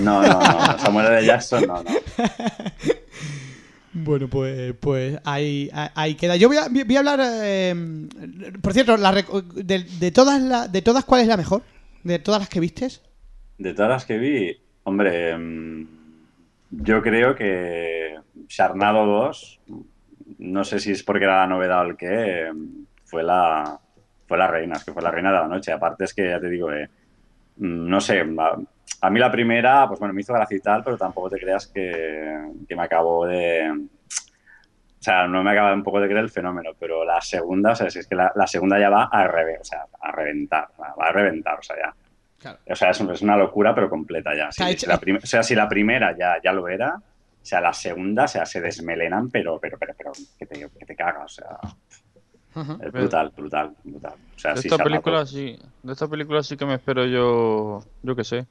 [0.01, 0.79] No, no, no.
[0.79, 1.25] Samuel L.
[1.25, 1.91] Jackson, no, no.
[3.97, 6.35] Bueno, pues, pues ahí, ahí queda.
[6.35, 7.19] Yo voy a, voy a hablar.
[7.23, 7.73] eh,
[8.61, 11.61] por cierto, la de, de todas la- de todas, ¿cuál es la mejor?
[12.03, 13.01] De todas las que vistes.
[13.57, 15.87] De todas las que vi, hombre, mm,
[16.71, 18.15] yo creo que
[18.47, 19.59] Charnado 2,
[20.39, 22.51] no sé si es porque era la novedad o el qué,
[23.03, 23.79] fue la,
[24.27, 25.71] fue la reina, es que fue la reina de la noche.
[25.71, 26.89] Aparte es que, ya te digo, eh,
[27.57, 28.57] mm, no sé, a,
[29.01, 31.67] a mí la primera, pues bueno, me hizo gracia y tal, pero tampoco te creas
[31.67, 33.69] que, que me acabó de...
[33.69, 37.75] O sea, no me acaba un poco de creer el fenómeno, pero la segunda, o
[37.75, 40.69] sea, si es que la, la segunda ya va a, reve- o sea, a reventar,
[40.79, 41.93] va a reventar, o sea, ya.
[42.39, 42.57] Claro.
[42.67, 44.51] O sea, es, es una locura, pero completa ya.
[44.51, 46.95] Si, si la o sea, si la primera ya, ya lo era,
[47.45, 50.85] o sea, la segunda, o sea, se desmelenan, pero, pero, pero, pero, que te, que
[50.87, 51.59] te cagas, o sea,
[52.83, 54.13] es brutal, brutal, brutal.
[54.35, 57.83] O sea, De sí, esta película sí, de esta película sí que me espero yo,
[58.01, 58.47] yo qué sé.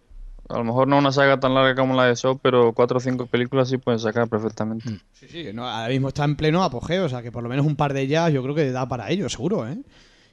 [0.49, 3.01] A lo mejor no una saga tan larga como la de Saw, pero cuatro o
[3.01, 4.89] cinco películas sí pueden sacar perfectamente.
[5.13, 7.67] Sí, sí, no, ahora mismo está en pleno apogeo, o sea que por lo menos
[7.67, 9.79] un par de ellas yo creo que da para ello, seguro, ¿eh?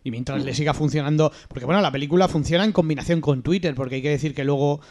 [0.04, 3.96] Y mientras le siga funcionando, porque bueno, la película funciona en combinación con Twitter, porque
[3.96, 4.82] hay que decir que luego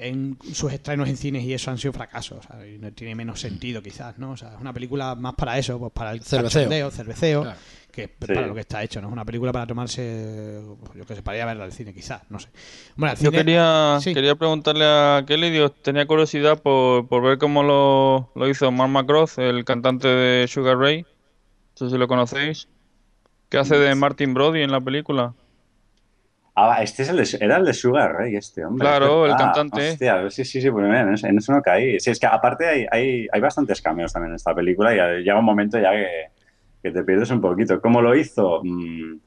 [0.00, 2.46] en sus estrenos en cines y eso han sido fracasos,
[2.78, 4.30] no tiene menos sentido quizás, ¿no?
[4.30, 6.90] O sea, es una película más para eso, pues para el Cerveceo.
[6.92, 7.58] cerveceo, Claro.
[7.90, 8.26] que es Sí.
[8.34, 10.62] para lo que está hecho, no es una película para tomarse,
[10.94, 12.48] yo que sé, para ir a verla al cine quizás, no sé.
[12.94, 14.14] Bueno, Yo cine- quería, Sí.
[14.14, 18.90] quería preguntarle a Kelly, digo, tenía curiosidad por, por ver cómo lo, lo hizo Mark
[18.92, 21.02] McGrath, el cantante de Sugar Ray.
[21.02, 22.68] No sé si lo conocéis.
[23.48, 25.34] Que hace de Martin Brody en la película.
[26.60, 28.84] Ah, este es el de, era el de Sugar Ray, este hombre.
[28.84, 29.52] Claro, el verdad.
[29.52, 29.90] cantante.
[29.90, 32.00] Hostia, sí, sí, sí, pues mira, en eso, en eso no caí.
[32.00, 35.38] Sí, es que aparte hay, hay, hay bastantes cameos también en esta película y llega
[35.38, 36.06] un momento ya que,
[36.82, 37.80] que te pierdes un poquito.
[37.80, 38.60] ¿Cómo lo hizo?
[38.64, 39.18] Mm,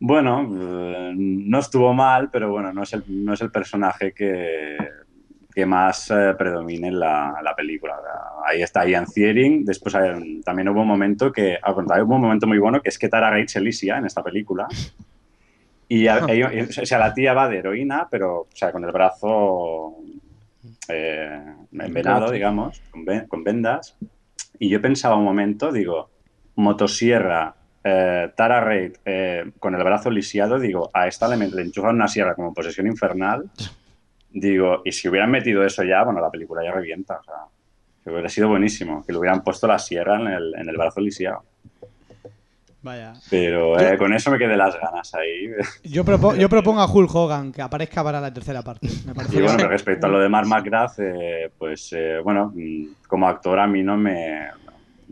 [0.00, 4.76] bueno, eh, no estuvo mal, pero bueno, no es el, no es el personaje que,
[5.54, 7.94] que más eh, predomine en la, la película.
[8.44, 9.64] Ahí está Ian Ziering.
[9.64, 12.90] Después hay- también hubo un momento que, al contrario, hubo un momento muy bueno que
[12.90, 14.66] es que Tara Gates Elysia en esta película.
[15.88, 16.48] Y a- ello-
[16.82, 19.96] o sea, la tía va de heroína, pero o sea, con el brazo
[20.88, 21.40] eh,
[21.72, 23.96] envenado, digamos, con, ve- con vendas.
[24.58, 26.10] Y yo pensaba un momento, digo,
[26.56, 31.94] motosierra, eh, Tara Reid eh, con el brazo lisiado, digo, a esta le, le enchufan
[31.94, 33.48] una sierra como posesión infernal.
[34.30, 37.18] Digo, y si hubieran metido eso ya, bueno, la película ya revienta.
[37.20, 37.34] O sea,
[38.02, 41.00] que hubiera sido buenísimo, que le hubieran puesto la sierra en el, en el brazo
[41.00, 41.42] lisiado.
[42.86, 43.14] Vaya.
[43.28, 45.50] Pero eh, con eso me quedé las ganas ahí.
[45.82, 48.86] Yo, propo- yo propongo a Hulk Hogan que aparezca para la tercera parte.
[49.04, 52.20] Me parece Y bueno, que- pero respecto a lo de Mark McGrath, eh, pues eh,
[52.22, 54.46] bueno, mm, como actor a mí no me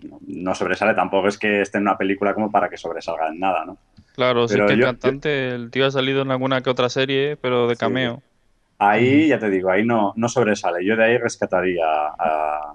[0.09, 0.95] no, no sobresale.
[0.95, 3.77] Tampoco es que esté en una película como para que sobresalga en nada, ¿no?
[4.15, 6.89] Claro, sí Pero que el yo- cantante, el tío ha salido en alguna que otra
[6.89, 8.23] serie, pero de cameo.
[8.79, 10.85] Ahí, ya te digo, ahí no, no sobresale.
[10.85, 12.75] Yo de ahí rescataría a,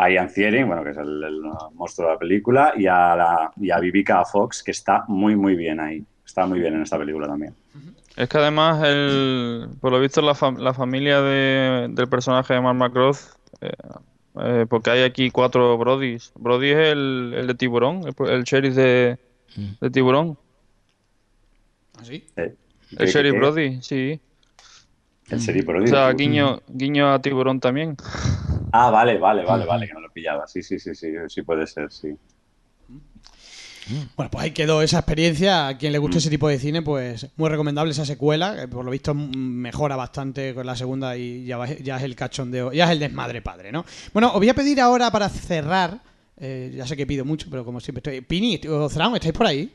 [0.00, 1.40] a Ian Ziering, bueno, que es el, el
[1.74, 5.56] monstruo de la película, y a, la, y a Vivica Fox, que está muy, muy
[5.56, 6.04] bien ahí.
[6.24, 7.54] Está muy bien en esta película también.
[8.16, 12.60] Es que además, el, por lo visto, la, fam- la familia de- del personaje de
[12.60, 13.16] Mark McGrath,
[13.60, 13.72] eh,
[14.40, 16.30] eh, porque hay aquí cuatro Brodys.
[16.36, 19.18] Brody es el, el de Tiburón, el, el sheriff de,
[19.80, 20.38] de Tiburón.
[21.98, 22.24] ¿Ah, sí?
[22.36, 22.54] Eh,
[22.92, 24.20] El ¿qué- sheriff Brody, sí.
[25.30, 25.88] El sheriff O Brody.
[25.88, 27.96] sea, guiño, guiño a Tiburón también.
[28.72, 30.46] Ah, vale, vale, vale, vale, que no lo pillaba.
[30.46, 32.14] Sí, sí, sí, sí, sí puede ser, sí.
[34.16, 35.68] Bueno, pues ahí quedó esa experiencia.
[35.68, 38.54] A quien le guste ese tipo de cine, pues muy recomendable esa secuela.
[38.54, 42.84] Que por lo visto mejora bastante con la segunda y ya, es el cachondeo, ya
[42.84, 43.84] es el desmadre padre, ¿no?
[44.12, 46.00] Bueno, os voy a pedir ahora para cerrar.
[46.36, 48.20] eh, ya sé que pido mucho, pero como siempre estoy.
[48.20, 49.72] Pini o Zran, ¿estáis por ahí?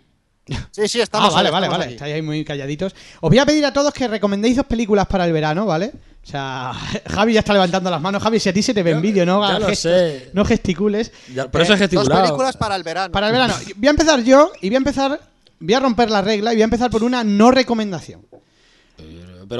[0.71, 1.83] Sí, sí, estamos ah, vale, ahí, vale, estamos vale.
[1.85, 1.93] aquí.
[1.95, 2.93] Estáis ahí muy calladitos.
[3.21, 5.91] Os voy a pedir a todos que recomendéis dos películas para el verano, ¿vale?
[6.23, 6.71] O sea,
[7.09, 8.23] Javi ya está levantando las manos.
[8.23, 10.29] Javi, si a ti se te ve en vídeo, no ya hagas lo gestos, sé.
[10.33, 11.11] no gesticules.
[11.33, 12.21] Ya- por eso he Eh, Dos gesticulado.
[12.23, 13.11] películas para el verano.
[13.11, 13.53] para el verano.
[13.75, 15.19] Voy a empezar yo y voy a empezar.
[15.59, 18.21] Voy a romper la regla y voy a empezar por una no recomendación.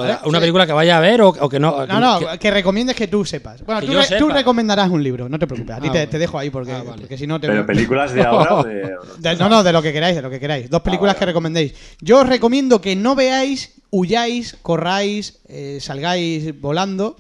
[0.02, 0.42] Pero una Sí.
[0.42, 1.86] película que vaya a ver o, o que no.
[1.86, 3.64] No, no, que- que recomiendes que tú sepas.
[3.66, 5.76] Bueno, tú, re- recomendarás un libro, no te preocupes.
[5.76, 6.08] A ti Ah, te, vale.
[6.12, 7.02] te dejo ahí porque, Ah, vale.
[7.02, 7.48] porque si no te.
[7.48, 8.94] Pero películas de ahora o de...
[9.20, 10.70] De- no, no, de lo que queráis, de lo que queráis.
[10.70, 11.74] Dos películas vale, que recomendéis.
[12.02, 17.18] Yo os recomiendo que no veáis, huyáis, corráis, eh, salgáis volando,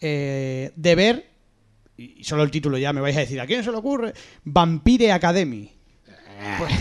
[0.00, 1.26] eh, de ver,
[1.96, 4.12] y solo el título ya me vais a decir, ¿a quién se le ocurre?
[4.44, 5.70] Vampire Academy.
[6.58, 6.72] Pues-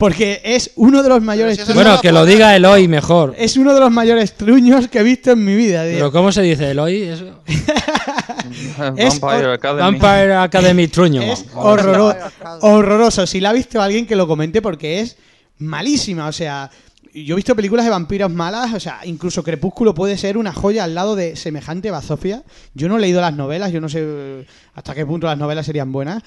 [0.00, 3.34] Porque es uno de los mayores si truños, Bueno, que lo diga Eloy mejor.
[3.36, 5.84] es uno de los mayores truños que he visto en mi vida.
[5.84, 5.92] tío.
[5.92, 7.02] Pero ¿cómo se dice Eloy?
[7.02, 7.42] Eso?
[8.96, 9.80] Es Vampire Academy.
[9.98, 11.22] Vampire Academy Truño.
[11.22, 12.16] Es horroroso,
[12.62, 13.26] horroroso.
[13.26, 15.16] Si la ha visto alguien que lo comente porque es
[15.58, 16.26] malísima.
[16.28, 16.70] O sea,
[17.12, 18.72] yo he visto películas de vampiros malas.
[18.74, 22.42] O sea, incluso Crepúsculo puede ser una joya al lado de semejante bazofia.
[22.74, 25.66] Yo no he leído las novelas, yo no sé eh, hasta qué punto las novelas
[25.66, 26.22] serían buenas.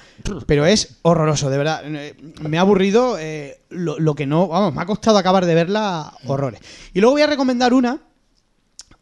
[0.46, 1.82] Pero es horroroso, de verdad.
[1.86, 4.48] Eh, Me ha aburrido eh, lo, lo que no.
[4.48, 6.60] Vamos, me ha costado acabar de verla horrores.
[6.94, 8.00] Y luego voy a recomendar una.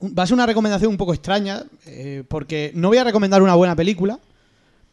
[0.04, 3.54] Va a ser una recomendación un poco extraña, eh, porque no voy a recomendar una
[3.54, 4.18] buena película,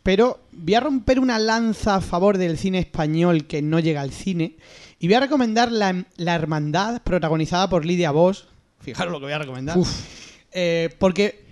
[0.02, 4.12] pero voy a romper una lanza a favor del cine español que no llega al
[4.12, 4.56] cine
[5.00, 8.48] y voy a recomendar La, La Hermandad, protagonizada por Lidia Vos.
[8.80, 9.76] Fijaros lo que voy a recomendar.
[10.52, 11.44] Eh, porque,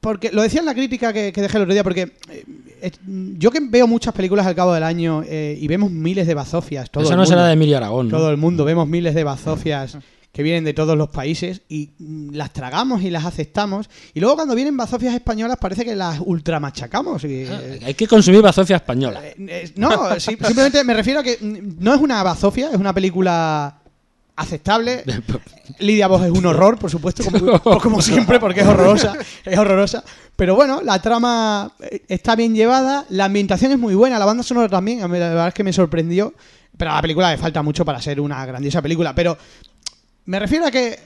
[0.00, 2.90] porque lo decía en la crítica que, que dejé el otro día, porque eh,
[3.38, 6.90] yo que veo muchas películas al cabo del año eh, y vemos miles de bazofias.
[6.90, 8.16] Todo Esa el no será de Emilio Aragón, ¿no?
[8.16, 9.98] Todo el mundo, vemos miles de bazofias
[10.36, 13.88] que vienen de todos los países y mm, las tragamos y las aceptamos.
[14.12, 17.24] Y luego cuando vienen bazofias españolas parece que las ultramachacamos.
[17.24, 19.22] Y, eh, Hay que consumir bazofia española.
[19.24, 19.88] eh, no,
[20.20, 23.78] sí, simplemente me refiero a que mm, no es una bazofia, es una película
[24.36, 25.04] aceptable.
[25.78, 30.04] Lidia Vos es un horror, por supuesto, como, como siempre, porque es horrorosa, es horrorosa.
[30.36, 34.42] Pero bueno, la trama eh, está bien llevada, la ambientación es muy buena, la banda
[34.42, 36.34] sonora también, la verdad es que me sorprendió.
[36.76, 39.14] Pero a la película le falta mucho para ser una grandiosa película.
[39.14, 39.38] Pero
[40.26, 40.98] me refiero a que,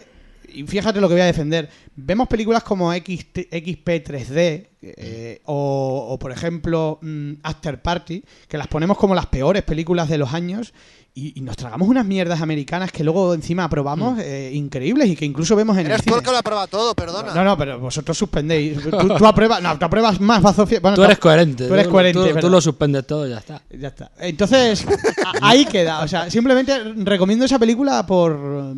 [0.53, 6.09] y fíjate lo que voy a defender, vemos películas como XT XP 3D eh, o,
[6.11, 10.33] o, por ejemplo, mm, After Party, que las ponemos como las peores películas de los
[10.33, 10.73] años
[11.15, 15.25] y, y nos tragamos unas mierdas americanas que luego encima aprobamos eh, increíbles y que
[15.25, 16.17] incluso vemos en el Eres tú cine.
[16.19, 17.35] el que lo aprueba todo, perdona.
[17.35, 18.79] No, no, pero vosotros suspendéis.
[18.83, 20.81] Tú, tú apruebas, no, tú apruebas más bazofia.
[20.81, 21.67] Bueno, tú eres coherente.
[21.67, 22.35] Tú eres coherente.
[22.35, 23.61] Tú, tú lo suspendes todo y ya está.
[23.77, 24.13] Ya está.
[24.19, 24.87] Entonces,
[25.43, 26.01] ahí queda.
[26.01, 28.75] O sea, simplemente recomiendo esa película por.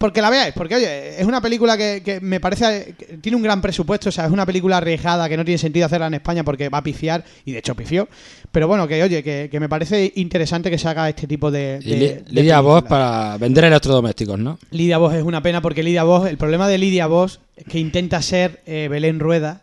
[0.00, 3.42] Porque la veáis, porque oye, es una película que, que me parece que tiene un
[3.42, 6.42] gran presupuesto, o sea, es una película arriesgada que no tiene sentido hacerla en España
[6.42, 8.08] porque va a pifiar, y de hecho pifió.
[8.50, 11.80] Pero bueno, que oye, que, que me parece interesante que se haga este tipo de.
[11.84, 12.62] Lidia películas.
[12.62, 14.58] Vos para vender electrodomésticos, ¿no?
[14.70, 17.78] Lidia Vos es una pena porque Lidia Vos, el problema de Lidia Vos es que
[17.78, 19.60] intenta ser eh, Belén Rueda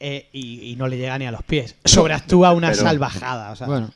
[0.00, 1.74] eh, y, y no le llega ni a los pies.
[1.84, 3.50] Sobreactúa una Pero- salvajada.
[3.52, 3.90] O sea, Bueno.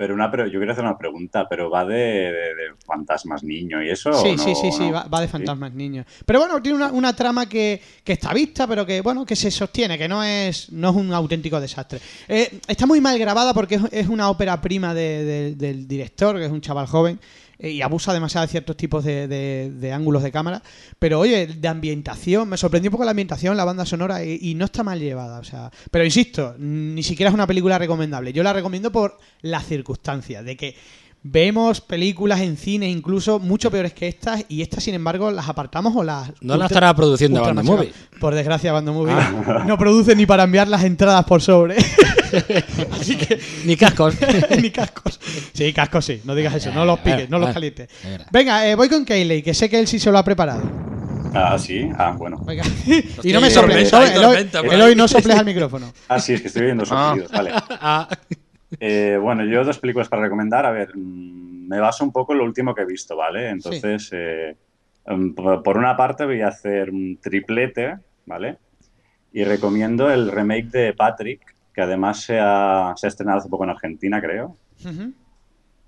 [0.00, 3.82] Pero una, pero yo quiero hacer una pregunta, pero va de, de- de fantasmas niño
[3.82, 4.14] y eso.
[4.14, 4.92] Sí, o no, sí, sí, sí, no?
[4.92, 6.06] va, va de fantasmas niños.
[6.24, 9.50] Pero bueno, tiene una, una trama que, que está vista, pero que bueno, que se
[9.50, 12.00] sostiene, que no es, no es un auténtico desastre.
[12.28, 16.38] Eh, está muy mal grabada porque es, es una ópera prima de- de- del director,
[16.38, 17.20] que es un chaval joven,
[17.62, 20.62] y abusa demasiado de ciertos tipos de, de- de ángulos de cámara.
[20.98, 24.54] Pero oye, de ambientación, me sorprendió un poco la ambientación, la banda sonora, y, y
[24.54, 25.38] no está mal llevada.
[25.38, 28.32] O sea, pero insisto, ni siquiera es una película recomendable.
[28.32, 30.74] Yo la recomiendo por las circunstancias, de que
[31.22, 35.94] Vemos películas en cine incluso mucho peores que estas y estas sin embargo las apartamos
[35.94, 36.32] o las...
[36.40, 37.84] No las estará produciendo Bando.
[38.18, 39.64] Por desgracia Bando Movie Ah.
[39.66, 41.76] no produce ni para enviar las entradas por sobre.
[42.92, 43.38] Así que...
[43.66, 44.14] Ni cascos.
[44.62, 45.20] ni cascos.
[45.52, 47.90] Sí, cascos sí, no digas eso, no los piques, no los Ah, calientes.
[48.02, 48.26] es verdad.
[48.32, 50.62] Venga, eh, voy con Kayley, que sé que él sí se lo ha preparado.
[51.34, 51.86] Ah, sí.
[51.98, 52.38] Ah, bueno.
[52.46, 52.64] Venga.
[53.22, 54.48] y no me soples, Eloy,
[54.90, 54.96] ahí.
[54.96, 55.92] no soples al micrófono.
[56.08, 57.50] Ah, sí, es que estoy viendo sonidos, vale.
[57.54, 58.08] Ah,
[58.78, 60.66] Eh, bueno, yo dos películas para recomendar.
[60.66, 63.48] A ver, mm, me baso un poco en lo último que he visto, ¿vale?
[63.48, 64.56] Entonces, eh,
[65.06, 68.58] mm, por una parte voy a hacer un triplete, ¿vale?
[69.32, 73.64] Y recomiendo el remake de Patrick, que además se ha, se ha estrenado hace poco
[73.64, 74.56] en Argentina, creo.
[74.84, 75.12] Ujú.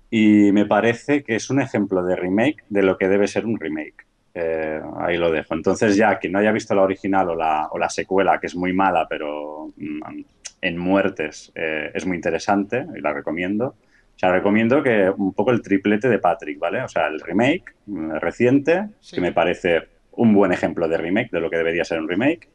[0.09, 3.59] Y me parece que es un ejemplo de remake de lo que debe ser un
[3.59, 4.05] remake.
[4.35, 5.53] Eh, ahí lo dejo.
[5.53, 8.55] Entonces, ya quien no haya visto la original o la, o la secuela, que es
[8.55, 10.23] muy mala, pero mm,
[10.63, 13.75] en muertes eh, es muy interesante y la recomiendo.
[14.15, 16.81] O sea, recomiendo que un poco el triplete de Patrick, ¿vale?
[16.81, 19.15] O sea, el remake mm, reciente, Sí.
[19.15, 19.81] que me parece
[20.13, 22.47] un buen ejemplo de remake, de lo que debería ser un remake.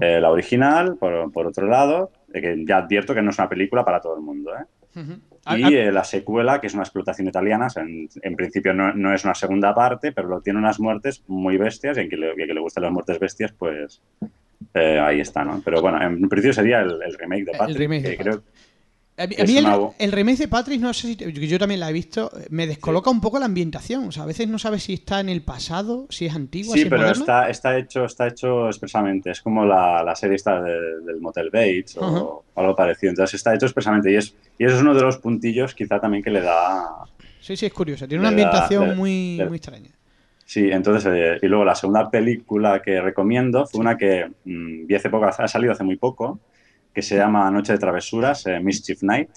[0.00, 3.48] Eh, la original, por, por otro lado, eh, que ya advierto que no es una
[3.48, 4.64] película para todo el mundo, ¿eh?
[4.98, 5.12] Ujú.
[5.44, 8.72] A- Y eh, la secuela, que es una explotación italiana, o sea, en, en principio
[8.74, 12.20] no, no es una segunda parte, pero tiene unas muertes muy bestias y a quien
[12.20, 14.00] le, a quien le gustan las muertes bestias, pues
[14.74, 15.60] eh, ahí está, ¿no?
[15.64, 18.42] Pero bueno, en principio sería el, el remake de El Patrick, remake de que creo
[19.16, 19.66] A mí, que a mí es el,
[19.98, 23.10] el remake de Patrick, no sé si yo yo también la he visto, me descoloca
[23.10, 24.04] un poco la ambientación.
[24.08, 26.80] O sea, a veces no sabes si está en el pasado, si es antigua, si
[26.82, 27.20] Sí, es pero moderna.
[27.20, 29.30] está, está, hecho, está hecho expresamente.
[29.30, 33.10] Es como la, la serie esta de- del Motel Bates o algo parecido.
[33.10, 36.22] Entonces está hecho expresamente y, es, y eso es uno de los puntillos quizá también
[36.22, 36.84] que le da
[37.40, 38.06] Sí, sí, es curioso.
[38.06, 39.90] Tiene una da- ambientación muy, muy extraña.
[40.50, 44.94] Sí, entonces, eh, y luego la segunda película que recomiendo fue una que mm, vi
[44.94, 46.40] hace poco, ha salido hace muy poco,
[46.94, 49.28] que se llama Noche de Travesuras, eh, Mischief Night,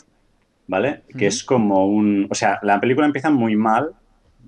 [0.68, 1.04] ¿vale?
[1.18, 2.28] Que es como un...
[2.32, 3.92] O sea, la película empieza muy mal,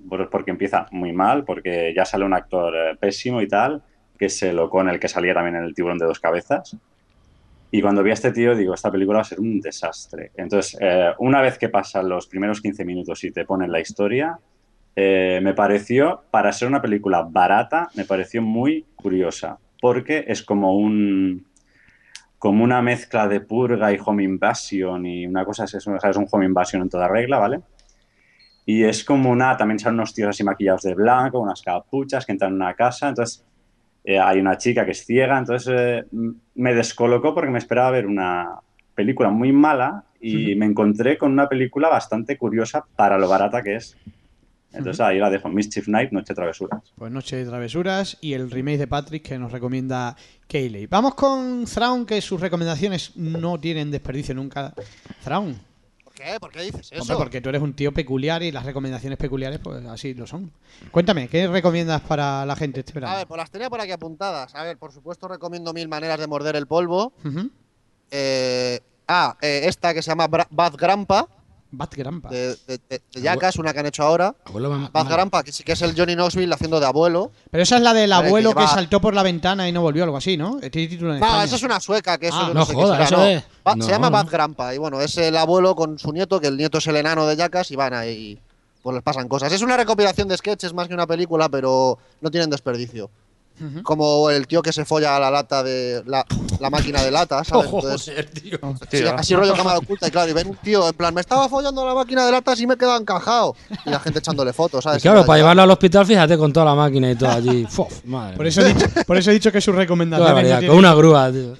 [0.08, 3.82] por- porque empieza muy mal, porque ya sale un actor eh, pésimo y tal,
[4.18, 6.76] que es el con el que salía también en El tiburón de dos cabezas.
[7.70, 10.30] Y cuando vi a este tío, digo, esta película va a ser un desastre.
[10.36, 14.38] Entonces, eh, una vez que pasan los primeros 15 minutos y te ponen la historia,
[14.96, 20.76] eh, me pareció, para ser una película barata, me pareció muy curiosa, porque es como
[20.76, 21.46] un
[22.38, 26.44] como una mezcla de purga y home invasion y una cosa, es, es un home
[26.44, 27.62] invasion en toda regla, ¿vale?
[28.66, 32.32] Y es como una, también salen unos tíos así maquillados de blanco, unas capuchas que
[32.32, 33.46] entran en una casa, entonces
[34.04, 36.04] eh, hay una chica que es ciega, entonces eh,
[36.54, 38.60] me descolocó porque me esperaba ver una,
[38.94, 43.76] película muy mala y me encontré con una película bastante curiosa para lo barata que
[43.76, 43.96] es.
[44.74, 46.82] Entonces ahí la dejo, Mischief Night, Noche de Travesuras.
[46.96, 50.16] Pues Noche de Travesuras y el remake de Patrick que nos recomienda
[50.48, 50.86] Kayleigh.
[50.88, 54.74] Vamos con Thrawn, que sus recomendaciones no tienen desperdicio nunca.
[55.22, 55.58] Thrawn,
[56.04, 56.38] ¿Por qué?
[56.40, 57.02] ¿Por qué dices eso?
[57.02, 60.52] hombre, porque tú eres un tío peculiar y las recomendaciones peculiares pues así lo son.
[60.92, 63.16] Cuéntame, ¿qué recomiendas para la gente este A verano?
[63.16, 64.54] ver, pues las tenía por aquí apuntadas.
[64.54, 67.12] A ver, por supuesto recomiendo mil maneras de morder el polvo.
[68.10, 71.26] Eh, ah, eh, esta que se llama Bra- Bad Grandpa,
[71.76, 72.28] Bat Grampa.
[72.30, 74.34] de, de, de- de Jackass, una que han hecho ahora.
[74.44, 75.16] Abuelo, mamá- Bad mamá.
[75.16, 77.30] Grandpa, que sí que es el Johnny Knoxville haciendo de abuelo.
[77.50, 80.04] Pero esa es la del que abuelo que, saltó por la ventana y no volvió,
[80.04, 80.58] algo así, ¿no?
[80.58, 81.44] Tiene título en No, España.
[81.44, 83.24] esa es una sueca, que eso Ah, yo no sé qué jodas, será, eso no.
[83.24, 83.84] es- Ba- no.
[83.84, 86.78] Se llama Bad Grandpa, y bueno, es el abuelo con su nieto, que el nieto
[86.78, 88.38] es el enano de Jackass, y van ahí,
[88.82, 89.52] pues les pasan cosas.
[89.52, 93.10] Es una recopilación de sketches más que una película, pero no tienen desperdicio.
[93.82, 96.02] Como el tío que se folla a la lata de.
[96.06, 96.24] la,
[96.60, 97.66] la máquina de lata, ¿sabes?
[97.72, 98.58] Entonces, Joder, tío.
[98.90, 99.14] Sí, Tío.
[99.16, 101.86] así rollo cámara oculta y claro, y ven un tío en plan, me estaba follando
[101.86, 103.54] la máquina de latas y me he quedado encajado.
[103.86, 105.02] Y la gente echándole fotos, Y ¿sabes?
[105.02, 107.66] claro, Era para llevarlo al hospital, fíjate, con toda la máquina y todo allí.
[107.70, 108.48] Fof, madre Por mía.
[108.50, 111.30] eso, he dicho, por eso he dicho que recomendaciones no barbaridad, tienen- con una grúa,
[111.32, 111.56] tío.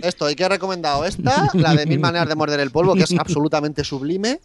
[0.00, 1.04] Esto, ¿y qué he recomendado?
[1.04, 4.40] Esta, la de Mil Maneras de Morder el Polvo, que es absolutamente sublime.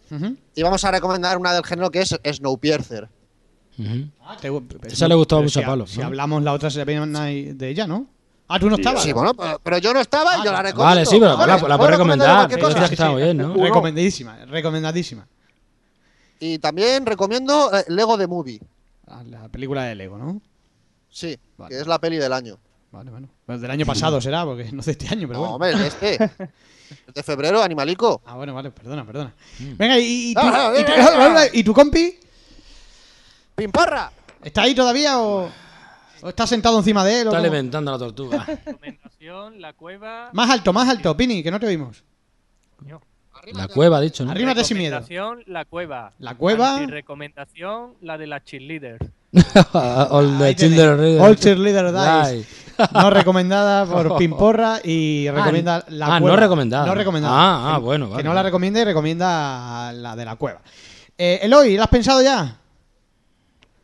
[0.54, 3.08] Y vamos a recomendar una del género que es Snowpiercer.
[4.22, 6.06] Ah, te- pero Esa le pero mucho si a Pablo, Si ¿no?
[6.06, 8.06] hablamos la otra semana de ella, ¿no?
[8.48, 9.02] Ah, tú no Sí, estabas.
[9.02, 10.82] Sí, bueno, pero, pero yo no estaba y yo la recomiendo.
[10.84, 12.48] Vale, sí, pero la, la puedo puedes recomendar.
[12.48, 12.88] pero cosa.
[12.88, 13.54] que estaba bien, ¿no?
[13.54, 15.26] Recomendadísima, recomendadísima.
[16.40, 18.60] Y también recomiendo eh, Lego The Movie.
[19.06, 20.40] Ah, La película de Lego, ¿no?
[21.10, 21.74] Sí, Vale.
[21.74, 22.58] que es la peli del año.
[22.92, 23.28] Vale, bueno.
[23.46, 25.54] Pues del año pasado será, porque no de este año, pero no, bueno.
[25.54, 26.24] hombre, es de este.
[27.08, 28.20] Es de febrero, Animalico.
[28.24, 29.32] Ah, bueno, vale, perdona, perdona.
[29.60, 29.76] Mm.
[29.76, 31.42] Venga, y, y, tu, Ah, y tu- venga.
[31.52, 32.18] ¿y tu compi?
[33.60, 34.10] ¡Pimparra!
[34.42, 35.50] ¿Está ahí todavía o,
[36.22, 37.26] o está sentado encima de él?
[37.26, 38.46] Está alimentando a la tortuga.
[38.46, 40.30] Recomendación, la cueva.
[40.32, 42.02] Más alto, más alto, Pini, que no te oímos.
[43.52, 44.30] La cueva, ha dicho, ¿no?
[44.30, 45.00] Arrímate sin miedo.
[45.00, 46.12] Recomendación, la cueva.
[46.18, 46.86] La cueva.
[46.86, 49.06] recomendación, la de las cheerleaders.
[49.74, 51.20] All the read.
[51.20, 52.46] All cheerleader dies.
[52.78, 52.88] Die.
[52.94, 56.34] No recomendada por Pimporra y recomienda la ah, cueva.
[56.34, 56.86] no recomendada.
[56.86, 57.34] No recomendada.
[57.36, 58.24] Ah, ah, Que- bueno, Que vale.
[58.24, 60.62] no la recomienda y recomienda la de la cueva.
[61.18, 62.59] Eh, Eloy, ¿la has pensado ya?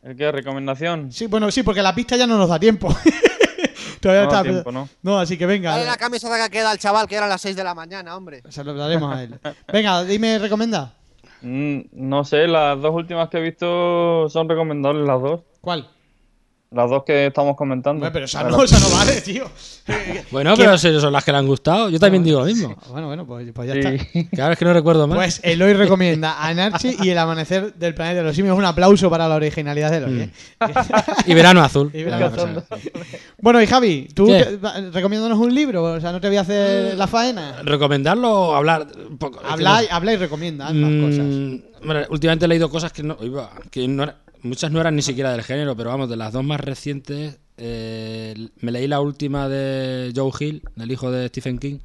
[0.07, 0.31] ¿El qué?
[0.31, 1.11] ¿Recomendación?
[1.11, 2.87] Sí, bueno, sí, porque la pista ya no nos da tiempo.
[3.99, 4.43] Todavía No está.
[4.43, 4.87] tiempo, ¿no?
[5.01, 5.71] No, así que venga.
[5.71, 8.41] Dale la camiseta que queda al chaval, que eran las 6 de la mañana, hombre.
[8.47, 9.37] Se lo daremos a él.
[9.73, 10.93] Venga, dime, recomienda.
[11.41, 15.41] Mm, no sé, las dos últimas que he visto son recomendables las dos.
[15.61, 15.89] ¿Cuál?
[16.69, 17.99] Las dos que estamos comentando.
[18.05, 19.45] Hombre, pero esa no, esa no vale, tío.
[20.31, 21.89] Bueno, pero son las que le han gustado.
[21.89, 22.75] Yo también digo lo mismo.
[22.89, 23.79] Bueno, bueno, pues, pues ya Sí.
[23.95, 24.29] está.
[24.35, 25.15] Claro, es que no recuerdo más.
[25.17, 28.57] Pues Eloy recomienda Anarchy y el amanecer del planeta de los simios.
[28.57, 30.21] Un aplauso para la originalidad de Eloy.
[30.23, 30.31] ¿eh?
[31.25, 31.89] y verano azul.
[31.93, 32.63] Y verano azul.
[33.39, 34.59] Bueno, y Javi, ¿tú te-
[34.91, 35.83] recomiéndanos un libro?
[35.83, 37.61] O sea, no te voy a hacer la faena.
[37.63, 39.39] ¿Recomendarlo o hablar un poco?
[39.39, 41.81] Es que Habla, no- habla y recomienda ambas Mm, cosas.
[41.81, 43.15] hombre, últimamente he leído cosas que no,
[43.71, 46.43] que no era- muchas no eran ni siquiera del género, pero vamos, de las dos
[46.43, 51.79] más recientes, eh, me leí la última de Joe Hill, del hijo de Stephen King,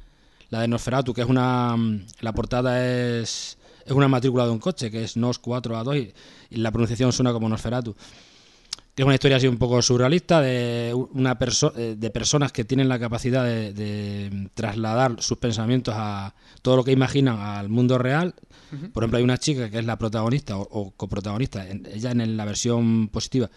[0.49, 1.75] la de Nosferatu, que es una,
[2.21, 6.13] la portada es, es una matrícula de un coche, que es NOS 4A2
[6.49, 7.95] y, y la pronunciación suena como Nosferatu.
[8.95, 12.63] Que es una historia así un poco surrealista de una perso eh, de personas que
[12.63, 17.97] tienen la capacidad de, de trasladar sus pensamientos a todo lo que imaginan al mundo
[17.97, 18.35] real.
[18.93, 22.37] Por ejemplo, hay una chica que es la protagonista o, o coprotagonista, en- ella en
[22.37, 23.49] la versión positiva,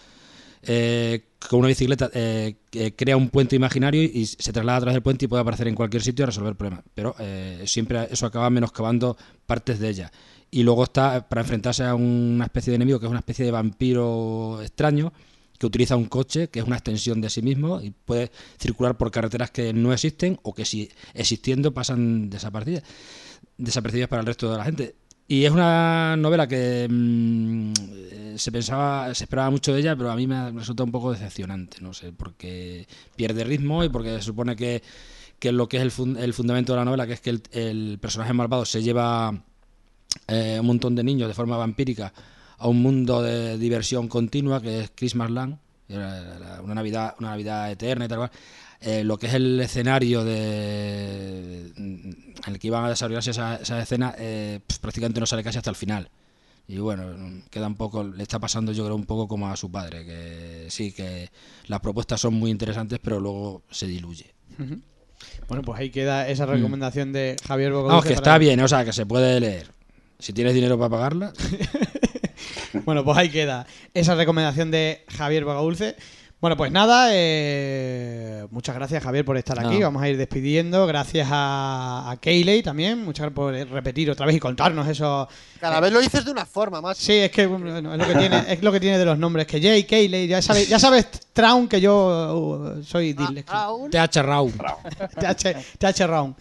[0.62, 4.94] eh, con una bicicleta eh, que crea un puente imaginario y se traslada a través
[4.94, 6.84] del puente y puede aparecer en cualquier sitio y resolver problemas.
[6.94, 10.12] Pero eh, siempre eso acaba menoscabando partes de ella.
[10.56, 13.50] Y luego está para enfrentarse a una especie de enemigo que es una especie de
[13.50, 15.12] vampiro extraño
[15.58, 19.10] que utiliza un coche que es una extensión de sí mismo y puede circular por
[19.10, 22.84] carreteras que no existen o que si existiendo pasan desaparecidas,
[23.58, 24.94] desapercibidas para el resto de la gente.
[25.28, 30.16] Y es una novela que mm, se pensaba, se esperaba mucho de ella, pero a
[30.16, 34.22] mí me ha resultado un poco decepcionante, no sé, porque pierde ritmo y porque se
[34.22, 34.82] supone que,
[35.38, 38.32] que lo que es el, el fundamento de la novela, que es que el personaje
[38.32, 39.44] malvado se lleva
[40.28, 42.12] eh, un montón de niños de forma vampírica
[42.59, 48.06] a un mundo de diversión continua que es Christmas Land, una Navidad, una Navidad eterna
[48.06, 48.30] y tal cual.
[48.80, 53.80] Eh, lo que es el escenario de en el que iban a desarrollarse esa, esa
[53.80, 56.09] escena eh, pues, prácticamente no sale casi hasta el final.
[56.68, 57.05] Y bueno,
[57.51, 60.66] queda un poco, le está pasando yo creo un poco como a su padre, que
[60.68, 61.30] sí, que
[61.68, 64.34] las propuestas son muy interesantes, pero luego se diluye.
[65.48, 66.51] Bueno, pues ahí queda esa Mm.
[66.51, 67.94] recomendación de Javier Bogotá.
[67.94, 69.76] Vamos, que está bien, o sea, que se puede leer.
[70.18, 71.32] Si tienes dinero para pagarla,
[72.84, 75.97] Bueno, pues ahí queda esa recomendación de Javier Bogadulce.
[76.38, 79.78] Bueno, pues nada, eh, muchas gracias Javier por estar aquí.
[79.78, 79.86] No.
[79.86, 80.86] Vamos a ir despidiendo.
[80.86, 83.02] Gracias a, a Keyley también.
[83.02, 85.26] Muchas gracias por repetir otra vez y contarnos eso.
[85.59, 86.98] Cada vez lo dices de una forma más.
[86.98, 89.47] Sí, es que bueno, es lo que tiene, es lo que tiene de los nombres.
[89.47, 93.56] Que Jay, Keyley, ya sabes, ya sabes Traun que yo uh, soy disléxico.
[93.56, 93.90] Aún.
[93.90, 94.52] TH Raúl.
[94.52, 96.34] TH, TH Round.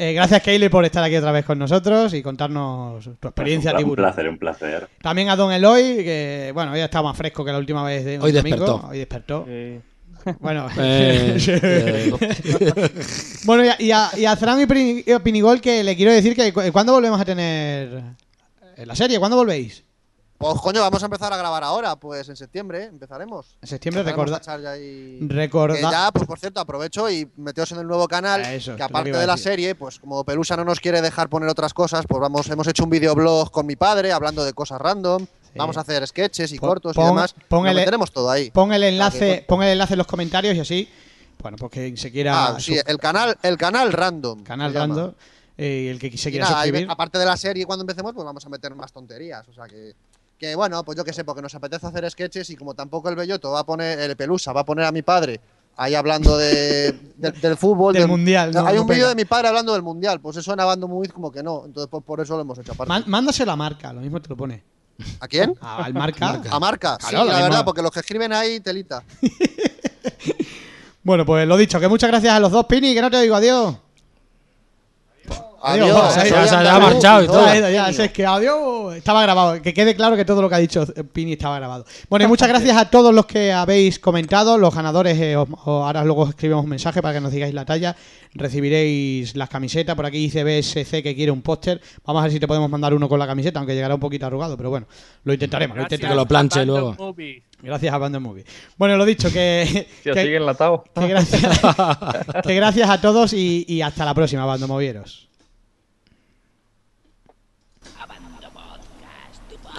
[0.00, 3.78] Eh, gracias, Keyley, por estar aquí otra vez con nosotros y contarnos tu experiencia un,
[3.78, 4.04] tiburón.
[4.04, 4.88] placer, un placer.
[5.02, 8.18] También a Don Eloy, que bueno, hoy está más fresco que la última vez de
[8.20, 8.56] Hoy domingo.
[8.64, 8.88] despertó.
[8.88, 9.44] Hoy despertó.
[9.48, 9.80] Sí.
[10.40, 12.12] Bueno, Eh, eh.
[13.44, 16.52] bueno, y a, y a, y a Fran y Pinigol que le quiero decir que
[16.52, 18.00] cu- ¿cuándo volvemos a tener
[18.84, 19.18] la serie?
[19.18, 19.82] ¿Cuándo volvéis?
[20.38, 23.56] Pues coño, vamos a empezar a grabar ahora, pues en septiembre empezaremos.
[23.60, 27.72] En septiembre, recorda- echar ya ahí- Recorda- Que ya, pues por cierto, aprovecho y meteos
[27.72, 30.78] en el nuevo canal, Eso, que aparte de la serie, pues como Pelusa no nos
[30.78, 34.44] quiere dejar poner otras cosas, pues vamos, hemos hecho un videoblog con mi padre hablando
[34.44, 37.34] de cosas random, vamos a hacer sketches y Pon- cortos pon- y demás.
[37.48, 38.52] pon el- meteremos todo ahí.
[38.52, 40.88] Pon el que- enlace, pon el enlace en los comentarios y así.
[41.42, 42.46] Bueno, pues quien se quiera.
[42.54, 44.44] Ah, sí, el canal, el canal random.
[44.44, 45.12] canal random.
[45.60, 46.88] eh, y el que se Y quiera nada, ahí, suscribir.
[46.88, 49.48] aparte de la serie, cuando empecemos, pues vamos a meter más tonterías.
[49.48, 49.92] O sea que,
[50.38, 53.16] que bueno, pues yo qué sé, porque nos apetece hacer sketches y como tampoco el
[53.16, 55.40] Belloto va a poner, el Pelusa va a poner a mi padre
[55.76, 57.94] ahí hablando de, del- del fútbol.
[57.94, 60.50] Del mundial, no, hay no un vídeo de mi padre hablando del mundial, pues eso
[60.52, 61.64] en Bando Movies como que no.
[61.66, 62.88] Entonces, pues por eso lo hemos hecho aparte.
[62.88, 64.62] Man- mándaselo a marca, lo mismo te lo pone.
[65.20, 65.54] ¿A quién?
[65.60, 66.40] A- al marca.
[66.50, 69.02] A marca, sí, Claro, lo la verdad, porque los que escriben ahí, telita.
[71.02, 73.34] Bueno, pues lo dicho, que muchas gracias a los dos, Pini, que no te oigo,
[73.36, 73.76] adiós.
[75.60, 77.44] Adiós, ya- ya ha marchado y todo.
[77.46, 78.94] Ya, ya, es que adiós.
[78.96, 79.60] Estaba grabado.
[79.60, 81.84] Que quede claro que todo lo que ha dicho Pini estaba grabado.
[82.08, 84.56] Bueno, y muchas gracias a todos los que habéis comentado.
[84.56, 87.64] Los ganadores, eh, os- os- ahora luego escribimos un mensaje para que nos digáis la
[87.64, 87.96] talla.
[88.34, 89.96] Recibiréis las camisetas.
[89.96, 91.80] Por aquí dice BSC que quiere un póster.
[92.04, 94.26] Vamos a ver si te podemos mandar uno con la camiseta, aunque llegará un poquito
[94.26, 94.56] arrugado.
[94.56, 94.86] Pero bueno,
[95.24, 95.76] lo intentaremos.
[95.76, 96.24] Lo Gracias Que intentaremos.
[96.24, 96.94] lo planche luego.
[96.98, 97.42] Movie.
[97.60, 98.44] Gracias a Band Movie.
[98.76, 100.84] Bueno, lo dicho, que, Si que, sigue enlatado.
[100.94, 101.42] que gracias,
[102.46, 105.27] que gracias a todos y, y hasta la próxima, Bando Movieros.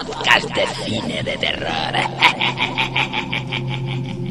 [0.06, 1.94] Podcast de de terror.